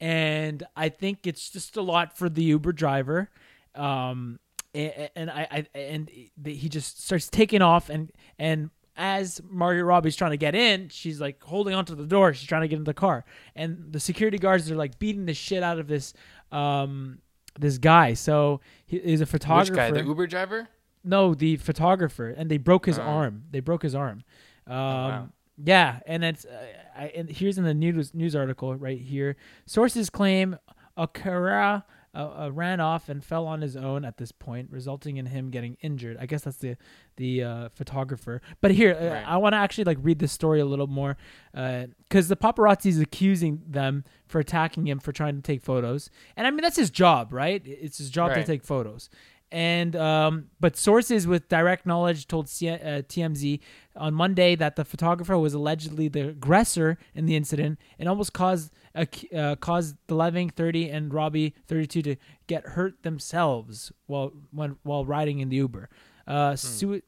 and 0.00 0.62
I 0.76 0.88
think 0.88 1.26
it's 1.26 1.50
just 1.50 1.76
a 1.76 1.82
lot 1.82 2.16
for 2.16 2.28
the 2.28 2.42
Uber 2.44 2.72
driver, 2.72 3.30
um, 3.74 4.38
and, 4.74 5.10
and 5.16 5.30
I, 5.30 5.46
I 5.74 5.78
and 5.78 6.10
he 6.10 6.68
just 6.68 7.02
starts 7.04 7.28
taking 7.28 7.62
off 7.62 7.88
and 7.90 8.10
and. 8.38 8.70
As 8.94 9.40
Margaret 9.48 9.84
Robbie's 9.84 10.16
trying 10.16 10.32
to 10.32 10.36
get 10.36 10.54
in, 10.54 10.90
she's 10.90 11.18
like 11.18 11.42
holding 11.42 11.74
onto 11.74 11.94
the 11.94 12.04
door. 12.04 12.34
She's 12.34 12.46
trying 12.46 12.60
to 12.60 12.68
get 12.68 12.76
in 12.76 12.84
the 12.84 12.92
car, 12.92 13.24
and 13.56 13.90
the 13.90 13.98
security 13.98 14.36
guards 14.36 14.70
are 14.70 14.76
like 14.76 14.98
beating 14.98 15.24
the 15.24 15.32
shit 15.32 15.62
out 15.62 15.78
of 15.78 15.86
this 15.88 16.12
um, 16.52 17.18
this 17.58 17.78
guy. 17.78 18.12
So 18.12 18.60
he 18.84 18.98
is 18.98 19.22
a 19.22 19.26
photographer. 19.26 19.72
Which 19.72 19.76
guy? 19.78 19.90
The 19.92 20.04
Uber 20.04 20.26
driver? 20.26 20.68
No, 21.02 21.32
the 21.34 21.56
photographer, 21.56 22.28
and 22.28 22.50
they 22.50 22.58
broke 22.58 22.84
his 22.84 22.98
Oh. 22.98 23.02
arm. 23.02 23.44
They 23.50 23.60
broke 23.60 23.82
his 23.82 23.94
arm. 23.94 24.24
Um, 24.66 24.74
wow. 24.76 25.28
Yeah, 25.64 26.00
and 26.06 26.22
it's 26.22 26.44
uh, 26.44 26.66
I, 26.94 27.04
and 27.16 27.30
here's 27.30 27.56
in 27.56 27.64
the 27.64 27.72
news 27.72 28.12
news 28.12 28.36
article 28.36 28.76
right 28.76 29.00
here. 29.00 29.36
Sources 29.64 30.10
claim 30.10 30.58
Okara 30.98 31.84
uh, 32.14 32.44
uh, 32.44 32.50
ran 32.52 32.78
off 32.78 33.08
and 33.08 33.24
fell 33.24 33.46
on 33.46 33.62
his 33.62 33.74
own 33.76 34.04
at 34.04 34.18
this 34.18 34.32
point, 34.32 34.68
resulting 34.70 35.16
in 35.16 35.26
him 35.26 35.50
getting 35.50 35.76
injured. 35.80 36.16
I 36.20 36.26
guess 36.26 36.42
that's 36.42 36.58
the 36.58 36.76
the 37.16 37.42
uh, 37.42 37.68
photographer. 37.70 38.42
But 38.60 38.70
here, 38.72 38.94
uh, 38.94 39.06
Right. 39.14 39.26
I 39.26 39.36
want 39.38 39.54
to 39.54 39.58
actually 39.58 39.84
like 39.84 39.98
read 40.02 40.18
this 40.18 40.32
story 40.32 40.60
a 40.60 40.64
little 40.66 40.86
more 40.86 41.16
because 41.52 42.28
the 42.28 42.36
paparazzi 42.36 42.86
is 42.86 43.00
accusing 43.00 43.62
them 43.66 44.04
for 44.26 44.38
attacking 44.40 44.86
him 44.86 44.98
for 44.98 45.12
trying 45.12 45.36
to 45.36 45.42
take 45.42 45.62
photos, 45.62 46.10
and 46.36 46.46
I 46.46 46.50
mean 46.50 46.60
that's 46.62 46.76
his 46.76 46.90
job, 46.90 47.32
right? 47.32 47.62
It's 47.64 47.98
his 47.98 48.10
job 48.10 48.30
to 48.40 48.46
take 48.46 48.64
photos. 48.64 49.08
And 49.50 49.94
um, 49.96 50.46
but 50.60 50.78
sources 50.78 51.26
with 51.26 51.46
direct 51.50 51.84
knowledge 51.84 52.26
told 52.26 52.48
C- 52.48 52.70
uh, 52.70 53.02
TMZ 53.02 53.60
on 53.96 54.14
Monday 54.14 54.54
that 54.54 54.76
the 54.76 54.84
photographer 54.84 55.36
was 55.38 55.52
allegedly 55.52 56.08
the 56.08 56.28
aggressor 56.30 56.96
in 57.14 57.26
the 57.26 57.36
incident 57.36 57.78
and 57.98 58.08
almost 58.08 58.32
caused 58.32 58.72
uh, 58.94 59.56
caused 59.56 59.96
Delevingne 60.08 60.52
30 60.52 60.90
and 60.90 61.12
Robbie 61.12 61.54
32 61.66 62.02
to 62.02 62.16
get 62.46 62.68
hurt 62.68 63.02
themselves 63.02 63.92
while 64.06 64.32
when 64.50 64.76
while 64.82 65.04
riding 65.04 65.40
in 65.40 65.48
the 65.48 65.56
Uber. 65.56 65.88
Uh, 66.26 66.56
sui- 66.56 67.02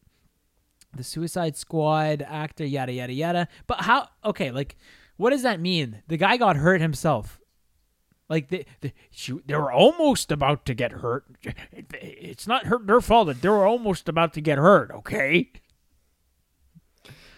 the 0.97 1.05
Suicide 1.05 1.57
Squad 1.57 2.23
actor, 2.27 2.65
yada 2.65 2.93
yada 2.93 3.13
yada. 3.13 3.49
But 3.67 3.83
how? 3.83 4.09
Okay, 4.25 4.51
like, 4.51 4.77
what 5.17 5.31
does 5.31 5.43
that 5.43 5.61
mean? 5.61 6.03
The 6.09 6.17
guy 6.17 6.37
got 6.37 6.57
hurt 6.57 6.81
himself. 6.81 7.41
Like 8.29 8.49
they, 8.49 8.65
they, 8.81 8.95
she, 9.11 9.39
they 9.45 9.55
were 9.55 9.73
almost 9.73 10.33
about 10.33 10.65
to 10.67 10.75
get 10.75 10.93
hurt. 10.93 11.25
It's 11.93 12.47
not 12.47 12.67
her, 12.67 12.79
their 12.79 13.01
fault 13.01 13.27
that 13.27 13.43
they 13.43 13.49
were 13.49 13.67
almost 13.67 14.09
about 14.09 14.33
to 14.35 14.41
get 14.41 14.57
hurt. 14.59 14.91
Okay. 14.91 15.53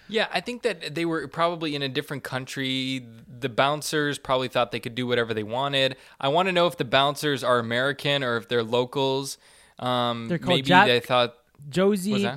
Yeah, 0.08 0.28
I 0.32 0.40
think 0.40 0.62
that 0.62 0.94
they 0.94 1.04
were 1.04 1.26
probably 1.28 1.74
in 1.74 1.82
a 1.82 1.88
different 1.88 2.22
country. 2.22 3.04
The 3.40 3.48
bouncers 3.48 4.18
probably 4.18 4.48
thought 4.48 4.70
they 4.72 4.80
could 4.80 4.94
do 4.94 5.06
whatever 5.06 5.34
they 5.34 5.42
wanted. 5.42 5.96
I 6.20 6.28
want 6.28 6.46
to 6.46 6.52
know 6.52 6.66
if 6.66 6.76
the 6.76 6.84
bouncers 6.84 7.42
are 7.42 7.58
American 7.58 8.22
or 8.22 8.36
if 8.36 8.48
they're 8.48 8.62
locals. 8.62 9.38
Um, 9.78 10.28
They're 10.28 10.38
called 10.38 10.58
maybe 10.58 10.68
Jap- 10.70 10.86
they 10.86 11.00
thought 11.00 11.34
Josie, 11.68 12.28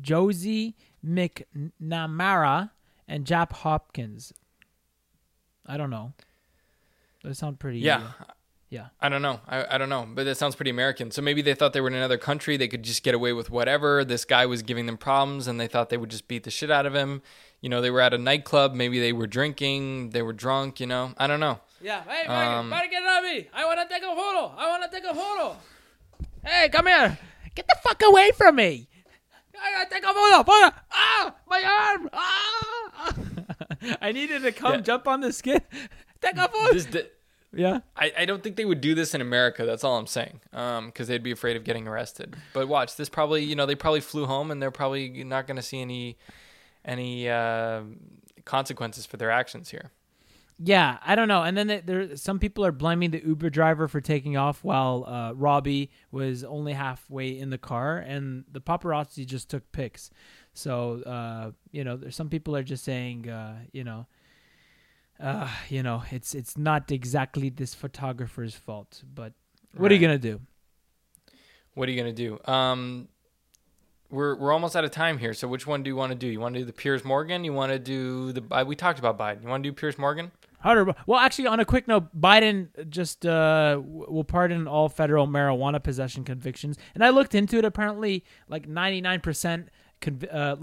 Josie 0.00 0.76
McNamara 1.04 2.70
and 3.08 3.24
Jap 3.24 3.52
Hopkins. 3.52 4.32
I 5.66 5.76
don't 5.76 5.90
know. 5.90 6.12
Those 7.24 7.38
sound 7.38 7.58
pretty. 7.58 7.80
Yeah. 7.80 8.10
uh, 8.20 8.32
yeah. 8.70 8.86
I 9.00 9.08
don't 9.08 9.22
know. 9.22 9.40
I, 9.48 9.74
I 9.74 9.78
don't 9.78 9.88
know. 9.88 10.06
But 10.12 10.24
that 10.24 10.36
sounds 10.36 10.56
pretty 10.56 10.70
American. 10.70 11.10
So 11.10 11.22
maybe 11.22 11.40
they 11.42 11.54
thought 11.54 11.72
they 11.72 11.80
were 11.80 11.88
in 11.88 11.94
another 11.94 12.18
country. 12.18 12.56
They 12.56 12.68
could 12.68 12.82
just 12.82 13.02
get 13.02 13.14
away 13.14 13.32
with 13.32 13.50
whatever. 13.50 14.04
This 14.04 14.24
guy 14.24 14.46
was 14.46 14.62
giving 14.62 14.86
them 14.86 14.96
problems 14.96 15.46
and 15.46 15.60
they 15.60 15.66
thought 15.68 15.88
they 15.90 15.96
would 15.96 16.10
just 16.10 16.26
beat 16.28 16.44
the 16.44 16.50
shit 16.50 16.70
out 16.70 16.86
of 16.86 16.94
him. 16.94 17.22
You 17.60 17.68
know, 17.68 17.80
they 17.80 17.90
were 17.90 18.00
at 18.00 18.12
a 18.12 18.18
nightclub. 18.18 18.74
Maybe 18.74 18.98
they 19.00 19.12
were 19.12 19.26
drinking. 19.26 20.10
They 20.10 20.22
were 20.22 20.32
drunk, 20.32 20.80
you 20.80 20.86
know. 20.86 21.14
I 21.16 21.26
don't 21.26 21.40
know. 21.40 21.60
Yeah. 21.80 22.02
Hey, 22.08 22.26
Um, 22.26 22.68
Mark, 22.70 22.90
me. 22.90 23.48
I 23.54 23.64
want 23.64 23.80
to 23.80 23.92
take 23.92 24.02
a 24.02 24.14
photo. 24.14 24.54
I 24.56 24.68
want 24.68 24.82
to 24.82 24.90
take 24.90 25.04
a 25.08 25.14
photo. 25.14 25.56
Hey, 26.44 26.68
come 26.68 26.86
here. 26.86 27.18
Get 27.54 27.66
the 27.68 27.76
fuck 27.82 28.02
away 28.04 28.30
from 28.36 28.56
me. 28.56 28.88
I 29.58 29.72
gotta 29.72 29.90
take 29.90 30.04
a 30.04 30.12
photo. 30.12 30.42
Photo. 30.44 30.76
Ah, 30.92 31.34
my 31.48 31.62
arm. 31.64 32.10
Ah. 32.12 33.14
I 34.02 34.12
needed 34.12 34.42
to 34.42 34.52
come 34.52 34.74
Yeah. 34.74 34.80
jump 34.80 35.08
on 35.08 35.20
the 35.20 35.32
skin. 35.32 35.60
Take 36.20 36.36
a 36.36 36.48
photo. 36.48 36.72
This, 36.72 36.86
th- 36.86 37.10
yeah. 37.56 37.80
I, 37.96 38.12
I 38.18 38.24
don't 38.24 38.42
think 38.42 38.56
they 38.56 38.64
would 38.64 38.80
do 38.80 38.94
this 38.94 39.14
in 39.14 39.20
America. 39.20 39.64
That's 39.66 39.82
all 39.84 39.96
I'm 39.98 40.06
saying. 40.06 40.40
Um, 40.52 40.86
because 40.86 41.08
they'd 41.08 41.22
be 41.22 41.32
afraid 41.32 41.56
of 41.56 41.64
getting 41.64 41.88
arrested. 41.88 42.36
But 42.52 42.68
watch, 42.68 42.96
this 42.96 43.08
probably, 43.08 43.42
you 43.44 43.56
know, 43.56 43.66
they 43.66 43.74
probably 43.74 44.00
flew 44.00 44.26
home 44.26 44.50
and 44.50 44.62
they're 44.62 44.70
probably 44.70 45.24
not 45.24 45.46
going 45.46 45.56
to 45.56 45.62
see 45.62 45.80
any, 45.80 46.16
any 46.84 47.28
uh, 47.28 47.82
consequences 48.44 49.06
for 49.06 49.16
their 49.16 49.30
actions 49.30 49.70
here. 49.70 49.90
Yeah, 50.58 50.96
I 51.04 51.16
don't 51.16 51.28
know. 51.28 51.42
And 51.42 51.54
then 51.56 51.66
there- 51.66 51.82
there, 51.82 52.16
some 52.16 52.38
people 52.38 52.64
are 52.64 52.72
blaming 52.72 53.10
the 53.10 53.22
Uber 53.22 53.50
driver 53.50 53.88
for 53.88 54.00
taking 54.00 54.38
off 54.38 54.64
while 54.64 55.04
uh, 55.06 55.32
Robbie 55.34 55.90
was 56.10 56.44
only 56.44 56.72
halfway 56.72 57.38
in 57.38 57.50
the 57.50 57.58
car, 57.58 57.98
and 57.98 58.44
the 58.50 58.60
paparazzi 58.62 59.26
just 59.26 59.50
took 59.50 59.70
pics. 59.72 60.08
So 60.54 61.02
uh, 61.02 61.50
you 61.72 61.84
know, 61.84 61.98
there's 61.98 62.16
some 62.16 62.30
people 62.30 62.56
are 62.56 62.62
just 62.62 62.84
saying, 62.84 63.28
uh, 63.28 63.58
you 63.72 63.84
know, 63.84 64.06
uh, 65.20 65.48
you 65.68 65.82
know, 65.82 66.02
it's 66.10 66.34
it's 66.34 66.56
not 66.56 66.90
exactly 66.90 67.48
this 67.48 67.74
photographer's 67.74 68.54
fault. 68.54 69.02
But 69.14 69.32
what 69.76 69.90
are 69.90 69.94
you 69.94 70.00
gonna 70.00 70.18
do? 70.18 70.40
What 71.74 71.88
are 71.88 71.92
you 71.92 71.98
gonna 71.98 72.12
do? 72.12 72.38
Um, 72.44 73.08
we're 74.10 74.36
we're 74.36 74.52
almost 74.52 74.76
out 74.76 74.84
of 74.84 74.90
time 74.90 75.18
here. 75.18 75.34
So 75.34 75.48
which 75.48 75.66
one 75.66 75.82
do 75.82 75.88
you 75.88 75.96
want 75.96 76.12
to 76.12 76.18
do? 76.18 76.26
You 76.26 76.40
want 76.40 76.54
to 76.54 76.60
do 76.60 76.64
the 76.64 76.72
Piers 76.72 77.04
Morgan? 77.04 77.44
You 77.44 77.52
want 77.52 77.72
to 77.72 77.78
do 77.78 78.32
the? 78.32 78.42
Uh, 78.50 78.64
we 78.64 78.76
talked 78.76 78.98
about 78.98 79.18
Biden. 79.18 79.42
You 79.42 79.48
want 79.48 79.64
to 79.64 79.70
do 79.70 79.74
Piers 79.74 79.98
Morgan? 79.98 80.30
Hunter, 80.60 80.94
well, 81.06 81.20
actually, 81.20 81.46
on 81.46 81.60
a 81.60 81.64
quick 81.64 81.86
note, 81.86 82.18
Biden 82.18 82.68
just 82.88 83.26
uh, 83.26 83.80
will 83.84 84.24
pardon 84.24 84.66
all 84.66 84.88
federal 84.88 85.28
marijuana 85.28 85.82
possession 85.82 86.24
convictions, 86.24 86.76
and 86.94 87.04
I 87.04 87.10
looked 87.10 87.34
into 87.34 87.58
it. 87.58 87.64
Apparently, 87.64 88.24
like 88.48 88.66
ninety 88.66 89.00
nine 89.00 89.20
percent 89.20 89.68
uh, 90.32 90.56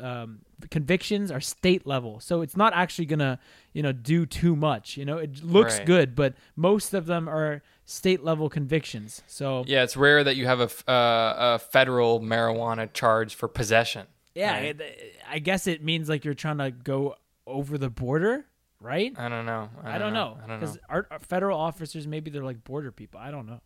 um, 0.00 0.40
convictions 0.70 1.30
are 1.30 1.40
state 1.40 1.86
level, 1.86 2.20
so 2.20 2.40
it's 2.42 2.56
not 2.56 2.72
actually 2.74 3.06
gonna, 3.06 3.38
you 3.72 3.82
know, 3.82 3.92
do 3.92 4.26
too 4.26 4.56
much. 4.56 4.96
You 4.96 5.04
know, 5.04 5.18
it 5.18 5.42
looks 5.42 5.78
Right. 5.78 5.86
good, 5.86 6.14
but 6.14 6.34
most 6.56 6.94
of 6.94 7.06
them 7.06 7.28
are 7.28 7.62
state 7.84 8.22
level 8.24 8.48
convictions. 8.50 9.22
So 9.26 9.64
Yeah, 9.66 9.82
it's 9.84 9.96
rare 9.96 10.22
that 10.24 10.36
you 10.36 10.46
have 10.46 10.60
a, 10.60 10.90
uh, 10.90 11.34
a 11.54 11.58
federal 11.58 12.20
marijuana 12.20 12.92
charge 12.92 13.34
for 13.34 13.48
possession. 13.48 14.06
yeah, 14.34 14.52
right? 14.52 14.80
it, 14.80 15.14
I 15.28 15.38
guess 15.38 15.66
it 15.66 15.82
means 15.82 16.08
like 16.08 16.24
you're 16.24 16.34
trying 16.34 16.58
to 16.58 16.70
go 16.70 17.16
over 17.46 17.78
the 17.78 17.88
border, 17.90 18.46
right? 18.80 19.12
I 19.18 19.28
don't 19.28 19.46
know. 19.46 19.70
I 19.82 19.84
don't, 19.84 19.92
I 19.94 19.98
don't 19.98 20.12
know 20.12 20.38
I 20.42 20.46
don't 20.46 20.60
know. 20.60 20.66
because 21.00 21.26
federal 21.26 21.58
officers 21.58 22.06
maybe 22.06 22.30
they're 22.30 22.44
like 22.44 22.62
border 22.64 22.92
people. 22.92 23.18
I 23.20 23.30
don't 23.30 23.46
know. 23.46 23.60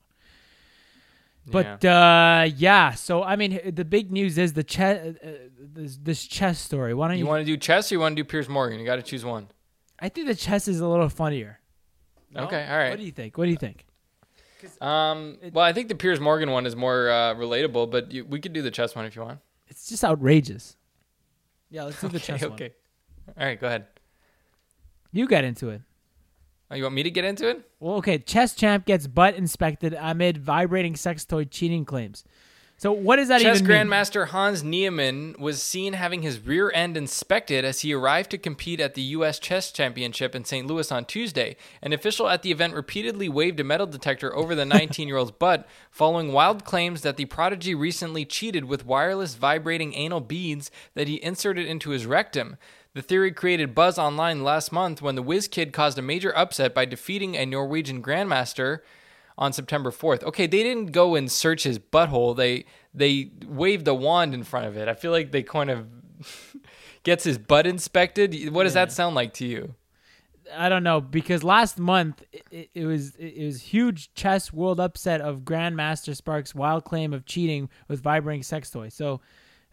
Yeah. 1.47 1.53
But 1.53 1.85
uh, 1.85 2.45
yeah, 2.57 2.93
so 2.93 3.23
I 3.23 3.37
mean, 3.37 3.73
the 3.75 3.85
big 3.85 4.13
news 4.13 4.39
is 4.39 4.53
the 4.53 4.63
chess, 4.63 5.17
uh, 5.25 5.31
this, 5.59 5.97
this 6.01 6.25
chess 6.25 6.59
story. 6.61 6.95
Why 6.95 7.09
don't 7.09 7.19
you? 7.19 7.25
you 7.25 7.29
want 7.29 7.41
to 7.41 7.45
do 7.47 7.57
chess 7.57 7.91
or 7.91 7.97
you 7.97 8.01
want 8.01 8.17
to 8.17 8.23
do 8.23 8.27
Piers 8.27 8.49
Morgan? 8.49 8.79
You 8.79 8.87
got 8.87 8.97
to 8.97 9.03
choose 9.03 9.25
one. 9.25 9.49
I 9.99 10.09
think 10.09 10.29
the 10.29 10.35
chess 10.35 10.69
is 10.69 10.81
a 10.81 10.87
little 10.87 11.09
funnier. 11.09 11.59
No? 12.33 12.45
Okay, 12.45 12.67
all 12.69 12.77
right. 12.79 12.91
What 12.91 12.99
do 12.99 13.05
you 13.05 13.11
think? 13.13 13.37
What 13.37 13.45
do 13.47 13.51
you 13.51 13.57
think? 13.57 13.85
Um, 14.81 15.39
It- 15.43 15.53
well, 15.53 15.65
I 15.65 15.73
think 15.73 15.89
the 15.89 15.95
Piers 15.97 16.21
Morgan 16.21 16.51
one 16.53 16.65
is 16.67 16.77
more 16.77 17.11
uh, 17.11 17.35
relatable, 17.35 17.91
but 17.91 18.13
you, 18.13 18.25
we 18.25 18.39
could 18.41 18.53
do 18.53 18.63
the 18.63 18.71
chess 18.71 18.95
one 18.95 19.05
if 19.05 19.17
you 19.17 19.23
want. 19.23 19.41
It's 19.69 19.89
just 19.89 20.05
outrageous. 20.05 20.77
Yeah, 21.71 21.85
let's 21.85 22.01
do 22.01 22.09
the 22.09 22.17
okay, 22.17 22.25
chess 22.25 22.43
one. 22.43 22.53
okay. 22.53 22.73
All 23.37 23.47
right, 23.47 23.61
go 23.61 23.67
ahead. 23.67 23.87
You 25.11 25.27
get 25.27 25.45
into 25.45 25.71
it. 25.71 25.83
Oh, 26.73 26.75
you 26.75 26.85
want 26.85 26.95
me 26.95 27.03
to 27.03 27.11
get 27.11 27.27
into 27.27 27.49
it? 27.49 27.69
Well, 27.81 27.97
okay. 27.97 28.17
Chess 28.17 28.55
champ 28.55 28.87
gets 28.87 29.07
butt 29.07 29.35
inspected 29.35 29.95
amid 29.99 30.39
vibrating 30.39 30.97
sex 30.97 31.23
toy 31.27 31.45
cheating 31.45 31.85
claims. 31.85 32.25
So 32.79 32.91
what 32.91 33.17
does 33.17 33.29
that 33.29 33.43
Chess 33.43 33.59
even 33.59 33.69
mean? 33.69 33.77
Chess 33.91 34.11
grandmaster 34.11 34.29
Hans 34.29 34.65
Niemann 34.65 35.37
was 35.39 35.63
seen 35.63 35.93
having 35.93 36.23
his 36.23 36.41
rear 36.41 36.73
end 36.75 36.97
inspected 36.97 37.65
as 37.65 37.81
he 37.81 37.93
arrived 37.93 38.31
to 38.31 38.39
compete 38.39 38.81
at 38.81 38.95
the 38.95 39.03
U.S. 39.03 39.39
Chess 39.39 39.71
Championship 39.71 40.35
in 40.35 40.47
St. 40.47 40.67
Louis 40.67 40.91
on 40.91 41.05
Tuesday. 41.05 41.57
An 41.83 41.93
official 41.93 42.29
at 42.29 42.43
the 42.43 42.51
event 42.51 42.75
repeatedly 42.75 43.29
waved 43.29 43.61
a 43.61 43.65
metal 43.65 43.87
detector 43.87 44.35
over 44.35 44.55
the 44.55 44.65
19 44.67 45.07
year 45.07 45.19
old's 45.19 45.31
butt, 45.31 45.69
following 45.91 46.33
wild 46.33 46.65
claims 46.65 47.03
that 47.03 47.19
the 47.19 47.27
prodigy 47.27 47.75
recently 47.75 48.25
cheated 48.25 48.65
with 48.65 48.87
wireless 48.87 49.35
vibrating 49.35 49.93
anal 49.95 50.21
beads 50.21 50.71
that 50.95 51.07
he 51.07 51.23
inserted 51.23 51.67
into 51.67 51.91
his 51.91 52.07
rectum. 52.07 52.57
The 52.95 53.03
theory 53.03 53.33
created 53.33 53.75
buzz 53.75 53.99
online 53.99 54.45
last 54.45 54.71
month 54.71 55.01
when 55.01 55.15
the 55.15 55.23
whiz 55.23 55.49
kid 55.49 55.73
caused 55.73 55.99
a 55.99 56.03
major 56.03 56.37
upset 56.37 56.75
by 56.75 56.85
defeating 56.85 57.37
a 57.37 57.47
Norwegian 57.47 58.03
grandmaster 58.03 58.81
on 59.39 59.53
September 59.53 59.91
4th. 59.91 60.23
Okay, 60.25 60.47
they 60.47 60.63
didn't 60.63 60.93
go 60.93 61.15
and 61.15 61.33
search 61.33 61.63
his 61.63 61.79
butthole. 61.79 62.37
They 62.37 62.67
they 62.93 63.31
waved 63.47 63.89
a 63.89 63.95
wand 63.95 64.35
in 64.35 64.45
front 64.45 64.67
of 64.67 64.77
it. 64.77 64.89
I 64.89 64.95
feel 64.95 65.11
like 65.11 65.33
they 65.33 65.43
kind 65.43 65.71
of 65.71 65.87
gets 67.03 67.25
his 67.25 67.39
butt 67.39 67.67
inspected. 67.67 68.53
What 68.53 68.65
does 68.65 68.75
that 68.75 68.93
sound 68.93 69.15
like 69.15 69.33
to 69.35 69.47
you? 69.47 69.75
I 70.55 70.69
don't 70.69 70.83
know 70.83 71.01
because 71.01 71.43
last 71.43 71.79
month 71.79 72.23
it, 72.51 72.69
it, 72.75 72.85
was 72.85 73.17
it, 73.17 73.35
it 73.37 73.47
was 73.47 73.63
huge 73.63 74.13
chess 74.13 74.53
world 74.53 74.81
upset 74.81 75.23
of 75.23 75.41
Grandmaster 75.41 76.15
Sparks' 76.15 76.55
wild 76.55 76.85
claim 76.85 77.15
of 77.15 77.25
cheating 77.25 77.71
with 77.89 78.03
vibrating 78.03 78.43
sex 78.43 78.71
toy. 78.71 78.91
So 78.91 79.23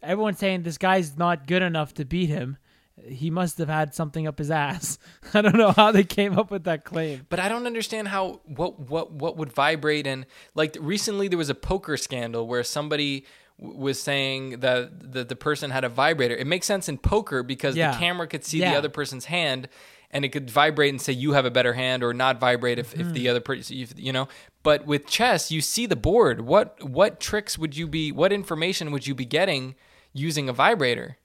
everyone's 0.01 0.39
saying 0.39 0.63
this 0.63 0.77
guy's 0.77 1.17
not 1.17 1.47
good 1.47 1.61
enough 1.61 1.93
to 1.95 2.05
beat 2.05 2.29
him. 2.29 2.57
He 3.07 3.29
must 3.29 3.57
have 3.57 3.69
had 3.69 3.93
something 3.93 4.27
up 4.27 4.37
his 4.37 4.51
ass. 4.51 4.97
I 5.33 5.41
don't 5.41 5.55
know 5.55 5.71
how 5.71 5.91
they 5.91 6.03
came 6.03 6.37
up 6.37 6.51
with 6.51 6.63
that 6.65 6.83
claim. 6.85 7.25
But 7.29 7.39
I 7.39 7.49
don't 7.49 7.65
understand 7.65 8.07
how 8.09 8.41
what 8.45 8.79
what 8.79 9.11
what 9.11 9.37
would 9.37 9.51
vibrate 9.51 10.05
and 10.07 10.25
like 10.55 10.77
recently 10.79 11.27
there 11.27 11.37
was 11.37 11.49
a 11.49 11.55
poker 11.55 11.97
scandal 11.97 12.47
where 12.47 12.63
somebody 12.63 13.25
w- 13.59 13.77
was 13.79 14.01
saying 14.01 14.59
that 14.61 15.11
the, 15.13 15.23
the 15.23 15.35
person 15.35 15.71
had 15.71 15.83
a 15.83 15.89
vibrator. 15.89 16.35
It 16.35 16.47
makes 16.47 16.65
sense 16.67 16.87
in 16.89 16.97
poker 16.97 17.43
because 17.43 17.75
Yeah. 17.75 17.91
the 17.91 17.97
camera 17.97 18.27
could 18.27 18.43
see 18.45 18.59
Yeah. 18.59 18.71
the 18.71 18.77
other 18.77 18.89
person's 18.89 19.25
hand 19.25 19.69
and 20.11 20.25
it 20.25 20.29
could 20.29 20.49
vibrate 20.49 20.89
and 20.89 20.99
say 20.99 21.13
you 21.13 21.33
have 21.33 21.45
a 21.45 21.51
better 21.51 21.73
hand 21.73 22.03
or 22.03 22.13
not 22.15 22.39
vibrate 22.39 22.79
if, 22.79 22.93
if 22.93 23.13
the 23.13 23.25
Mm-hmm. 23.25 23.29
other 23.29 23.39
person 23.41 23.77
if, 23.77 23.93
you 23.97 24.11
know. 24.11 24.27
But 24.63 24.85
with 24.87 25.05
chess, 25.07 25.51
you 25.51 25.61
see 25.61 25.85
the 25.85 25.95
board. 25.95 26.41
What 26.41 26.83
what 26.83 27.19
tricks 27.19 27.57
would 27.57 27.77
you 27.77 27.87
be 27.87 28.11
what 28.11 28.33
information 28.33 28.91
would 28.91 29.05
you 29.07 29.15
be 29.15 29.25
getting 29.25 29.75
using 30.13 30.49
a 30.49 30.53
vibrator? 30.53 31.17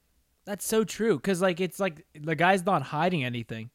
That's 0.45 0.67
so 0.67 0.85
true 0.85 1.17
because 1.17 1.41
like 1.41 1.61
it's 1.61 1.81
like 1.81 2.05
the 2.15 2.35
guy's 2.35 2.65
not 2.65 2.83
hiding 2.83 3.25
anything. 3.25 3.71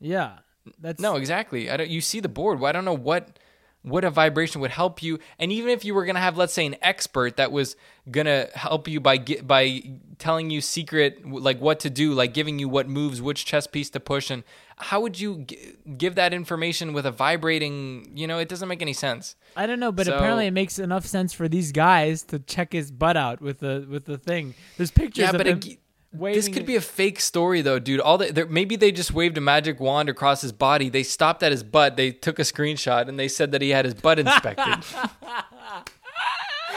Yeah, 0.00 0.38
that's 0.78 1.00
No, 1.00 1.16
exactly. 1.16 1.70
I 1.70 1.76
don't. 1.76 1.90
You 1.90 2.00
see 2.00 2.20
the 2.20 2.28
board. 2.28 2.62
I 2.62 2.72
don't 2.72 2.84
know 2.84 2.96
what 2.96 3.38
what 3.84 4.02
a 4.02 4.10
vibration 4.10 4.60
would 4.62 4.70
help 4.72 5.02
you. 5.02 5.18
And 5.38 5.52
even 5.52 5.68
if 5.70 5.84
you 5.84 5.94
were 5.94 6.04
gonna 6.06 6.18
have, 6.18 6.36
let's 6.36 6.52
say, 6.54 6.64
an 6.66 6.74
expert 6.82 7.36
that 7.36 7.52
was 7.52 7.76
gonna 8.10 8.48
help 8.54 8.88
you 8.88 8.98
by 8.98 9.18
get, 9.18 9.46
by 9.46 9.82
telling 10.18 10.48
you 10.50 10.60
secret 10.60 11.24
like 11.30 11.60
what 11.60 11.80
to 11.80 11.90
do, 11.90 12.12
like 12.14 12.32
giving 12.34 12.58
you 12.58 12.68
what 12.68 12.88
moves, 12.88 13.20
which 13.22 13.44
chess 13.44 13.66
piece 13.66 13.90
to 13.90 14.00
push, 14.00 14.30
and 14.30 14.42
how 14.78 15.00
would 15.02 15.20
you 15.20 15.44
g- 15.46 15.74
give 15.98 16.14
that 16.16 16.32
information 16.34 16.92
with 16.94 17.04
a 17.06 17.10
vibrating? 17.12 18.10
You 18.16 18.26
know, 18.26 18.38
it 18.38 18.48
doesn't 18.48 18.68
make 18.68 18.82
any 18.82 18.92
sense. 18.94 19.36
I 19.56 19.66
don't 19.66 19.78
know, 19.80 19.92
but 19.92 20.06
So- 20.06 20.16
apparently 20.16 20.46
it 20.46 20.52
makes 20.52 20.78
enough 20.78 21.06
sense 21.06 21.32
for 21.32 21.46
these 21.48 21.70
guys 21.70 22.22
to 22.24 22.38
check 22.38 22.72
his 22.72 22.90
butt 22.90 23.16
out 23.16 23.40
with 23.40 23.60
the 23.60 23.86
with 23.88 24.06
the 24.06 24.16
thing. 24.18 24.54
There's 24.78 24.90
pictures 24.90 25.22
Yeah, 25.24 25.30
of 25.30 25.36
but 25.38 25.46
him 25.46 25.58
ag- 25.58 25.78
waving 26.14 26.36
this 26.36 26.48
could 26.48 26.66
be 26.66 26.76
a 26.76 26.80
fake 26.80 27.20
story 27.20 27.60
though, 27.62 27.78
dude. 27.78 28.00
All 28.00 28.18
the, 28.18 28.46
maybe 28.48 28.76
they 28.76 28.92
just 28.92 29.12
waved 29.12 29.36
a 29.38 29.40
magic 29.40 29.80
wand 29.80 30.08
across 30.08 30.40
his 30.40 30.52
body. 30.52 30.88
They 30.88 31.02
stopped 31.02 31.42
at 31.42 31.52
his 31.52 31.62
butt. 31.62 31.96
They 31.96 32.12
took 32.12 32.38
a 32.38 32.42
screenshot 32.42 33.08
and 33.08 33.18
they 33.18 33.28
said 33.28 33.52
that 33.52 33.62
he 33.62 33.70
had 33.70 33.84
his 33.84 33.94
butt 33.94 34.18
inspected. 34.18 34.84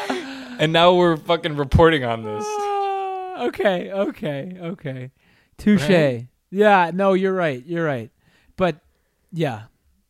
and 0.60 0.74
now 0.74 0.94
we're 0.94 1.18
fucking 1.18 1.56
reporting 1.56 2.04
on 2.04 2.24
this. 2.24 2.44
Ah, 2.48 3.46
okay, 3.46 3.92
okay, 3.92 4.58
okay. 4.62 5.12
Touche. 5.58 5.90
Right? 5.90 6.28
Yeah, 6.50 6.92
no, 6.94 7.14
you're 7.14 7.34
right. 7.34 7.64
You're 7.66 7.86
right. 7.86 8.12
But 8.56 8.78
yeah, 9.32 9.64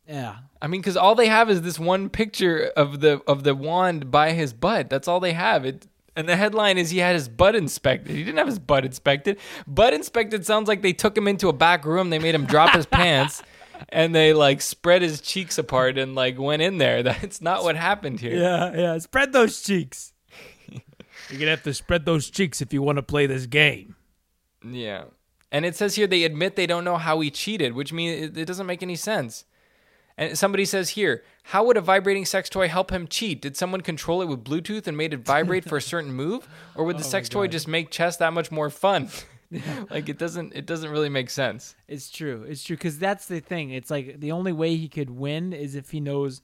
yeah. 0.08 0.38
I 0.62 0.68
mean, 0.68 0.82
because 0.82 0.98
all 0.98 1.16
they 1.16 1.28
have 1.28 1.50
is 1.50 1.62
this 1.62 1.80
one 1.80 2.10
picture 2.10 2.72
of 2.76 3.00
the 3.02 3.22
of 3.28 3.44
the 3.44 3.56
wand 3.56 4.12
by 4.12 4.32
his 4.32 4.54
butt. 4.54 4.90
That's 4.90 5.08
all 5.08 5.20
they 5.20 5.34
have. 5.34 5.66
It 5.66 5.88
and 6.18 6.28
the 6.28 6.36
headline 6.36 6.80
is 6.80 6.90
he 6.90 6.98
had 6.98 7.14
his 7.14 7.30
butt 7.30 7.56
inspected. 7.56 8.16
He 8.16 8.24
didn't 8.24 8.40
have 8.40 8.48
his 8.48 8.58
butt 8.58 8.84
inspected. 8.84 9.38
Butt 9.68 9.94
inspected 9.94 10.48
sounds 10.48 10.68
like 10.68 10.82
they 10.82 10.92
took 10.92 11.16
him 11.16 11.28
into 11.28 11.48
a 11.48 11.54
back 11.54 11.86
room. 11.86 12.10
They 12.10 12.18
made 12.18 12.34
him 12.34 12.46
drop 12.46 12.74
his 12.74 12.88
pants, 12.88 13.44
and 13.90 14.16
they 14.16 14.34
like 14.34 14.62
spread 14.62 15.04
his 15.04 15.22
cheeks 15.22 15.60
apart 15.60 16.00
and 16.00 16.16
like 16.16 16.40
went 16.40 16.64
in 16.64 16.80
there. 16.80 17.04
That's 17.04 17.40
not 17.40 17.64
what 17.64 17.76
happened 17.76 18.20
here. 18.20 18.36
Yeah, 18.36 18.76
yeah. 18.76 18.98
Spread 18.98 19.32
those 19.32 19.62
cheeks. 19.62 20.12
You're 21.30 21.40
gonna 21.40 21.52
have 21.52 21.64
to 21.64 21.74
spread 21.76 22.06
those 22.06 22.32
cheeks 22.32 22.62
if 22.62 22.74
you 22.74 22.82
want 22.82 22.96
to 22.96 23.04
play 23.04 23.28
this 23.28 23.46
game. 23.46 23.96
Yeah. 24.68 25.04
And 25.52 25.66
it 25.66 25.76
says 25.76 25.96
here 25.96 26.08
they 26.08 26.24
admit 26.24 26.56
they 26.56 26.68
don't 26.68 26.84
know 26.84 26.98
how 26.98 27.20
he 27.20 27.30
cheated, 27.30 27.74
which 27.74 27.94
means 27.94 28.22
it, 28.22 28.38
it 28.38 28.46
doesn't 28.46 28.66
make 28.66 28.82
any 28.82 28.96
sense. 28.96 29.46
And 30.18 30.38
somebody 30.38 30.66
says 30.66 30.90
here, 30.90 31.24
how 31.44 31.64
would 31.66 31.78
a 31.78 31.82
vibrating 31.82 32.26
sex 32.26 32.50
toy 32.50 32.68
help 32.68 32.92
him 32.92 33.08
cheat? 33.08 33.42
Did 33.42 33.56
someone 33.56 33.82
control 33.82 34.22
it 34.22 34.26
with 34.26 34.44
Bluetooth 34.44 34.88
and 34.88 34.98
made 34.98 35.14
it 35.14 35.20
vibrate 35.20 35.64
for 35.64 35.78
a 35.78 35.82
certain 35.94 36.12
move, 36.12 36.48
or 36.76 36.86
would 36.86 36.98
the 36.98 37.04
sex 37.04 37.30
toy 37.30 37.48
just 37.48 37.68
make 37.68 37.92
chess 37.92 38.18
that 38.18 38.34
much 38.34 38.52
more 38.52 38.70
fun? 38.70 39.10
like 39.90 40.10
it 40.10 40.18
doesn't 40.18 40.54
it 40.56 40.66
doesn't 40.66 40.92
really 40.92 41.10
make 41.10 41.30
sense. 41.30 41.76
It's 41.88 42.10
true. 42.10 42.44
It's 42.44 42.64
true 42.64 42.76
because 42.76 43.00
that's 43.00 43.28
the 43.28 43.40
thing. 43.40 43.72
It's 43.72 43.90
like 43.90 44.20
the 44.20 44.32
only 44.34 44.52
way 44.52 44.76
he 44.76 44.90
could 44.90 45.10
win 45.10 45.54
is 45.54 45.76
if 45.76 45.92
he 45.92 46.00
knows 46.00 46.42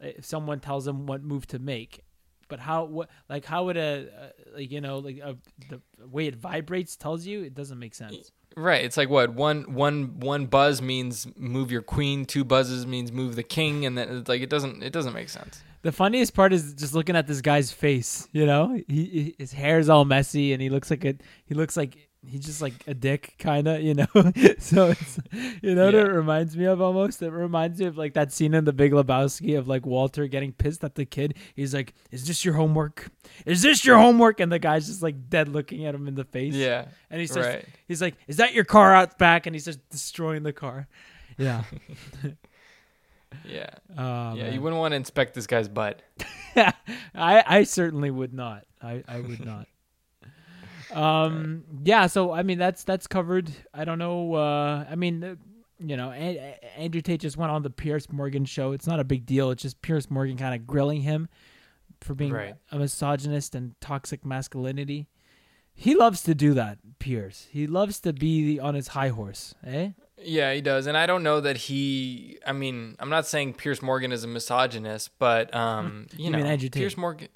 if 0.00 0.24
someone 0.24 0.60
tells 0.60 0.86
him 0.86 1.06
what 1.06 1.22
move 1.22 1.46
to 1.48 1.58
make. 1.58 2.04
But 2.48 2.60
how 2.60 2.84
what 2.84 3.10
like 3.28 3.44
how 3.44 3.64
would 3.64 3.76
a 3.76 4.08
uh, 4.16 4.56
like 4.56 4.70
you 4.70 4.80
know 4.80 4.98
like 4.98 5.18
a, 5.18 5.36
the 5.68 5.80
way 6.06 6.26
it 6.26 6.36
vibrates 6.36 6.96
tells 6.96 7.26
you 7.26 7.42
it 7.42 7.54
doesn't 7.54 7.78
make 7.78 7.94
sense. 7.94 8.30
Right. 8.56 8.84
It's 8.84 8.96
like 8.96 9.08
what 9.08 9.32
one 9.32 9.74
one 9.74 10.20
one 10.20 10.46
buzz 10.46 10.80
means 10.80 11.26
move 11.36 11.70
your 11.70 11.82
queen, 11.82 12.24
two 12.24 12.44
buzzes 12.44 12.86
means 12.86 13.10
move 13.10 13.36
the 13.36 13.42
king, 13.42 13.84
and 13.84 13.98
then 13.98 14.18
it's 14.18 14.28
like 14.28 14.42
it 14.42 14.50
doesn't 14.50 14.82
it 14.82 14.92
doesn't 14.92 15.12
make 15.12 15.28
sense. 15.28 15.62
The 15.82 15.92
funniest 15.92 16.34
part 16.34 16.52
is 16.52 16.72
just 16.72 16.94
looking 16.94 17.14
at 17.16 17.26
this 17.26 17.40
guy's 17.40 17.70
face. 17.70 18.26
You 18.32 18.46
know, 18.46 18.80
he, 18.88 19.34
his 19.38 19.52
hair's 19.52 19.88
all 19.88 20.04
messy 20.04 20.52
and 20.52 20.62
he 20.62 20.70
looks 20.70 20.90
like 20.90 21.04
a 21.04 21.14
he 21.44 21.54
looks 21.54 21.76
like 21.76 22.08
he's 22.28 22.44
just 22.44 22.60
like 22.62 22.74
a 22.86 22.94
dick, 22.94 23.34
kind 23.38 23.66
of. 23.68 23.80
You 23.82 23.94
know, 23.94 24.06
so 24.58 24.90
it's 24.90 25.18
you 25.62 25.74
know 25.74 25.86
what 25.86 25.94
Yeah. 25.94 26.00
it 26.00 26.12
reminds 26.12 26.56
me 26.56 26.64
of 26.64 26.80
almost. 26.80 27.22
It 27.22 27.30
reminds 27.30 27.80
me 27.80 27.86
of 27.86 27.96
like 27.98 28.14
that 28.14 28.32
scene 28.32 28.54
in 28.54 28.64
The 28.64 28.72
Big 28.72 28.92
Lebowski 28.92 29.58
of 29.58 29.68
like 29.68 29.84
Walter 29.86 30.26
getting 30.26 30.52
pissed 30.52 30.84
at 30.84 30.94
the 30.94 31.04
kid. 31.04 31.34
He's 31.54 31.74
like, 31.74 31.94
"Is 32.10 32.26
this 32.26 32.44
your 32.44 32.54
homework? 32.54 33.10
Is 33.46 33.62
this 33.62 33.84
your 33.84 33.98
homework?" 33.98 34.40
And 34.40 34.50
the 34.50 34.58
guy's 34.58 34.86
just 34.86 35.02
like 35.02 35.28
dead 35.28 35.48
looking 35.48 35.86
at 35.86 35.94
him 35.94 36.08
in 36.08 36.14
the 36.14 36.24
face. 36.24 36.54
Yeah. 36.54 36.86
and 37.10 37.20
he 37.20 37.26
says, 37.26 37.46
Right. 37.46 37.64
"He's 37.88 38.00
like, 38.02 38.14
is 38.28 38.36
that 38.38 38.52
your 38.54 38.64
car 38.64 38.94
out 38.94 39.18
back?" 39.18 39.46
And 39.46 39.54
he's 39.54 39.64
just 39.64 39.86
destroying 39.90 40.42
the 40.42 40.52
car. 40.52 40.88
Yeah. 41.38 41.64
Yeah. 43.44 43.70
Oh, 43.98 44.34
yeah. 44.34 44.44
man. 44.44 44.52
You 44.54 44.60
wouldn't 44.60 44.78
want 44.78 44.92
to 44.92 44.96
inspect 44.96 45.34
this 45.34 45.46
guy's 45.46 45.68
butt. 45.68 46.02
I 46.56 46.72
I 47.14 47.64
certainly 47.64 48.10
would 48.10 48.32
not. 48.32 48.64
I 48.82 49.02
I 49.08 49.20
would 49.20 49.44
not. 49.44 49.66
Um. 50.94 51.64
Yeah. 51.84 52.06
So 52.06 52.32
I 52.32 52.42
mean, 52.42 52.58
that's 52.58 52.84
that's 52.84 53.06
covered. 53.06 53.50
I 53.72 53.84
don't 53.84 53.98
know. 53.98 54.34
Uh. 54.34 54.84
I 54.90 54.94
mean, 54.94 55.38
you 55.78 55.96
know, 55.96 56.10
An- 56.10 56.54
Andrew 56.76 57.00
Tate 57.00 57.20
just 57.20 57.36
went 57.36 57.50
on 57.52 57.62
the 57.62 57.70
Piers 57.70 58.10
Morgan 58.12 58.44
show. 58.44 58.72
It's 58.72 58.86
not 58.86 59.00
a 59.00 59.04
big 59.04 59.26
deal. 59.26 59.50
It's 59.50 59.62
just 59.62 59.82
Piers 59.82 60.10
Morgan 60.10 60.36
kind 60.36 60.54
of 60.54 60.66
grilling 60.66 61.02
him 61.02 61.28
for 62.00 62.14
being 62.14 62.32
Right. 62.32 62.54
a 62.70 62.78
misogynist 62.78 63.54
and 63.54 63.78
toxic 63.80 64.24
masculinity. 64.24 65.08
He 65.76 65.94
loves 65.96 66.22
to 66.22 66.34
do 66.36 66.54
that, 66.54 66.78
Piers. 67.00 67.48
He 67.50 67.66
loves 67.66 67.98
to 68.00 68.12
be 68.12 68.60
on 68.60 68.74
his 68.76 68.88
high 68.88 69.08
horse, 69.08 69.54
eh? 69.66 69.90
Yeah, 70.22 70.52
he 70.54 70.60
does, 70.60 70.86
and 70.86 70.96
I 70.96 71.06
don't 71.06 71.24
know 71.24 71.40
that 71.40 71.56
he. 71.56 72.38
I 72.46 72.52
mean, 72.52 72.94
I'm 73.00 73.10
not 73.10 73.26
saying 73.26 73.54
Piers 73.54 73.82
Morgan 73.82 74.12
is 74.12 74.22
a 74.22 74.28
misogynist, 74.28 75.10
but 75.18 75.52
um, 75.54 76.06
you, 76.16 76.26
You 76.26 76.30
know, 76.30 76.38
mean 76.38 76.46
Andrew 76.46 76.68
Tate. 76.68 76.80
Piers 76.80 76.96
Morgan. 76.96 77.28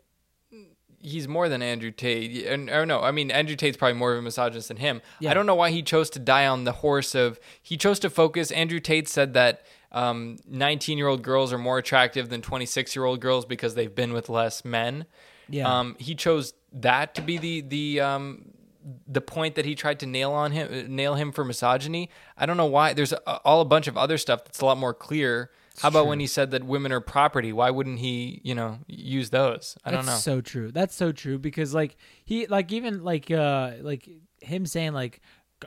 He's 1.00 1.28
more 1.28 1.48
than 1.48 1.62
Andrew 1.62 1.90
Tate, 1.90 2.46
and 2.46 2.68
or 2.68 2.84
no, 2.84 3.00
I 3.00 3.12
mean 3.12 3.30
Andrew 3.30 3.56
Tate's 3.56 3.76
probably 3.76 3.98
more 3.98 4.12
of 4.12 4.18
a 4.18 4.22
misogynist 4.22 4.68
than 4.68 4.78
him. 4.78 5.00
Yeah. 5.20 5.30
I 5.30 5.34
don't 5.34 5.46
know 5.46 5.54
why 5.54 5.70
he 5.70 5.82
chose 5.82 6.11
to 6.11 6.18
die 6.18 6.46
on 6.46 6.64
the 6.64 6.72
horse 6.72 7.14
of. 7.14 7.38
He 7.62 7.76
chose 7.76 7.98
to 8.00 8.11
focus. 8.11 8.50
Andrew 8.50 8.80
Tate 8.80 9.08
said 9.08 9.34
that 9.34 9.62
19 9.92 10.98
year 10.98 11.08
old 11.08 11.22
girls 11.22 11.52
are 11.52 11.58
more 11.58 11.78
attractive 11.78 12.28
than 12.28 12.42
26 12.42 12.94
year 12.94 13.04
old 13.04 13.20
girls 13.20 13.44
because 13.44 13.74
they've 13.74 13.94
been 13.94 14.12
with 14.12 14.28
less 14.28 14.64
men. 14.64 15.06
Yeah. 15.48 15.78
Um, 15.78 15.96
he 15.99 16.14
chose 16.14 16.53
that 16.72 17.14
to 17.14 17.22
be 17.22 17.38
the 17.38 17.61
the 17.62 18.01
um, 18.01 18.53
the 19.07 19.20
point 19.20 19.55
that 19.55 19.64
he 19.64 19.74
tried 19.74 20.01
to 20.01 20.07
nail 20.07 20.32
on 20.32 20.53
him 20.53 20.94
nail 20.94 21.14
him 21.14 21.32
for 21.32 21.44
misogyny. 21.44 22.11
I 22.36 22.46
don't 22.46 22.57
know 22.57 22.66
why. 22.66 22.92
There's 22.92 23.12
a, 23.12 23.36
all 23.44 23.61
a 23.61 23.64
bunch 23.64 23.86
of 23.86 23.96
other 23.96 24.18
stuff 24.18 24.44
that's 24.44 24.61
a 24.61 24.66
lot 24.66 24.78
more 24.78 24.94
clear. 24.94 25.51
How 25.81 25.89
about 25.89 26.07
when 26.07 26.20
he 26.20 26.26
said 26.26 26.51
that 26.53 26.64
women 26.64 26.93
are 26.93 27.01
property? 27.01 27.53
Why 27.53 27.70
wouldn't 27.70 27.99
he, 27.99 28.41
you 28.45 28.55
know, 28.55 28.79
use 28.87 29.31
those? 29.31 29.76
I 29.85 29.91
don't 29.91 30.07
That's 30.07 30.26
know. 30.26 30.35
so 30.37 30.41
true. 30.41 30.72
That's 30.72 30.95
so 30.95 31.12
true 31.12 31.39
because 31.39 31.74
like 31.74 31.97
he 32.24 32.47
like 32.47 32.72
even 32.72 33.03
like 33.05 33.31
uh 33.31 33.72
like 33.81 34.09
him 34.41 34.66
saying 34.66 34.93
like 34.93 35.20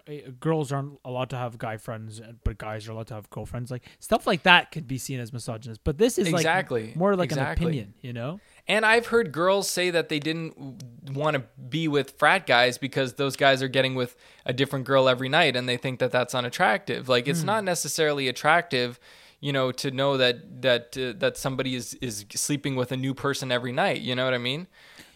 g- 0.08 0.24
uh, 0.26 0.32
girls 0.40 0.72
aren't 0.72 1.00
allowed 1.04 1.30
to 1.32 1.36
have 1.38 1.58
guy 1.58 1.78
friends, 1.78 2.20
uh, 2.22 2.34
but 2.44 2.58
guys 2.58 2.88
are 2.88 2.92
allowed 2.94 3.08
to 3.08 3.14
have 3.16 3.30
girlfriends. 3.30 3.72
Like 3.72 3.84
stuff 4.00 4.26
like 4.28 4.44
that 4.44 4.72
could 4.72 4.88
be 4.88 4.98
seen 4.98 5.20
as 5.20 5.34
misogynist. 5.34 5.82
But 5.84 5.98
this 5.98 6.18
is 6.18 6.28
Exactly. 6.28 6.88
like 6.88 6.96
more 6.96 7.16
like 7.16 7.32
an 7.32 7.40
opinion, 7.40 7.94
you 8.02 8.14
know? 8.14 8.40
And 8.68 8.86
I've 8.86 9.08
heard 9.08 9.32
girls 9.32 9.70
say 9.70 9.90
that 9.90 10.08
they 10.10 10.20
didn't 10.20 10.84
want 11.12 11.36
to 11.36 11.44
be 11.70 11.88
with 11.88 12.12
frat 12.18 12.46
guys 12.46 12.78
because 12.78 13.14
those 13.16 13.36
guys 13.36 13.62
are 13.64 13.68
getting 13.68 13.96
with 13.96 14.16
a 14.46 14.54
different 14.54 14.86
girl 14.86 15.10
every 15.10 15.30
night 15.30 15.56
and 15.56 15.68
they 15.68 15.78
think 15.78 16.00
that 16.00 16.12
that's 16.12 16.34
unattractive. 16.36 17.10
Like 17.10 17.28
it's 17.28 17.44
not 17.44 17.64
necessarily 17.64 18.28
attractive, 18.28 19.00
you 19.42 19.52
know, 19.52 19.72
to 19.72 19.92
know 19.92 20.18
that 20.18 20.62
that 20.62 20.96
uh, 20.98 21.14
that 21.18 21.36
somebody 21.36 21.76
is 21.76 21.96
is 21.96 22.26
sleeping 22.36 22.76
with 22.76 22.92
a 22.92 22.98
new 22.98 23.14
person 23.14 23.52
every 23.52 23.72
night, 23.74 24.02
you 24.02 24.16
know 24.16 24.24
what 24.24 24.34
I 24.34 24.38
mean? 24.38 24.68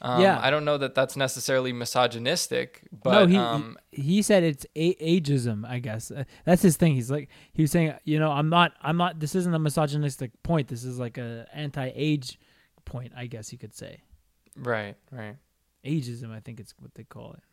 Um, 0.02 0.22
Yeah. 0.22 0.40
I 0.42 0.50
don't 0.50 0.66
know 0.66 0.78
that 0.78 0.94
that's 0.96 1.16
necessarily 1.16 1.72
misogynistic, 1.72 2.82
but 3.04 3.12
no, 3.12 3.26
he 3.28 3.38
um 3.38 3.78
he 3.92 4.22
said 4.22 4.44
it's 4.44 4.66
a- 4.76 4.96
ageism. 4.96 5.66
I 5.68 5.80
guess 5.80 6.12
uh, 6.12 6.24
that's 6.44 6.62
his 6.64 6.76
thing. 6.76 6.96
He's 6.96 7.10
like 7.12 7.30
he 7.54 7.62
was 7.62 7.72
saying, 7.72 7.94
you 8.04 8.20
know, 8.20 8.32
I'm 8.32 8.50
not, 8.50 8.74
I'm 8.82 8.98
not. 8.98 9.20
This 9.20 9.36
isn't 9.36 9.54
a 9.54 9.60
misogynistic 9.60 10.32
point. 10.44 10.68
This 10.68 10.84
is 10.84 11.00
like 11.00 11.18
a 11.18 11.48
anti-age 11.54 12.40
point. 12.84 13.14
I 13.16 13.28
guess 13.28 13.52
you 13.52 13.58
could 13.58 13.76
say 13.76 14.02
right, 14.58 14.96
right. 15.12 15.36
ageism. 15.86 16.32
I 16.32 16.40
think 16.40 16.60
it's 16.60 16.74
what 16.80 16.94
they 16.96 17.04
call 17.04 17.34
it. 17.34 17.44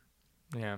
Yeah. 0.59 0.77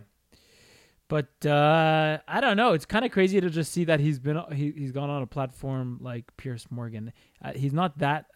But 1.14 1.46
uh, 1.48 2.18
I 2.26 2.40
don't 2.40 2.56
know. 2.56 2.72
It's 2.72 2.86
kind 2.86 3.04
of 3.04 3.12
crazy 3.12 3.40
to 3.40 3.48
just 3.48 3.70
see 3.70 3.84
that 3.84 4.00
he's 4.00 4.18
been 4.18 4.40
he, 4.52 4.72
he's 4.76 4.90
gone 4.90 5.10
on 5.10 5.22
a 5.22 5.26
platform 5.28 5.98
like 6.00 6.24
Piers 6.36 6.66
Morgan. 6.70 7.12
Uh, 7.40 7.52
he's 7.52 7.72
not 7.72 7.98
that 7.98 8.26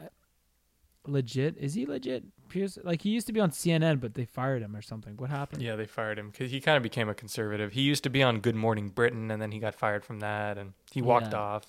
legit. 1.06 1.56
Is 1.58 1.74
he 1.74 1.86
legit? 1.86 2.22
Piers 2.48 2.78
like 2.84 3.02
he 3.02 3.10
used 3.10 3.26
to 3.26 3.32
be 3.32 3.40
on 3.40 3.50
CNN, 3.50 4.00
but 4.00 4.14
they 4.14 4.24
fired 4.24 4.62
him 4.62 4.76
or 4.76 4.82
something. 4.82 5.16
What 5.16 5.28
happened? 5.28 5.60
Yeah, 5.60 5.74
they 5.74 5.86
fired 5.86 6.20
him 6.20 6.30
because 6.30 6.52
he 6.52 6.60
kind 6.60 6.76
of 6.76 6.84
became 6.84 7.08
a 7.08 7.14
conservative. 7.14 7.72
He 7.72 7.82
used 7.82 8.04
to 8.04 8.10
be 8.10 8.22
on 8.22 8.38
Good 8.38 8.54
Morning 8.54 8.90
Britain, 8.90 9.30
and 9.32 9.42
then 9.42 9.50
he 9.50 9.58
got 9.58 9.74
fired 9.74 10.04
from 10.04 10.20
that, 10.20 10.56
and 10.56 10.72
he 10.92 11.02
walked 11.02 11.32
Yeah. 11.32 11.38
off. 11.40 11.66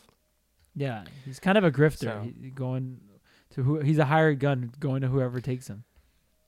Yeah, 0.76 1.04
he's 1.26 1.40
kind 1.40 1.58
of 1.58 1.64
a 1.64 1.72
grifter. 1.72 2.02
So- 2.02 2.32
He, 2.40 2.52
going 2.52 3.00
to 3.56 3.64
who? 3.64 3.80
He's 3.80 3.98
a 3.98 4.06
hired 4.06 4.40
gun 4.40 4.72
going 4.80 5.02
to 5.02 5.08
whoever 5.08 5.42
takes 5.42 5.68
him. 5.68 5.86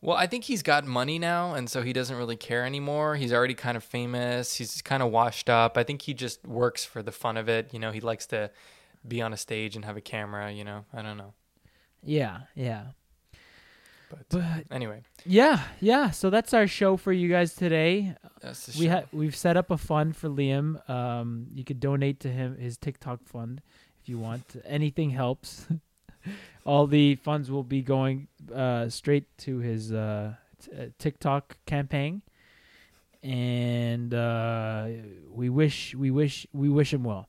Well, 0.03 0.17
I 0.17 0.25
think 0.25 0.45
he's 0.45 0.63
got 0.63 0.85
money 0.85 1.19
now, 1.19 1.53
and 1.53 1.69
so 1.69 1.83
he 1.83 1.93
doesn't 1.93 2.17
really 2.17 2.35
care 2.35 2.65
anymore. 2.65 3.15
He's 3.17 3.31
already 3.31 3.53
kind 3.53 3.77
of 3.77 3.83
famous. 3.83 4.55
He's 4.55 4.81
kind 4.81 5.03
of 5.03 5.11
washed 5.11 5.47
up. 5.47 5.77
I 5.77 5.83
think 5.83 6.01
he 6.01 6.15
just 6.15 6.45
works 6.47 6.83
for 6.83 7.03
the 7.03 7.11
fun 7.11 7.37
of 7.37 7.47
it. 7.47 7.71
You 7.71 7.77
know, 7.79 7.91
he 7.91 8.01
likes 8.01 8.25
to 8.27 8.49
be 9.07 9.21
on 9.21 9.31
a 9.31 9.37
stage 9.37 9.75
and 9.75 9.85
have 9.85 9.97
a 9.97 10.01
camera. 10.01 10.51
You 10.51 10.63
know, 10.63 10.85
I 10.91 11.03
don't 11.03 11.17
know. 11.17 11.33
Yeah, 12.03 12.39
yeah. 12.55 12.85
But, 14.09 14.27
But 14.29 14.75
anyway, 14.75 15.03
yeah, 15.23 15.61
yeah. 15.79 16.09
So 16.09 16.29
that's 16.31 16.53
our 16.53 16.67
show 16.67 16.97
for 16.97 17.13
you 17.13 17.29
guys 17.29 17.53
today. 17.53 18.15
that's 18.41 18.65
the 18.65 18.79
we 18.79 18.87
ha- 18.87 19.03
we've 19.13 19.35
set 19.35 19.55
up 19.55 19.69
a 19.71 19.77
fund 19.77 20.17
for 20.17 20.27
Liam. 20.29 20.89
Um, 20.89 21.45
you 21.53 21.63
could 21.63 21.79
donate 21.79 22.19
to 22.21 22.29
him 22.29 22.57
his 22.57 22.75
TikTok 22.75 23.23
fund 23.23 23.61
if 24.01 24.09
you 24.09 24.17
want. 24.17 24.43
Anything 24.65 25.11
helps. 25.11 25.67
All 26.65 26.87
the 26.87 27.15
funds 27.15 27.49
will 27.49 27.63
be 27.63 27.81
going 27.81 28.27
uh, 28.53 28.89
straight 28.89 29.25
to 29.39 29.59
his 29.59 29.91
uh, 29.91 30.35
t- 30.61 30.71
uh, 30.71 30.85
TikTok 30.99 31.57
campaign, 31.65 32.21
and 33.23 34.13
uh, 34.13 34.87
we 35.31 35.49
wish 35.49 35.95
we 35.95 36.11
wish 36.11 36.45
we 36.53 36.69
wish 36.69 36.93
him 36.93 37.03
well. 37.03 37.27